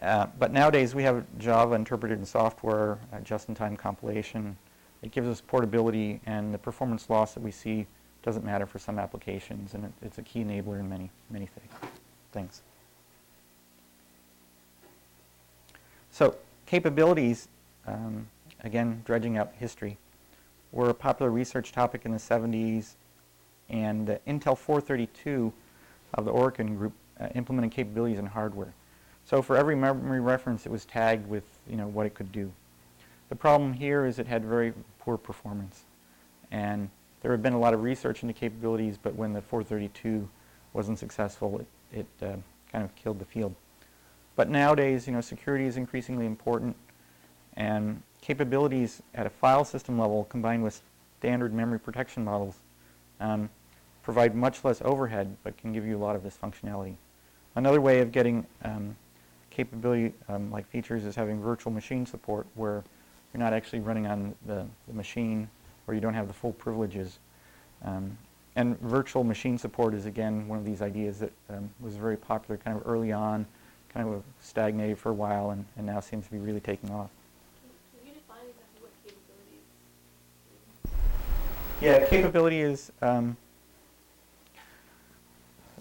Uh, 0.00 0.26
but 0.38 0.52
nowadays 0.52 0.94
we 0.94 1.02
have 1.02 1.24
Java 1.38 1.74
interpreted 1.74 2.18
in 2.18 2.24
software, 2.24 2.98
uh, 3.12 3.20
just-in-time 3.20 3.76
compilation. 3.76 4.56
It 5.02 5.10
gives 5.10 5.28
us 5.28 5.40
portability, 5.40 6.20
and 6.26 6.54
the 6.54 6.58
performance 6.58 7.10
loss 7.10 7.34
that 7.34 7.42
we 7.42 7.50
see 7.50 7.86
doesn't 8.22 8.44
matter 8.44 8.66
for 8.66 8.78
some 8.78 8.98
applications, 8.98 9.74
and 9.74 9.84
it, 9.84 9.92
it's 10.00 10.18
a 10.18 10.22
key 10.22 10.44
enabler 10.44 10.78
in 10.80 10.88
many, 10.88 11.10
many 11.30 11.46
th 11.46 11.82
things. 12.30 12.62
So 16.10 16.36
capabilities, 16.66 17.48
um, 17.86 18.28
again, 18.62 19.02
dredging 19.04 19.38
up 19.38 19.56
history, 19.56 19.98
were 20.70 20.88
a 20.88 20.94
popular 20.94 21.30
research 21.30 21.72
topic 21.72 22.04
in 22.04 22.12
the 22.12 22.18
70s, 22.18 22.94
and 23.72 24.18
Intel 24.28 24.56
432 24.56 25.52
of 26.14 26.24
the 26.24 26.30
Oregon 26.30 26.76
group 26.76 26.92
uh, 27.18 27.28
implemented 27.34 27.72
capabilities 27.72 28.18
in 28.18 28.26
hardware. 28.26 28.72
So 29.24 29.40
for 29.40 29.56
every 29.56 29.74
memory 29.74 30.20
reference, 30.20 30.66
it 30.66 30.72
was 30.72 30.84
tagged 30.84 31.28
with 31.28 31.44
you 31.68 31.76
know 31.76 31.88
what 31.88 32.06
it 32.06 32.14
could 32.14 32.30
do. 32.30 32.52
The 33.30 33.36
problem 33.36 33.72
here 33.72 34.04
is 34.04 34.18
it 34.18 34.26
had 34.26 34.44
very 34.44 34.74
poor 34.98 35.16
performance, 35.16 35.84
and 36.50 36.90
there 37.22 37.30
had 37.30 37.42
been 37.42 37.54
a 37.54 37.58
lot 37.58 37.72
of 37.72 37.82
research 37.82 38.22
into 38.22 38.34
capabilities, 38.34 38.98
but 39.02 39.14
when 39.14 39.32
the 39.32 39.40
432 39.40 40.28
wasn't 40.74 40.98
successful, 40.98 41.60
it, 41.60 41.66
it 41.98 42.26
uh, 42.26 42.36
kind 42.70 42.84
of 42.84 42.94
killed 42.94 43.18
the 43.18 43.24
field. 43.24 43.54
But 44.36 44.50
nowadays, 44.50 45.06
you 45.06 45.12
know, 45.12 45.20
security 45.20 45.66
is 45.66 45.76
increasingly 45.76 46.26
important, 46.26 46.76
and 47.56 48.02
capabilities 48.20 49.02
at 49.14 49.26
a 49.26 49.30
file 49.30 49.64
system 49.64 49.98
level 49.98 50.24
combined 50.24 50.62
with 50.62 50.82
standard 51.18 51.54
memory 51.54 51.78
protection 51.78 52.24
models 52.24 52.56
um, 53.20 53.48
provide 54.02 54.34
much 54.34 54.64
less 54.64 54.82
overhead 54.82 55.36
but 55.42 55.56
can 55.56 55.72
give 55.72 55.86
you 55.86 55.96
a 55.96 56.02
lot 56.02 56.16
of 56.16 56.22
this 56.22 56.36
functionality. 56.42 56.96
Another 57.54 57.80
way 57.80 58.00
of 58.00 58.12
getting 58.12 58.46
um, 58.64 58.96
capability 59.50 60.12
um, 60.28 60.50
like 60.50 60.66
features 60.68 61.04
is 61.04 61.14
having 61.14 61.40
virtual 61.40 61.72
machine 61.72 62.06
support 62.06 62.46
where 62.54 62.82
you're 63.32 63.42
not 63.42 63.52
actually 63.52 63.80
running 63.80 64.06
on 64.06 64.34
the, 64.46 64.66
the 64.88 64.94
machine 64.94 65.48
or 65.86 65.94
you 65.94 66.00
don't 66.00 66.14
have 66.14 66.28
the 66.28 66.34
full 66.34 66.52
privileges. 66.52 67.18
Um, 67.84 68.16
and 68.56 68.78
virtual 68.80 69.24
machine 69.24 69.56
support 69.58 69.94
is 69.94 70.06
again 70.06 70.46
one 70.46 70.58
of 70.58 70.64
these 70.64 70.82
ideas 70.82 71.18
that 71.20 71.32
um, 71.50 71.70
was 71.80 71.96
very 71.96 72.16
popular 72.16 72.58
kind 72.58 72.76
of 72.76 72.86
early 72.86 73.12
on, 73.12 73.46
kind 73.92 74.08
of 74.08 74.22
stagnated 74.40 74.98
for 74.98 75.10
a 75.10 75.14
while 75.14 75.50
and, 75.50 75.64
and 75.76 75.86
now 75.86 76.00
seems 76.00 76.26
to 76.26 76.30
be 76.30 76.38
really 76.38 76.60
taking 76.60 76.90
off. 76.90 77.10
Yeah, 81.80 82.06
capability 82.06 82.60
is 82.60 82.92
um, 83.02 83.36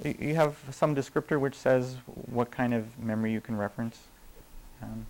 you 0.03 0.35
have 0.35 0.57
some 0.71 0.95
descriptor 0.95 1.39
which 1.39 1.55
says 1.55 1.95
what 2.05 2.51
kind 2.51 2.73
of 2.73 2.97
memory 2.99 3.31
you 3.31 3.41
can 3.41 3.57
reference. 3.57 3.99
Um, 4.81 5.05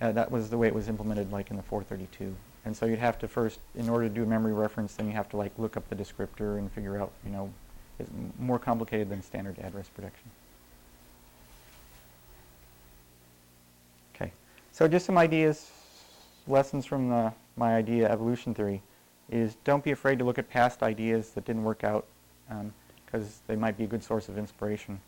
uh, 0.00 0.12
that 0.12 0.30
was 0.30 0.50
the 0.50 0.58
way 0.58 0.66
it 0.66 0.74
was 0.74 0.88
implemented 0.88 1.32
like 1.32 1.50
in 1.50 1.56
the 1.56 1.62
432. 1.62 2.34
And 2.64 2.76
so 2.76 2.86
you'd 2.86 2.98
have 2.98 3.18
to 3.20 3.28
first, 3.28 3.58
in 3.74 3.88
order 3.88 4.08
to 4.08 4.14
do 4.14 4.22
a 4.22 4.26
memory 4.26 4.52
reference, 4.52 4.94
then 4.94 5.06
you 5.06 5.12
have 5.12 5.28
to 5.30 5.36
like 5.36 5.52
look 5.58 5.76
up 5.76 5.88
the 5.88 5.96
descriptor 5.96 6.58
and 6.58 6.70
figure 6.70 7.00
out, 7.00 7.10
you 7.24 7.32
know, 7.32 7.52
it's 7.98 8.10
more 8.38 8.58
complicated 8.58 9.08
than 9.08 9.22
standard 9.22 9.58
address 9.58 9.88
protection. 9.88 10.30
Okay, 14.14 14.32
so 14.70 14.86
just 14.86 15.06
some 15.06 15.18
ideas, 15.18 15.70
lessons 16.46 16.86
from 16.86 17.08
the, 17.08 17.32
my 17.56 17.74
idea 17.74 18.08
evolution 18.10 18.54
theory 18.54 18.82
is 19.30 19.56
don't 19.64 19.82
be 19.82 19.90
afraid 19.90 20.18
to 20.18 20.24
look 20.24 20.38
at 20.38 20.48
past 20.48 20.82
ideas 20.82 21.30
that 21.30 21.44
didn't 21.44 21.64
work 21.64 21.84
out 21.84 22.06
because 23.12 23.40
they 23.46 23.56
might 23.56 23.76
be 23.76 23.84
a 23.84 23.86
good 23.86 24.02
source 24.02 24.28
of 24.28 24.38
inspiration. 24.38 25.00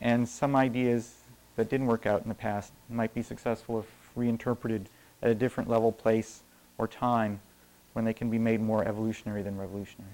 And 0.00 0.28
some 0.28 0.56
ideas 0.56 1.14
that 1.56 1.68
didn't 1.68 1.86
work 1.86 2.06
out 2.06 2.22
in 2.22 2.28
the 2.28 2.34
past 2.34 2.72
might 2.88 3.14
be 3.14 3.22
successful 3.22 3.80
if 3.80 3.86
reinterpreted 4.16 4.88
at 5.22 5.30
a 5.30 5.34
different 5.34 5.70
level, 5.70 5.92
place, 5.92 6.42
or 6.78 6.88
time 6.88 7.40
when 7.92 8.04
they 8.04 8.14
can 8.14 8.30
be 8.30 8.38
made 8.38 8.60
more 8.60 8.84
evolutionary 8.84 9.42
than 9.42 9.56
revolutionary. 9.56 10.12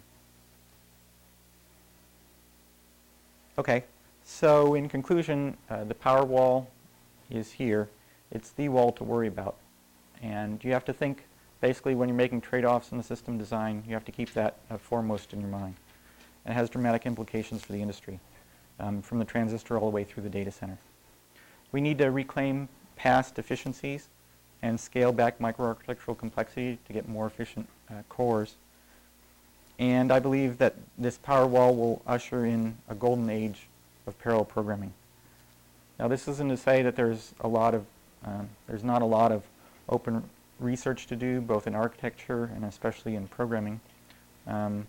Okay, 3.58 3.84
so 4.24 4.74
in 4.74 4.88
conclusion, 4.88 5.56
uh, 5.70 5.84
the 5.84 5.94
power 5.94 6.24
wall 6.24 6.68
is 7.30 7.52
here. 7.52 7.88
It's 8.30 8.50
the 8.50 8.68
wall 8.68 8.92
to 8.92 9.04
worry 9.04 9.28
about. 9.28 9.56
And 10.22 10.62
you 10.62 10.72
have 10.72 10.84
to 10.86 10.92
think 10.92 11.24
basically 11.60 11.94
when 11.94 12.08
you're 12.08 12.16
making 12.16 12.42
trade-offs 12.42 12.92
in 12.92 12.98
the 12.98 13.04
system 13.04 13.38
design, 13.38 13.84
you 13.86 13.94
have 13.94 14.04
to 14.04 14.12
keep 14.12 14.32
that 14.34 14.56
uh, 14.70 14.76
foremost 14.76 15.32
in 15.32 15.40
your 15.40 15.50
mind. 15.50 15.76
And 16.46 16.54
has 16.54 16.70
dramatic 16.70 17.06
implications 17.06 17.62
for 17.62 17.72
the 17.72 17.82
industry, 17.82 18.20
um, 18.78 19.02
from 19.02 19.18
the 19.18 19.24
transistor 19.24 19.76
all 19.76 19.90
the 19.90 19.94
way 19.94 20.04
through 20.04 20.22
the 20.22 20.30
data 20.30 20.52
center. 20.52 20.78
We 21.72 21.80
need 21.80 21.98
to 21.98 22.10
reclaim 22.10 22.68
past 22.94 23.38
efficiencies 23.38 24.08
and 24.62 24.78
scale 24.78 25.12
back 25.12 25.40
microarchitectural 25.40 26.16
complexity 26.16 26.78
to 26.86 26.92
get 26.92 27.08
more 27.08 27.26
efficient 27.26 27.68
uh, 27.90 27.94
cores. 28.08 28.54
And 29.78 30.12
I 30.12 30.20
believe 30.20 30.58
that 30.58 30.76
this 30.96 31.18
power 31.18 31.46
wall 31.46 31.74
will 31.74 32.02
usher 32.06 32.46
in 32.46 32.76
a 32.88 32.94
golden 32.94 33.28
age 33.28 33.66
of 34.06 34.18
parallel 34.18 34.44
programming. 34.44 34.92
Now, 35.98 36.08
this 36.08 36.28
isn't 36.28 36.48
to 36.48 36.56
say 36.56 36.82
that 36.82 36.94
there's 36.94 37.34
a 37.40 37.48
lot 37.48 37.74
of, 37.74 37.84
um, 38.24 38.48
there's 38.68 38.84
not 38.84 39.02
a 39.02 39.04
lot 39.04 39.32
of 39.32 39.42
open 39.88 40.22
research 40.60 41.08
to 41.08 41.16
do, 41.16 41.40
both 41.40 41.66
in 41.66 41.74
architecture 41.74 42.50
and 42.54 42.64
especially 42.64 43.16
in 43.16 43.26
programming. 43.26 43.80
Um, 44.46 44.86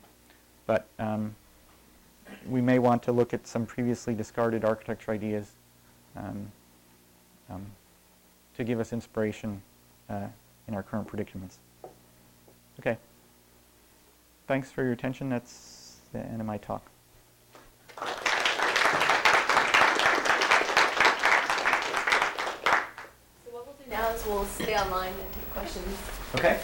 but 0.65 0.87
um, 0.99 1.35
we 2.47 2.61
may 2.61 2.79
want 2.79 3.03
to 3.03 3.11
look 3.11 3.33
at 3.33 3.45
some 3.47 3.65
previously 3.65 4.13
discarded 4.13 4.63
architecture 4.63 5.11
ideas 5.11 5.51
um, 6.15 6.51
um, 7.49 7.65
to 8.55 8.63
give 8.63 8.79
us 8.79 8.93
inspiration 8.93 9.61
uh, 10.09 10.27
in 10.67 10.73
our 10.73 10.83
current 10.83 11.07
predicaments. 11.07 11.59
Okay. 12.79 12.97
Thanks 14.47 14.71
for 14.71 14.83
your 14.83 14.93
attention. 14.93 15.29
That's 15.29 15.97
the 16.13 16.19
end 16.19 16.39
of 16.39 16.47
my 16.47 16.57
talk. 16.57 16.89
So 17.99 18.05
what 23.51 23.65
we'll 23.65 23.75
do 23.83 23.89
now 23.89 24.09
is 24.09 24.25
we'll 24.25 24.45
stay 24.45 24.77
online 24.77 25.13
and 25.13 25.33
take 25.33 25.49
questions. 25.51 25.97
Okay. 26.35 26.59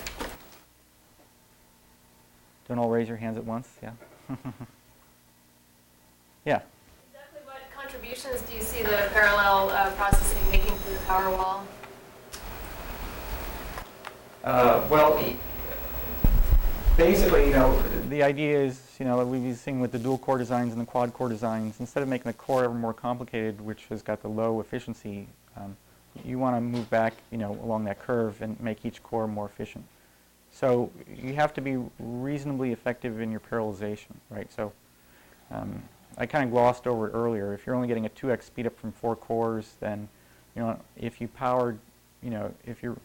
Don't 2.68 2.80
all 2.80 2.90
raise 2.90 3.10
your 3.10 3.18
hands 3.18 3.38
at 3.38 3.44
once, 3.44 3.68
yeah? 3.82 3.92
yeah. 6.46 6.62
Exactly 7.12 7.42
what 7.46 7.62
contributions 7.76 8.42
do 8.44 8.56
you 8.56 8.62
see 8.62 8.84
the 8.84 9.10
parallel 9.14 9.70
uh, 9.70 9.92
processing 9.92 10.50
making 10.52 10.78
to 10.78 10.90
the 10.90 11.00
Powerwall? 11.08 11.62
Uh, 14.44 14.86
well, 14.90 15.24
basically, 16.98 17.48
you 17.48 17.54
know, 17.54 17.82
the 18.10 18.22
idea 18.22 18.60
is, 18.60 18.82
you 19.00 19.06
know, 19.06 19.26
we've 19.26 19.42
been 19.42 19.56
seeing 19.56 19.80
with 19.80 19.92
the 19.92 20.00
dual 20.00 20.18
core 20.18 20.38
designs 20.38 20.74
and 20.74 20.82
the 20.82 20.86
quad 20.86 21.14
core 21.14 21.30
designs, 21.30 21.80
instead 21.80 22.04
of 22.04 22.10
making 22.10 22.30
the 22.30 22.38
core 22.38 22.66
ever 22.66 22.74
more 22.74 22.94
complicated, 22.94 23.62
which 23.62 23.86
has 23.90 24.02
got 24.02 24.22
the 24.22 24.28
low 24.28 24.60
efficiency, 24.60 25.28
um, 25.56 25.78
you 26.26 26.38
want 26.38 26.56
to 26.56 26.62
move 26.62 26.90
back, 26.90 27.14
you 27.32 27.38
know, 27.38 27.58
along 27.64 27.86
that 27.86 28.00
curve 28.00 28.42
and 28.42 28.60
make 28.60 28.86
each 28.86 29.02
core 29.02 29.28
more 29.28 29.46
efficient. 29.46 29.86
So 30.52 30.92
you 31.16 31.34
have 31.34 31.54
to 31.56 31.62
be 31.62 31.78
reasonably 31.98 32.72
effective 32.72 33.20
in 33.20 33.32
your 33.32 33.40
parallelization, 33.40 34.12
right? 34.30 34.52
So 34.54 34.72
um, 35.50 35.82
I 36.18 36.26
kind 36.26 36.46
of 36.46 36.52
glossed 36.52 36.88
over 36.88 37.08
it 37.08 37.12
earlier. 37.14 37.54
If 37.54 37.66
you're 37.66 37.76
only 37.76 37.88
getting 37.88 38.06
a 38.06 38.10
2x 38.10 38.44
speed 38.44 38.68
up 38.68 38.78
from 38.78 38.92
four 38.92 39.16
cores, 39.16 39.74
then, 39.80 40.08
you 40.56 40.62
know, 40.62 40.80
if 40.96 41.20
you 41.20 41.28
powered, 41.28 41.80
you 42.22 42.30
know, 42.30 42.54
if 42.66 42.84
you're 42.84 42.98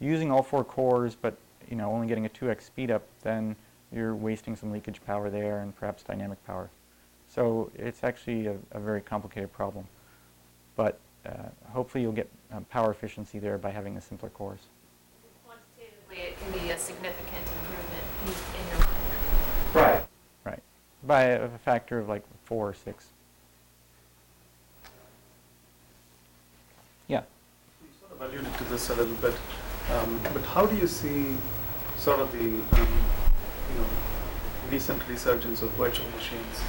using 0.00 0.32
all 0.32 0.42
four 0.42 0.64
cores, 0.64 1.14
but 1.14 1.36
you 1.70 1.76
know, 1.76 1.90
only 1.90 2.06
getting 2.06 2.26
a 2.26 2.28
2x 2.28 2.62
speed 2.62 2.90
up, 2.90 3.02
then 3.22 3.54
you're 3.92 4.14
wasting 4.14 4.56
some 4.56 4.72
leakage 4.72 5.00
power 5.06 5.30
there 5.30 5.60
and 5.60 5.74
perhaps 5.76 6.02
dynamic 6.02 6.44
power. 6.46 6.68
So 7.28 7.70
it's 7.74 8.02
actually 8.02 8.46
a, 8.46 8.56
a 8.72 8.80
very 8.80 9.00
complicated 9.00 9.52
problem. 9.52 9.86
But 10.76 10.98
uh, 11.24 11.48
hopefully 11.70 12.02
you'll 12.02 12.12
get 12.12 12.28
um, 12.52 12.64
power 12.64 12.90
efficiency 12.90 13.38
there 13.38 13.56
by 13.58 13.70
having 13.70 13.94
the 13.94 14.00
simpler 14.00 14.28
cores. 14.30 14.60
Quantitatively, 15.46 16.16
it 16.16 16.38
can 16.38 16.52
be 16.52 16.70
a 16.70 16.78
significant 16.78 17.46
improvement 17.46 18.04
in- 18.26 18.60
in 18.60 18.78
your. 18.78 19.82
Right. 19.82 20.04
Right. 20.44 20.62
By 21.04 21.22
a, 21.24 21.44
a 21.44 21.58
factor 21.58 21.98
of 21.98 22.08
like 22.08 22.24
four 22.52 22.68
or 22.68 22.74
six. 22.74 23.06
Yeah. 27.08 27.22
You 27.80 27.88
sort 27.98 28.12
of 28.12 28.20
alluded 28.20 28.58
to 28.58 28.64
this 28.64 28.90
a 28.90 28.94
little 28.94 29.14
bit, 29.14 29.34
um, 29.90 30.20
but 30.34 30.42
how 30.42 30.66
do 30.66 30.76
you 30.76 30.86
see 30.86 31.38
sort 31.96 32.20
of 32.20 32.30
the, 32.32 32.44
um, 32.44 32.92
you 33.70 33.78
know, 33.78 33.86
recent 34.70 35.00
resurgence 35.08 35.62
of 35.62 35.70
virtual 35.70 36.06
machines 36.10 36.60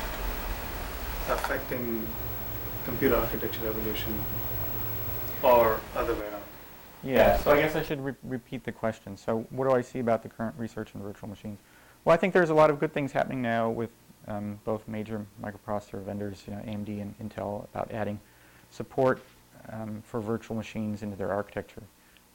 affecting 1.27 2.07
computer 2.85 3.17
architecture 3.17 3.67
evolution 3.67 4.15
or 5.43 5.81
other 5.97 6.13
way 6.13 6.21
around? 6.21 6.43
Yeah, 7.03 7.37
so 7.39 7.51
I 7.51 7.59
guess 7.59 7.75
I 7.75 7.83
should 7.83 7.99
re- 7.99 8.15
repeat 8.23 8.63
the 8.63 8.71
question. 8.71 9.17
So 9.17 9.45
what 9.49 9.67
do 9.67 9.75
I 9.75 9.81
see 9.81 9.99
about 9.99 10.23
the 10.23 10.29
current 10.29 10.55
research 10.57 10.95
in 10.95 11.01
virtual 11.01 11.27
machines? 11.27 11.59
Well, 12.05 12.13
I 12.13 12.17
think 12.17 12.33
there's 12.33 12.51
a 12.51 12.53
lot 12.53 12.69
of 12.69 12.79
good 12.79 12.93
things 12.93 13.11
happening 13.11 13.41
now 13.41 13.69
with 13.69 13.89
um, 14.27 14.59
both 14.63 14.87
major 14.87 15.25
microprocessor 15.41 16.03
vendors, 16.03 16.43
you 16.47 16.53
know, 16.53 16.59
AMD 16.61 17.01
and 17.01 17.15
Intel, 17.19 17.65
about 17.65 17.91
adding 17.91 18.19
support 18.71 19.21
um, 19.71 20.01
for 20.05 20.19
virtual 20.19 20.55
machines 20.55 21.03
into 21.03 21.15
their 21.15 21.31
architecture. 21.31 21.83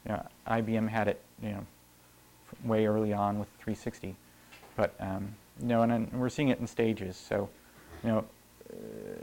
You 0.06 0.12
know, 0.12 0.26
IBM 0.48 0.88
had 0.88 1.08
it, 1.08 1.20
you 1.42 1.50
know, 1.50 1.66
way 2.64 2.86
early 2.86 3.12
on 3.12 3.38
with 3.38 3.48
360, 3.58 4.16
but 4.76 4.94
um, 5.00 5.34
you 5.60 5.68
know, 5.68 5.82
and, 5.82 5.92
and 5.92 6.12
we're 6.12 6.28
seeing 6.28 6.48
it 6.48 6.58
in 6.60 6.66
stages. 6.66 7.16
So, 7.16 7.48
you 8.02 8.10
know, 8.10 8.24
uh, 8.72 8.76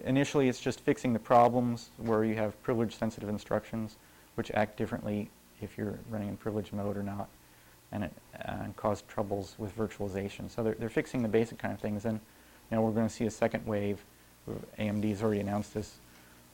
initially 0.06 0.50
it's 0.50 0.60
just 0.60 0.82
fixing 0.82 1.14
the 1.14 1.20
problems 1.20 1.90
where 1.98 2.24
you 2.24 2.36
have 2.36 2.62
privilege-sensitive 2.64 3.30
instructions, 3.30 3.96
which 4.36 4.52
act 4.52 4.78
differently 4.78 5.30
if 5.62 5.78
you're 5.78 5.98
running 6.10 6.28
in 6.28 6.38
privilege 6.38 6.72
mode 6.74 6.98
or 6.98 7.04
not, 7.04 7.30
and 7.92 8.04
it 8.04 8.12
uh, 8.36 8.64
and 8.64 8.76
cause 8.76 9.04
troubles 9.08 9.56
with 9.58 9.76
virtualization. 9.78 10.52
So 10.52 10.64
they're, 10.64 10.76
they're 10.78 10.90
fixing 10.90 11.22
the 11.24 11.30
basic 11.30 11.58
kind 11.58 11.74
of 11.74 11.80
things, 11.80 12.06
and 12.06 12.20
know, 12.72 12.82
we're 12.82 12.92
going 12.92 13.08
to 13.08 13.14
see 13.14 13.26
a 13.26 13.32
second 13.32 13.66
wave. 13.66 14.04
AMD 14.78 15.10
has 15.10 15.24
already 15.24 15.42
announced 15.42 15.74
this, 15.74 15.96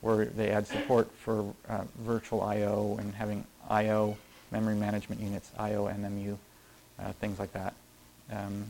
where 0.00 0.26
they 0.26 0.50
add 0.50 0.66
support 0.66 1.10
for 1.12 1.54
uh, 1.68 1.84
virtual 1.98 2.42
I/O 2.42 2.96
and 2.98 3.14
having 3.14 3.44
I/O 3.68 4.16
memory 4.50 4.74
management 4.74 5.20
units, 5.20 5.50
I/O 5.58 5.86
MMU, 5.86 6.36
uh, 6.98 7.12
things 7.12 7.38
like 7.38 7.52
that. 7.52 7.74
Um, 8.30 8.64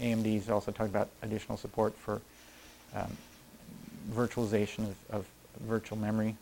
AMD 0.00 0.34
has 0.34 0.50
also 0.50 0.72
talked 0.72 0.90
about 0.90 1.08
additional 1.22 1.56
support 1.56 1.96
for 1.96 2.20
um, 2.94 3.16
virtualization 4.12 4.78
of, 4.80 4.96
of 5.10 5.26
virtual 5.60 5.98
memory 5.98 6.36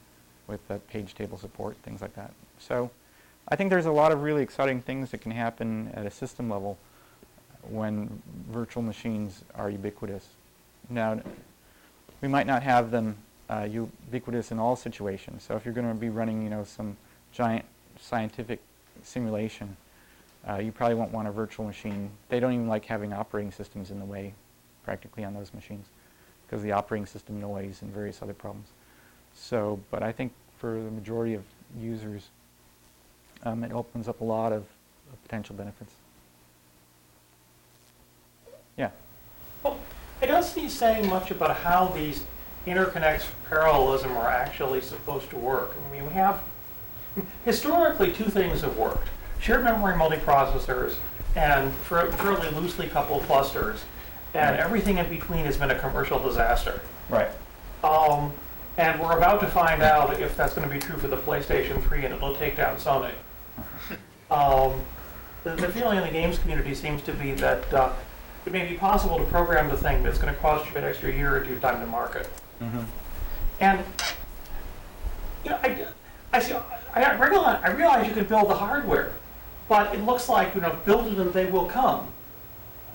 with 0.46 0.60
uh, 0.70 0.78
page 0.90 1.14
table 1.14 1.36
support, 1.38 1.76
things 1.82 2.00
like 2.00 2.14
that. 2.14 2.32
So 2.58 2.90
I 3.48 3.56
think 3.56 3.70
there's 3.70 3.86
a 3.86 3.92
lot 3.92 4.12
of 4.12 4.22
really 4.22 4.42
exciting 4.42 4.80
things 4.80 5.10
that 5.10 5.20
can 5.20 5.32
happen 5.32 5.90
at 5.94 6.06
a 6.06 6.10
system 6.10 6.50
level 6.50 6.78
when 7.62 8.22
virtual 8.50 8.82
machines 8.82 9.44
are 9.54 9.70
ubiquitous. 9.70 10.26
Now, 10.90 11.20
we 12.20 12.28
might 12.28 12.46
not 12.46 12.62
have 12.62 12.90
them 12.90 13.16
uh, 13.50 13.66
ubiquitous 13.70 14.50
in 14.52 14.58
all 14.58 14.76
situations. 14.76 15.42
So 15.42 15.56
if 15.56 15.64
you're 15.64 15.74
going 15.74 15.88
to 15.88 15.94
be 15.94 16.08
running, 16.08 16.42
you 16.42 16.50
know, 16.50 16.64
some 16.64 16.96
giant 17.32 17.64
scientific 18.00 18.60
simulation, 19.02 19.76
uh, 20.48 20.56
you 20.56 20.72
probably 20.72 20.94
won't 20.94 21.12
want 21.12 21.28
a 21.28 21.30
virtual 21.32 21.66
machine. 21.66 22.10
They 22.28 22.40
don't 22.40 22.52
even 22.52 22.68
like 22.68 22.84
having 22.84 23.12
operating 23.12 23.52
systems 23.52 23.90
in 23.90 23.98
the 23.98 24.04
way, 24.04 24.34
practically, 24.84 25.24
on 25.24 25.34
those 25.34 25.52
machines, 25.52 25.86
because 26.46 26.62
the 26.62 26.72
operating 26.72 27.06
system 27.06 27.40
noise 27.40 27.82
and 27.82 27.92
various 27.92 28.22
other 28.22 28.34
problems. 28.34 28.68
So, 29.34 29.80
but 29.90 30.02
I 30.02 30.12
think 30.12 30.32
for 30.58 30.74
the 30.74 30.90
majority 30.90 31.34
of 31.34 31.44
users, 31.78 32.28
um, 33.44 33.62
it 33.62 33.72
opens 33.72 34.08
up 34.08 34.20
a 34.20 34.24
lot 34.24 34.52
of, 34.52 34.62
of 35.12 35.22
potential 35.22 35.54
benefits. 35.54 35.92
Yeah. 38.78 38.90
Well, 39.62 39.78
it 40.22 40.26
doesn't 40.26 40.54
seem 40.54 40.68
saying 40.70 41.08
much 41.08 41.30
about 41.30 41.56
how 41.56 41.88
these 41.88 42.24
interconnects 42.66 43.22
for 43.22 43.48
parallelism 43.48 44.12
are 44.16 44.28
actually 44.28 44.80
supposed 44.80 45.28
to 45.30 45.36
work. 45.36 45.74
I 45.86 45.92
mean, 45.92 46.06
we 46.06 46.12
have, 46.14 46.42
historically, 47.44 48.12
two 48.12 48.24
things 48.24 48.62
have 48.62 48.76
worked. 48.76 49.08
Shared 49.40 49.64
memory 49.64 49.94
multiprocessors 49.94 50.96
and 51.34 51.72
fairly 51.74 52.50
loosely 52.50 52.88
coupled 52.88 53.22
clusters. 53.24 53.84
And 54.34 54.56
everything 54.56 54.98
in 54.98 55.08
between 55.08 55.44
has 55.46 55.56
been 55.56 55.70
a 55.70 55.78
commercial 55.78 56.18
disaster. 56.18 56.80
Right. 57.08 57.30
Um, 57.82 58.32
and 58.76 59.00
we're 59.00 59.16
about 59.16 59.40
to 59.40 59.46
find 59.46 59.82
out 59.82 60.20
if 60.20 60.36
that's 60.36 60.54
going 60.54 60.68
to 60.68 60.72
be 60.72 60.80
true 60.80 60.96
for 60.96 61.08
the 61.08 61.16
PlayStation 61.16 61.82
3 61.82 62.04
and 62.04 62.14
it'll 62.14 62.36
take 62.36 62.56
down 62.56 62.76
Sony. 62.76 63.12
Um, 64.30 64.82
the, 65.42 65.56
the 65.56 65.68
feeling 65.72 65.96
in 65.96 66.04
the 66.04 66.10
games 66.10 66.38
community 66.38 66.74
seems 66.74 67.00
to 67.04 67.14
be 67.14 67.32
that 67.32 67.72
uh, 67.72 67.94
it 68.48 68.52
may 68.52 68.66
be 68.66 68.78
possible 68.78 69.18
to 69.18 69.24
program 69.24 69.68
the 69.68 69.76
thing, 69.76 70.02
but 70.02 70.08
it's 70.08 70.18
going 70.18 70.34
to 70.34 70.40
cost 70.40 70.70
you 70.70 70.76
an 70.78 70.84
extra 70.84 71.12
year 71.12 71.36
or 71.36 71.44
two 71.44 71.58
time 71.58 71.80
to 71.80 71.86
market. 71.86 72.26
Mm-hmm. 72.62 72.80
And 73.60 73.84
you 75.44 75.50
know, 75.50 75.58
I, 75.62 75.86
I 76.32 76.40
see. 76.40 76.54
I, 76.94 77.12
realize 77.28 77.60
I 77.62 77.70
realize 77.72 78.08
you 78.08 78.14
can 78.14 78.24
build 78.24 78.48
the 78.48 78.54
hardware, 78.54 79.12
but 79.68 79.94
it 79.94 80.02
looks 80.02 80.28
like 80.30 80.54
you 80.54 80.62
know, 80.62 80.76
build 80.86 81.08
it 81.08 81.18
and 81.18 81.32
they 81.32 81.44
will 81.44 81.66
come. 81.66 82.08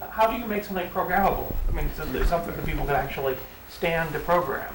How 0.10 0.26
do 0.26 0.38
you 0.38 0.46
make 0.46 0.64
something 0.64 0.90
programmable? 0.90 1.54
I 1.70 1.72
mean, 1.72 1.90
there's 2.12 2.30
something 2.30 2.56
that 2.56 2.66
people 2.66 2.86
can 2.86 2.96
actually 2.96 3.38
stand 3.70 4.12
to 4.14 4.20
program. 4.20 4.74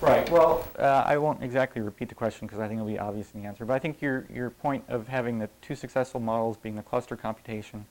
Right. 0.00 0.28
Well, 0.30 0.66
uh, 0.78 1.04
I 1.06 1.18
won't 1.18 1.42
exactly 1.42 1.80
repeat 1.80 2.08
the 2.08 2.14
question 2.14 2.46
because 2.46 2.60
I 2.60 2.66
think 2.66 2.78
it'll 2.78 2.90
be 2.90 2.98
obvious 2.98 3.30
in 3.34 3.42
the 3.42 3.46
answer. 3.46 3.64
But 3.66 3.74
I 3.74 3.78
think 3.78 4.00
your 4.00 4.26
your 4.32 4.48
point 4.48 4.84
of 4.88 5.08
having 5.08 5.38
the 5.38 5.50
two 5.60 5.74
successful 5.74 6.20
models 6.20 6.56
being 6.56 6.76
the 6.76 6.82
cluster 6.82 7.14
computation 7.14 7.84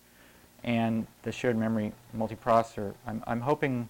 and 0.64 1.06
the 1.24 1.32
shared 1.32 1.58
memory 1.58 1.92
multiprocessor, 2.16 2.94
I'm 3.06 3.24
I'm 3.28 3.42
hoping 3.42 3.90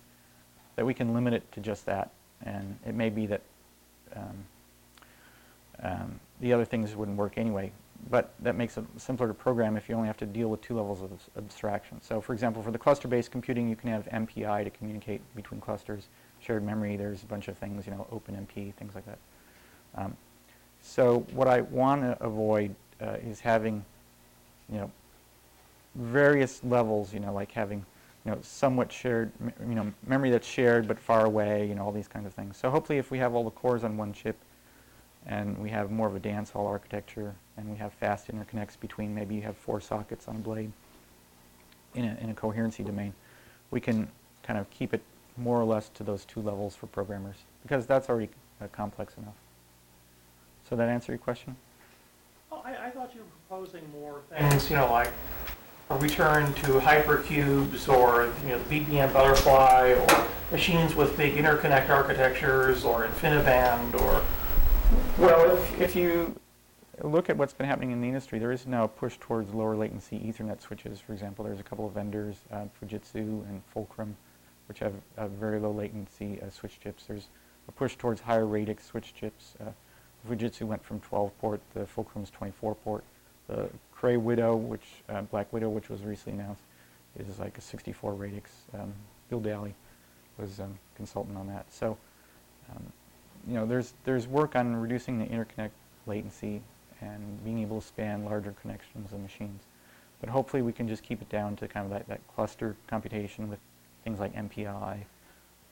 that 0.75 0.85
we 0.85 0.93
can 0.93 1.13
limit 1.13 1.33
it 1.33 1.51
to 1.51 1.59
just 1.59 1.85
that, 1.85 2.11
and 2.43 2.77
it 2.85 2.95
may 2.95 3.09
be 3.09 3.27
that 3.27 3.41
um, 4.15 4.45
um, 5.83 6.19
the 6.39 6.53
other 6.53 6.65
things 6.65 6.95
wouldn't 6.95 7.17
work 7.17 7.37
anyway. 7.37 7.71
But 8.09 8.33
that 8.41 8.55
makes 8.55 8.77
it 8.77 8.83
simpler 8.97 9.29
to 9.29 9.33
program 9.33 9.77
if 9.77 9.87
you 9.87 9.95
only 9.95 10.07
have 10.07 10.17
to 10.17 10.25
deal 10.25 10.49
with 10.49 10.61
two 10.61 10.75
levels 10.75 11.01
of 11.01 11.11
abstraction. 11.37 12.01
So, 12.01 12.19
for 12.19 12.33
example, 12.33 12.61
for 12.61 12.71
the 12.71 12.77
cluster-based 12.77 13.31
computing, 13.31 13.69
you 13.69 13.77
can 13.77 13.89
have 13.91 14.05
MPI 14.07 14.65
to 14.65 14.69
communicate 14.71 15.21
between 15.35 15.61
clusters 15.61 16.09
shared 16.43 16.63
memory, 16.63 16.97
there's 16.97 17.23
a 17.23 17.25
bunch 17.25 17.47
of 17.47 17.57
things, 17.57 17.85
you 17.85 17.93
know, 17.93 18.05
OpenMP, 18.11 18.73
things 18.73 18.95
like 18.95 19.05
that. 19.05 19.17
Um, 19.95 20.17
so 20.81 21.25
what 21.31 21.47
I 21.47 21.61
want 21.61 22.01
to 22.01 22.21
avoid 22.21 22.75
uh, 23.01 23.17
is 23.25 23.39
having, 23.39 23.85
you 24.69 24.79
know, 24.79 24.91
various 25.95 26.63
levels, 26.63 27.13
you 27.13 27.19
know, 27.19 27.33
like 27.33 27.51
having, 27.51 27.85
you 28.25 28.31
know, 28.31 28.37
somewhat 28.41 28.91
shared, 28.91 29.31
you 29.67 29.75
know, 29.75 29.91
memory 30.07 30.29
that's 30.29 30.47
shared 30.47 30.87
but 30.87 30.99
far 30.99 31.25
away, 31.25 31.67
you 31.67 31.75
know, 31.75 31.83
all 31.83 31.91
these 31.91 32.07
kinds 32.07 32.25
of 32.25 32.33
things. 32.33 32.57
So 32.57 32.69
hopefully 32.69 32.97
if 32.97 33.11
we 33.11 33.17
have 33.19 33.33
all 33.33 33.43
the 33.43 33.51
cores 33.51 33.83
on 33.83 33.97
one 33.97 34.13
chip 34.13 34.37
and 35.25 35.57
we 35.57 35.69
have 35.69 35.91
more 35.91 36.07
of 36.07 36.15
a 36.15 36.19
dance 36.19 36.49
hall 36.49 36.67
architecture 36.67 37.35
and 37.57 37.69
we 37.69 37.77
have 37.77 37.93
fast 37.93 38.27
interconnects 38.27 38.79
between 38.79 39.13
maybe 39.13 39.35
you 39.35 39.41
have 39.41 39.55
four 39.55 39.79
sockets 39.79 40.27
on 40.27 40.35
a 40.35 40.39
blade 40.39 40.71
in 41.95 42.05
a, 42.05 42.17
in 42.21 42.29
a 42.29 42.33
coherency 42.33 42.83
domain, 42.83 43.13
we 43.71 43.79
can 43.79 44.07
kind 44.41 44.59
of 44.59 44.69
keep 44.69 44.93
it 44.93 45.01
more 45.37 45.59
or 45.59 45.63
less 45.63 45.89
to 45.89 46.03
those 46.03 46.25
two 46.25 46.41
levels 46.41 46.75
for 46.75 46.87
programmers 46.87 47.37
because 47.61 47.85
that's 47.85 48.09
already 48.09 48.29
uh, 48.61 48.67
complex 48.71 49.15
enough. 49.17 49.33
So 50.69 50.75
that 50.75 50.89
answer 50.89 51.11
your 51.11 51.19
question? 51.19 51.55
Oh, 52.51 52.61
I, 52.63 52.87
I 52.87 52.89
thought 52.89 53.13
you 53.13 53.21
were 53.21 53.25
proposing 53.47 53.83
more 53.91 54.21
things, 54.29 54.69
you 54.69 54.75
know, 54.75 54.91
like 54.91 55.11
return 55.89 56.53
to 56.53 56.79
hypercubes 56.79 57.87
or, 57.87 58.33
you 58.43 58.49
know, 58.49 58.59
the 58.63 58.79
BBN 58.79 59.13
Butterfly 59.13 59.93
or 59.93 60.27
machines 60.51 60.95
with 60.95 61.15
big 61.17 61.35
interconnect 61.35 61.89
architectures 61.89 62.83
or 62.83 63.05
InfiniBand 63.07 63.99
or, 64.01 64.23
Well, 65.17 65.55
if, 65.55 65.81
if 65.81 65.95
you 65.95 66.35
look 67.01 67.29
at 67.29 67.37
what's 67.37 67.53
been 67.53 67.67
happening 67.67 67.91
in 67.91 68.01
the 68.01 68.07
industry, 68.07 68.39
there 68.39 68.51
is 68.51 68.65
now 68.67 68.85
a 68.85 68.87
push 68.87 69.17
towards 69.19 69.53
lower 69.53 69.75
latency 69.75 70.19
Ethernet 70.19 70.61
switches. 70.61 70.99
For 70.99 71.13
example, 71.13 71.45
there's 71.45 71.59
a 71.59 71.63
couple 71.63 71.87
of 71.87 71.93
vendors, 71.93 72.37
uh, 72.51 72.65
Fujitsu 72.81 73.47
and 73.47 73.61
Fulcrum, 73.73 74.15
which 74.67 74.79
have 74.79 74.93
uh, 75.17 75.27
very 75.27 75.59
low 75.59 75.71
latency 75.71 76.39
uh, 76.41 76.49
switch 76.49 76.79
chips. 76.79 77.05
There's 77.07 77.27
a 77.67 77.71
push 77.71 77.95
towards 77.95 78.21
higher 78.21 78.45
radix 78.45 78.85
switch 78.85 79.13
chips. 79.13 79.55
Uh, 79.59 79.71
Fujitsu 80.29 80.63
went 80.63 80.83
from 80.83 80.99
12 81.01 81.37
port, 81.39 81.61
the 81.73 81.85
Fulcrum's 81.85 82.29
24 82.29 82.75
port. 82.75 83.03
The 83.47 83.69
Cray 84.03 84.17
Widow, 84.17 84.57
which 84.57 84.85
uh, 85.07 85.21
Black 85.21 85.53
Widow, 85.53 85.69
which 85.69 85.87
was 85.87 86.01
recently 86.01 86.37
announced, 86.37 86.63
is 87.17 87.39
like 87.39 87.57
a 87.57 87.61
64 87.61 88.13
radix. 88.13 88.51
Um, 88.73 88.91
Bill 89.29 89.39
Dally 89.39 89.73
was 90.37 90.59
um, 90.59 90.77
consultant 90.97 91.37
on 91.37 91.47
that. 91.47 91.71
So, 91.71 91.97
um, 92.69 92.83
you 93.47 93.53
know, 93.53 93.65
there's 93.65 93.93
there's 94.03 94.27
work 94.27 94.57
on 94.57 94.75
reducing 94.75 95.19
the 95.19 95.25
interconnect 95.25 95.69
latency 96.05 96.61
and 96.99 97.41
being 97.45 97.59
able 97.59 97.79
to 97.79 97.87
span 97.87 98.25
larger 98.25 98.53
connections 98.61 99.13
of 99.13 99.21
machines. 99.21 99.63
But 100.19 100.27
hopefully 100.27 100.61
we 100.61 100.73
can 100.73 100.85
just 100.85 101.01
keep 101.01 101.21
it 101.21 101.29
down 101.29 101.55
to 101.55 101.67
kind 101.69 101.85
of 101.85 101.91
that, 101.93 102.05
that 102.09 102.19
cluster 102.35 102.75
computation 102.87 103.49
with 103.49 103.59
things 104.03 104.19
like 104.19 104.35
MPI, 104.35 104.97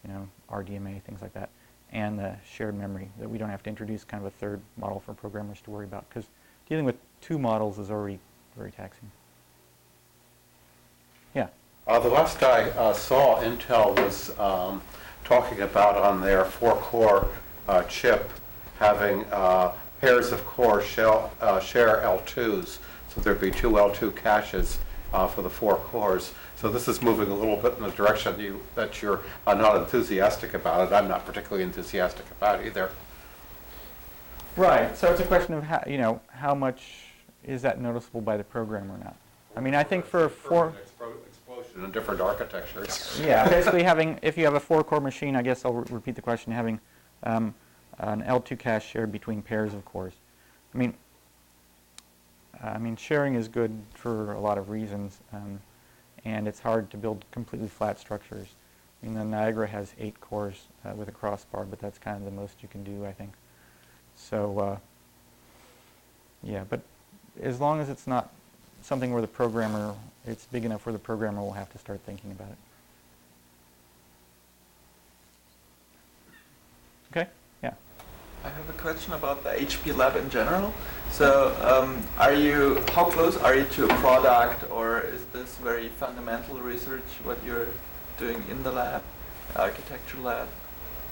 you 0.05 0.09
know, 0.09 0.25
RDMA, 0.49 1.01
things 1.01 1.21
like 1.21 1.33
that, 1.33 1.49
and 1.91 2.17
the 2.17 2.37
shared 2.49 2.77
memory 2.77 3.09
that 3.19 3.29
we 3.29 3.37
don't 3.37 3.49
have 3.49 3.63
to 3.63 3.69
introduce 3.69 4.05
kind 4.05 4.25
of 4.25 4.27
a 4.27 4.37
third 4.37 4.61
model 4.77 5.01
for 5.01 5.13
programmers 5.13 5.59
to 5.63 5.69
worry 5.69 5.83
about 5.83 6.07
because 6.07 6.29
dealing 6.71 6.85
with 6.85 6.95
two 7.19 7.37
models 7.37 7.77
is 7.77 7.91
already 7.91 8.17
very 8.55 8.71
taxing. 8.71 9.11
Yeah. 11.35 11.47
Uh, 11.85 11.99
the 11.99 12.07
last 12.07 12.41
I 12.43 12.69
uh, 12.69 12.93
saw, 12.93 13.41
Intel 13.41 13.93
was 14.01 14.39
um, 14.39 14.81
talking 15.25 15.59
about 15.59 15.97
on 15.97 16.21
their 16.21 16.45
four-core 16.45 17.27
uh, 17.67 17.83
chip 17.83 18.31
having 18.79 19.25
uh, 19.33 19.73
pairs 19.99 20.31
of 20.31 20.45
cores 20.45 20.85
shell, 20.85 21.33
uh, 21.41 21.59
share 21.59 21.97
L2s, 22.05 22.77
so 23.09 23.19
there'd 23.19 23.41
be 23.41 23.51
two 23.51 23.71
L2 23.71 24.15
caches 24.15 24.79
uh, 25.13 25.27
for 25.27 25.41
the 25.41 25.49
four 25.49 25.75
cores. 25.75 26.33
So 26.55 26.71
this 26.71 26.87
is 26.87 27.01
moving 27.01 27.27
a 27.27 27.35
little 27.35 27.57
bit 27.57 27.75
in 27.79 27.83
the 27.83 27.91
direction 27.91 28.39
you, 28.39 28.61
that 28.75 29.01
you're 29.01 29.19
not 29.45 29.75
enthusiastic 29.75 30.53
about 30.53 30.87
it. 30.87 30.95
I'm 30.95 31.09
not 31.09 31.25
particularly 31.25 31.63
enthusiastic 31.63 32.27
about 32.31 32.65
either. 32.65 32.91
Right. 34.55 34.95
So 34.97 35.11
it's 35.11 35.21
a 35.21 35.25
question 35.25 35.53
of 35.53 35.63
how, 35.63 35.83
you 35.87 35.97
know, 35.97 36.21
how 36.27 36.53
much 36.53 36.83
is 37.43 37.61
that 37.61 37.79
noticeable 37.79 38.21
by 38.21 38.37
the 38.37 38.43
program 38.43 38.91
or 38.91 38.97
not? 38.97 39.15
I 39.55 39.59
mean, 39.59 39.75
I 39.75 39.83
think 39.83 40.05
for 40.05 40.25
a 40.25 40.29
four, 40.29 40.73
Explosion 41.27 41.83
in 41.83 41.91
different 41.91 42.21
architectures. 42.21 43.19
yeah, 43.23 43.47
basically 43.47 43.83
having, 43.83 44.19
if 44.21 44.37
you 44.37 44.45
have 44.45 44.53
a 44.53 44.59
four-core 44.59 45.01
machine, 45.01 45.35
I 45.35 45.41
guess 45.41 45.65
I'll 45.65 45.73
re- 45.73 45.85
repeat 45.89 46.15
the 46.15 46.21
question, 46.21 46.53
having 46.53 46.79
um, 47.23 47.53
an 47.99 48.23
L2 48.23 48.57
cache 48.57 48.87
shared 48.87 49.11
between 49.11 49.41
pairs 49.41 49.73
of 49.73 49.83
cores. 49.85 50.13
I 50.73 50.77
mean, 50.77 50.93
I 52.63 52.77
mean, 52.77 52.95
sharing 52.95 53.35
is 53.35 53.47
good 53.47 53.71
for 53.93 54.33
a 54.33 54.39
lot 54.39 54.57
of 54.57 54.69
reasons, 54.69 55.19
um, 55.33 55.59
and 56.23 56.47
it's 56.47 56.59
hard 56.59 56.89
to 56.91 56.97
build 56.97 57.25
completely 57.31 57.67
flat 57.67 57.99
structures. 57.99 58.47
I 59.01 59.05
mean, 59.05 59.15
the 59.15 59.25
Niagara 59.25 59.67
has 59.67 59.93
eight 59.99 60.19
cores 60.21 60.67
uh, 60.85 60.93
with 60.95 61.07
a 61.07 61.11
crossbar, 61.11 61.65
but 61.65 61.79
that's 61.79 61.97
kind 61.97 62.17
of 62.17 62.23
the 62.23 62.31
most 62.31 62.61
you 62.61 62.67
can 62.69 62.83
do, 62.83 63.05
I 63.05 63.11
think. 63.11 63.31
So, 64.29 64.59
uh, 64.59 64.77
yeah, 66.43 66.63
but 66.69 66.81
as 67.41 67.59
long 67.59 67.79
as 67.79 67.89
it's 67.89 68.07
not 68.07 68.31
something 68.81 69.11
where 69.11 69.21
the 69.21 69.27
programmer, 69.27 69.95
it's 70.25 70.45
big 70.45 70.65
enough 70.65 70.85
where 70.85 70.93
the 70.93 70.99
programmer 70.99 71.41
will 71.41 71.53
have 71.53 71.71
to 71.71 71.77
start 71.77 71.99
thinking 72.05 72.31
about 72.31 72.49
it. 72.49 72.57
Okay? 77.11 77.29
Yeah. 77.61 77.73
I 78.43 78.49
have 78.49 78.69
a 78.69 78.73
question 78.73 79.13
about 79.13 79.43
the 79.43 79.49
HP 79.49 79.95
lab 79.95 80.15
in 80.15 80.29
general. 80.29 80.73
So, 81.11 81.55
um, 81.61 82.01
are 82.17 82.33
you 82.33 82.81
how 82.93 83.05
close 83.05 83.37
are 83.37 83.55
you 83.55 83.65
to 83.65 83.85
a 83.85 83.93
product, 83.95 84.69
or 84.71 85.01
is 85.01 85.25
this 85.33 85.55
very 85.57 85.89
fundamental 85.89 86.57
research 86.59 87.03
what 87.23 87.37
you're 87.45 87.67
doing 88.17 88.43
in 88.49 88.63
the 88.63 88.71
lab, 88.71 89.03
architecture 89.55 90.19
lab? 90.19 90.47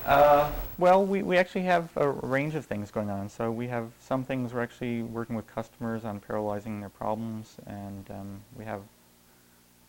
Uh, 0.06 0.52
well, 0.78 1.06
we, 1.06 1.22
we 1.22 1.38
actually 1.38 1.64
have 1.64 1.90
a 1.98 2.10
range 2.10 2.56
of 2.56 2.66
things 2.66 2.90
going 2.90 3.10
on. 3.10 3.30
So 3.30 3.52
we 3.52 3.68
have 3.68 3.92
some 4.00 4.24
things 4.24 4.54
we're 4.54 4.64
actually 4.64 5.04
working 5.04 5.36
with 5.36 5.46
customers 5.48 6.06
on 6.06 6.20
parallelizing 6.20 6.80
their 6.80 6.90
problems, 6.90 7.58
and 7.68 8.10
um, 8.10 8.42
we 8.58 8.66
have 8.66 8.82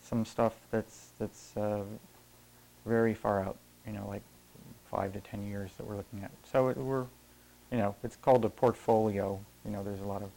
some 0.03 0.25
stuff 0.25 0.55
that's 0.71 1.11
that's 1.19 1.57
uh, 1.57 1.83
very 2.85 3.15
far 3.15 3.43
out. 3.43 3.57
You 3.87 3.93
know, 3.93 4.07
like 4.09 4.23
five 4.91 5.13
to 5.13 5.21
ten 5.21 5.47
years 5.47 5.71
that 5.77 5.87
we're 5.87 5.97
looking 5.97 6.23
at. 6.23 6.33
So 6.51 6.69
it, 6.69 6.77
we're, 6.77 7.07
you 7.71 7.79
know, 7.79 7.95
it's 8.03 8.17
called 8.17 8.45
a 8.45 8.51
portfolio. 8.51 9.41
You 9.65 9.71
know, 9.71 9.83
there's 9.85 10.01
a 10.01 10.07
lot 10.07 10.23
of 10.23 10.31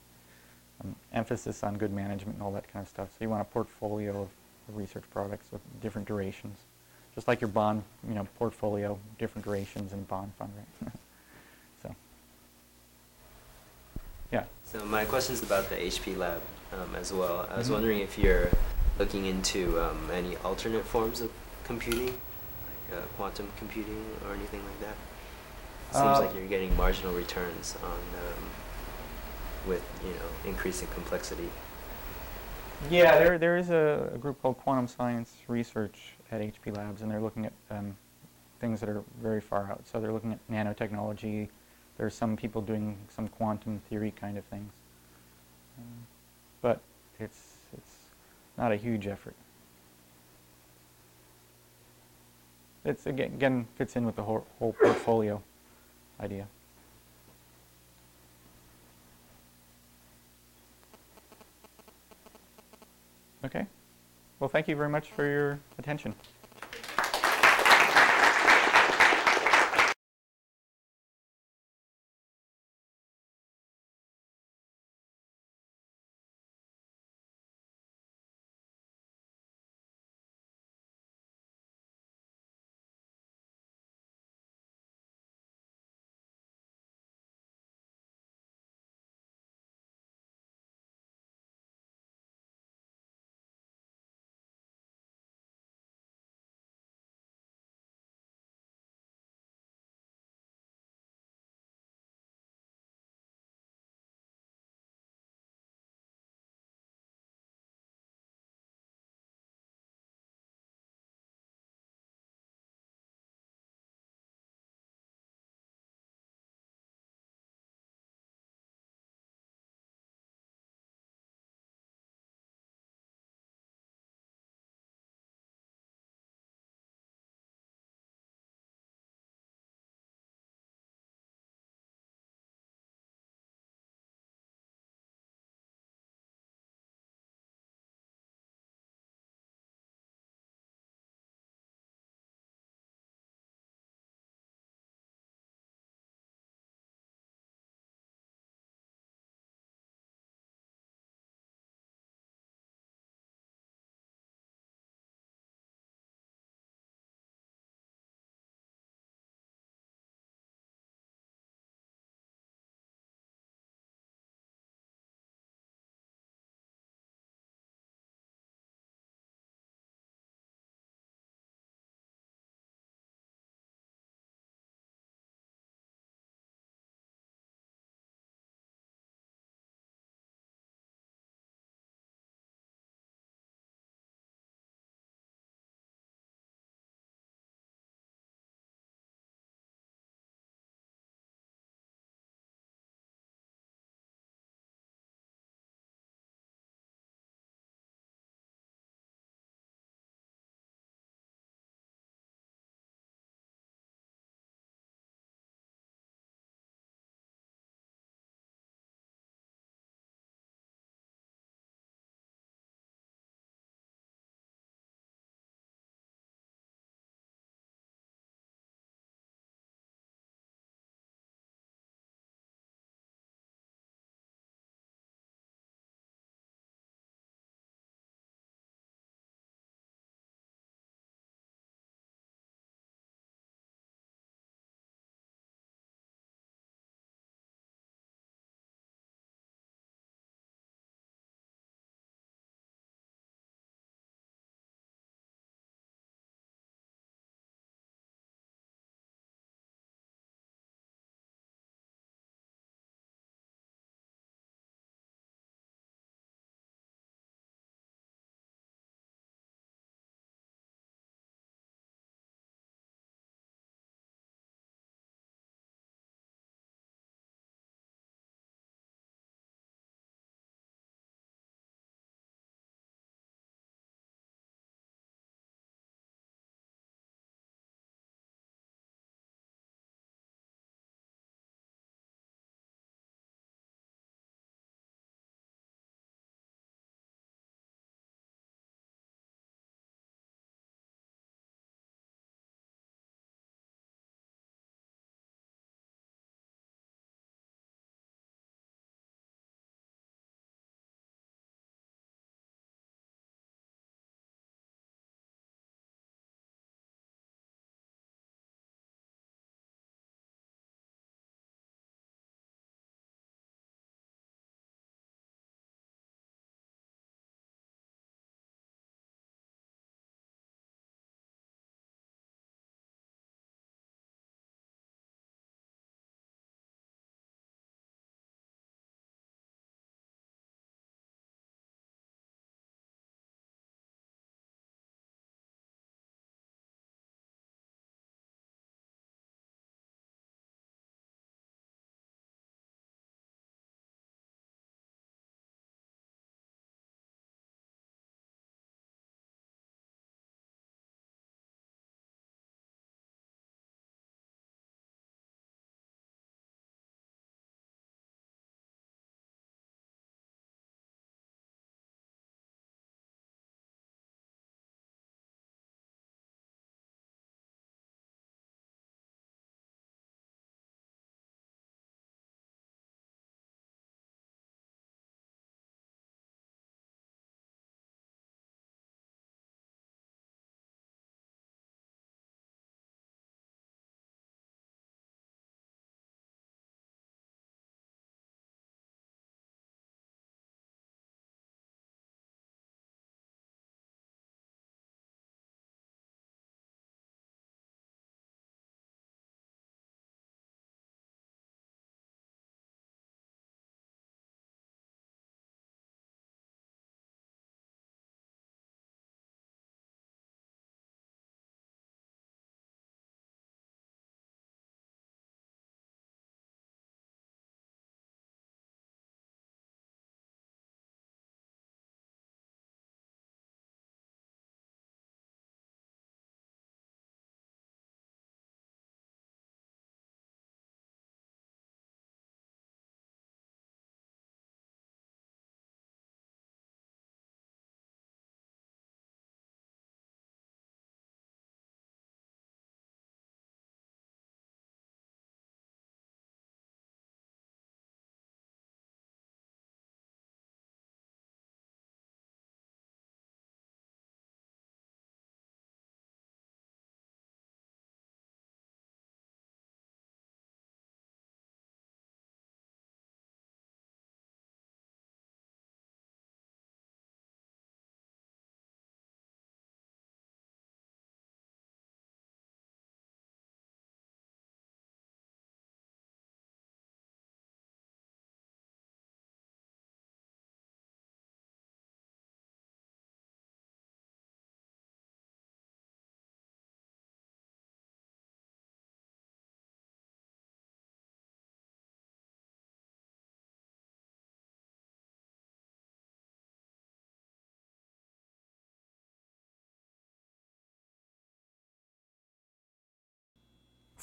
um, 0.84 0.96
emphasis 1.12 1.64
on 1.64 1.78
good 1.78 1.92
management 1.92 2.36
and 2.36 2.44
all 2.44 2.52
that 2.52 2.72
kind 2.72 2.84
of 2.84 2.90
stuff. 2.90 3.10
So 3.10 3.18
you 3.22 3.30
want 3.30 3.42
a 3.42 3.46
portfolio 3.46 4.22
of, 4.22 4.30
research 4.70 5.04
products 5.12 5.48
with 5.52 5.60
different 5.82 6.08
durations 6.08 6.58
just 7.16 7.28
like 7.28 7.42
your 7.42 7.48
bond, 7.48 7.84
you 8.08 8.16
know, 8.16 8.28
portfolio, 8.38 8.98
different 9.20 9.46
durations 9.46 9.94
and 9.94 10.08
bond 10.08 10.32
fund, 10.38 10.52
right? 10.58 10.92
so, 11.84 11.96
yeah. 14.32 14.44
So 14.66 14.84
my 14.86 15.06
question 15.06 15.34
is 15.36 15.44
about 15.44 15.70
the 15.70 15.76
HP 15.76 16.18
lab 16.18 16.42
um, 16.74 16.96
as 16.96 17.14
well. 17.14 17.48
I 17.52 17.58
was 17.58 17.70
Mhm. 17.70 17.74
wondering 17.74 18.00
if 18.00 18.18
you're 18.18 18.50
looking 18.98 19.26
into 19.26 19.80
um, 19.82 20.10
any 20.12 20.38
alternate 20.38 20.86
forms 20.86 21.22
of 21.22 21.32
computing, 21.66 22.08
like 22.08 22.98
uh, 22.98 23.02
quantum 23.18 23.52
computing 23.58 24.06
or 24.28 24.34
anything 24.34 24.64
like 24.66 24.80
that. 24.82 24.96
It 25.92 25.94
Seems 25.96 26.18
Uh, 26.18 26.22
like 26.22 26.34
you're 26.36 26.48
getting 26.48 26.76
marginal 26.76 27.14
returns 27.14 27.76
on 27.84 27.92
um, 27.92 28.44
with 29.68 29.84
you 30.04 30.10
know 30.12 30.50
increasing 30.50 30.88
complexity. 30.90 31.50
Yeah, 32.90 33.18
there, 33.18 33.38
there 33.38 33.56
is 33.58 33.70
a, 33.70 34.12
a 34.14 34.18
group 34.18 34.42
called 34.42 34.58
Quantum 34.58 34.88
Science 34.90 35.34
Research 35.48 36.13
at 36.34 36.42
HP 36.42 36.76
Labs, 36.76 37.02
and 37.02 37.12
they're 37.12 37.22
looking 37.22 37.46
at 37.46 37.54
um, 37.70 37.96
things 38.60 38.80
that 38.80 38.90
are 38.90 39.04
very 39.22 39.42
far 39.42 39.70
out. 39.70 39.82
So 39.86 40.00
they're 40.00 40.12
looking 40.12 40.32
at 40.32 40.40
nanotechnology. 40.50 41.50
There's 41.98 42.16
some 42.16 42.36
people 42.36 42.62
doing 42.62 42.98
some 43.10 43.28
quantum 43.28 43.82
theory 43.90 44.12
kind 44.20 44.38
of 44.38 44.44
things. 44.46 44.74
Um, 45.78 46.08
but 46.62 46.82
it's, 47.20 47.54
it's 47.78 47.96
not 48.58 48.72
a 48.72 48.76
huge 48.76 49.06
effort. 49.06 49.36
It's 52.86 53.06
again, 53.06 53.34
again 53.34 53.68
fits 53.76 53.96
in 53.96 54.06
with 54.06 54.16
the 54.16 54.24
whole, 54.24 54.46
whole 54.60 54.74
portfolio 54.74 55.42
idea. 56.20 56.48
Okay. 63.46 63.68
Well, 64.44 64.50
thank 64.50 64.68
you 64.68 64.76
very 64.76 64.90
much 64.90 65.12
for 65.12 65.26
your 65.26 65.58
attention. 65.80 66.14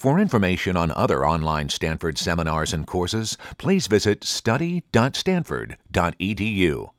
For 0.00 0.18
information 0.18 0.76
on 0.78 0.90
other 0.92 1.26
online 1.26 1.68
Stanford 1.68 2.16
seminars 2.16 2.72
and 2.72 2.86
courses, 2.86 3.36
please 3.58 3.86
visit 3.86 4.24
study.stanford.edu. 4.24 6.90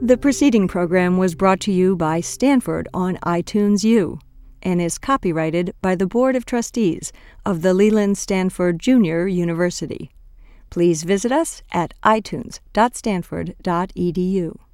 The 0.00 0.16
preceding 0.18 0.66
program 0.66 1.18
was 1.18 1.34
brought 1.34 1.60
to 1.60 1.72
you 1.72 1.94
by 1.94 2.22
Stanford 2.22 2.88
on 2.94 3.18
iTunes 3.18 3.84
U 3.84 4.18
and 4.62 4.80
is 4.80 4.96
copyrighted 4.96 5.74
by 5.82 5.94
the 5.94 6.06
Board 6.06 6.36
of 6.36 6.46
Trustees 6.46 7.12
of 7.44 7.60
the 7.60 7.74
Leland 7.74 8.16
Stanford 8.16 8.78
Junior 8.78 9.28
University. 9.28 10.10
Please 10.70 11.02
visit 11.02 11.30
us 11.30 11.62
at 11.70 11.92
itunes.stanford.edu. 12.02 14.67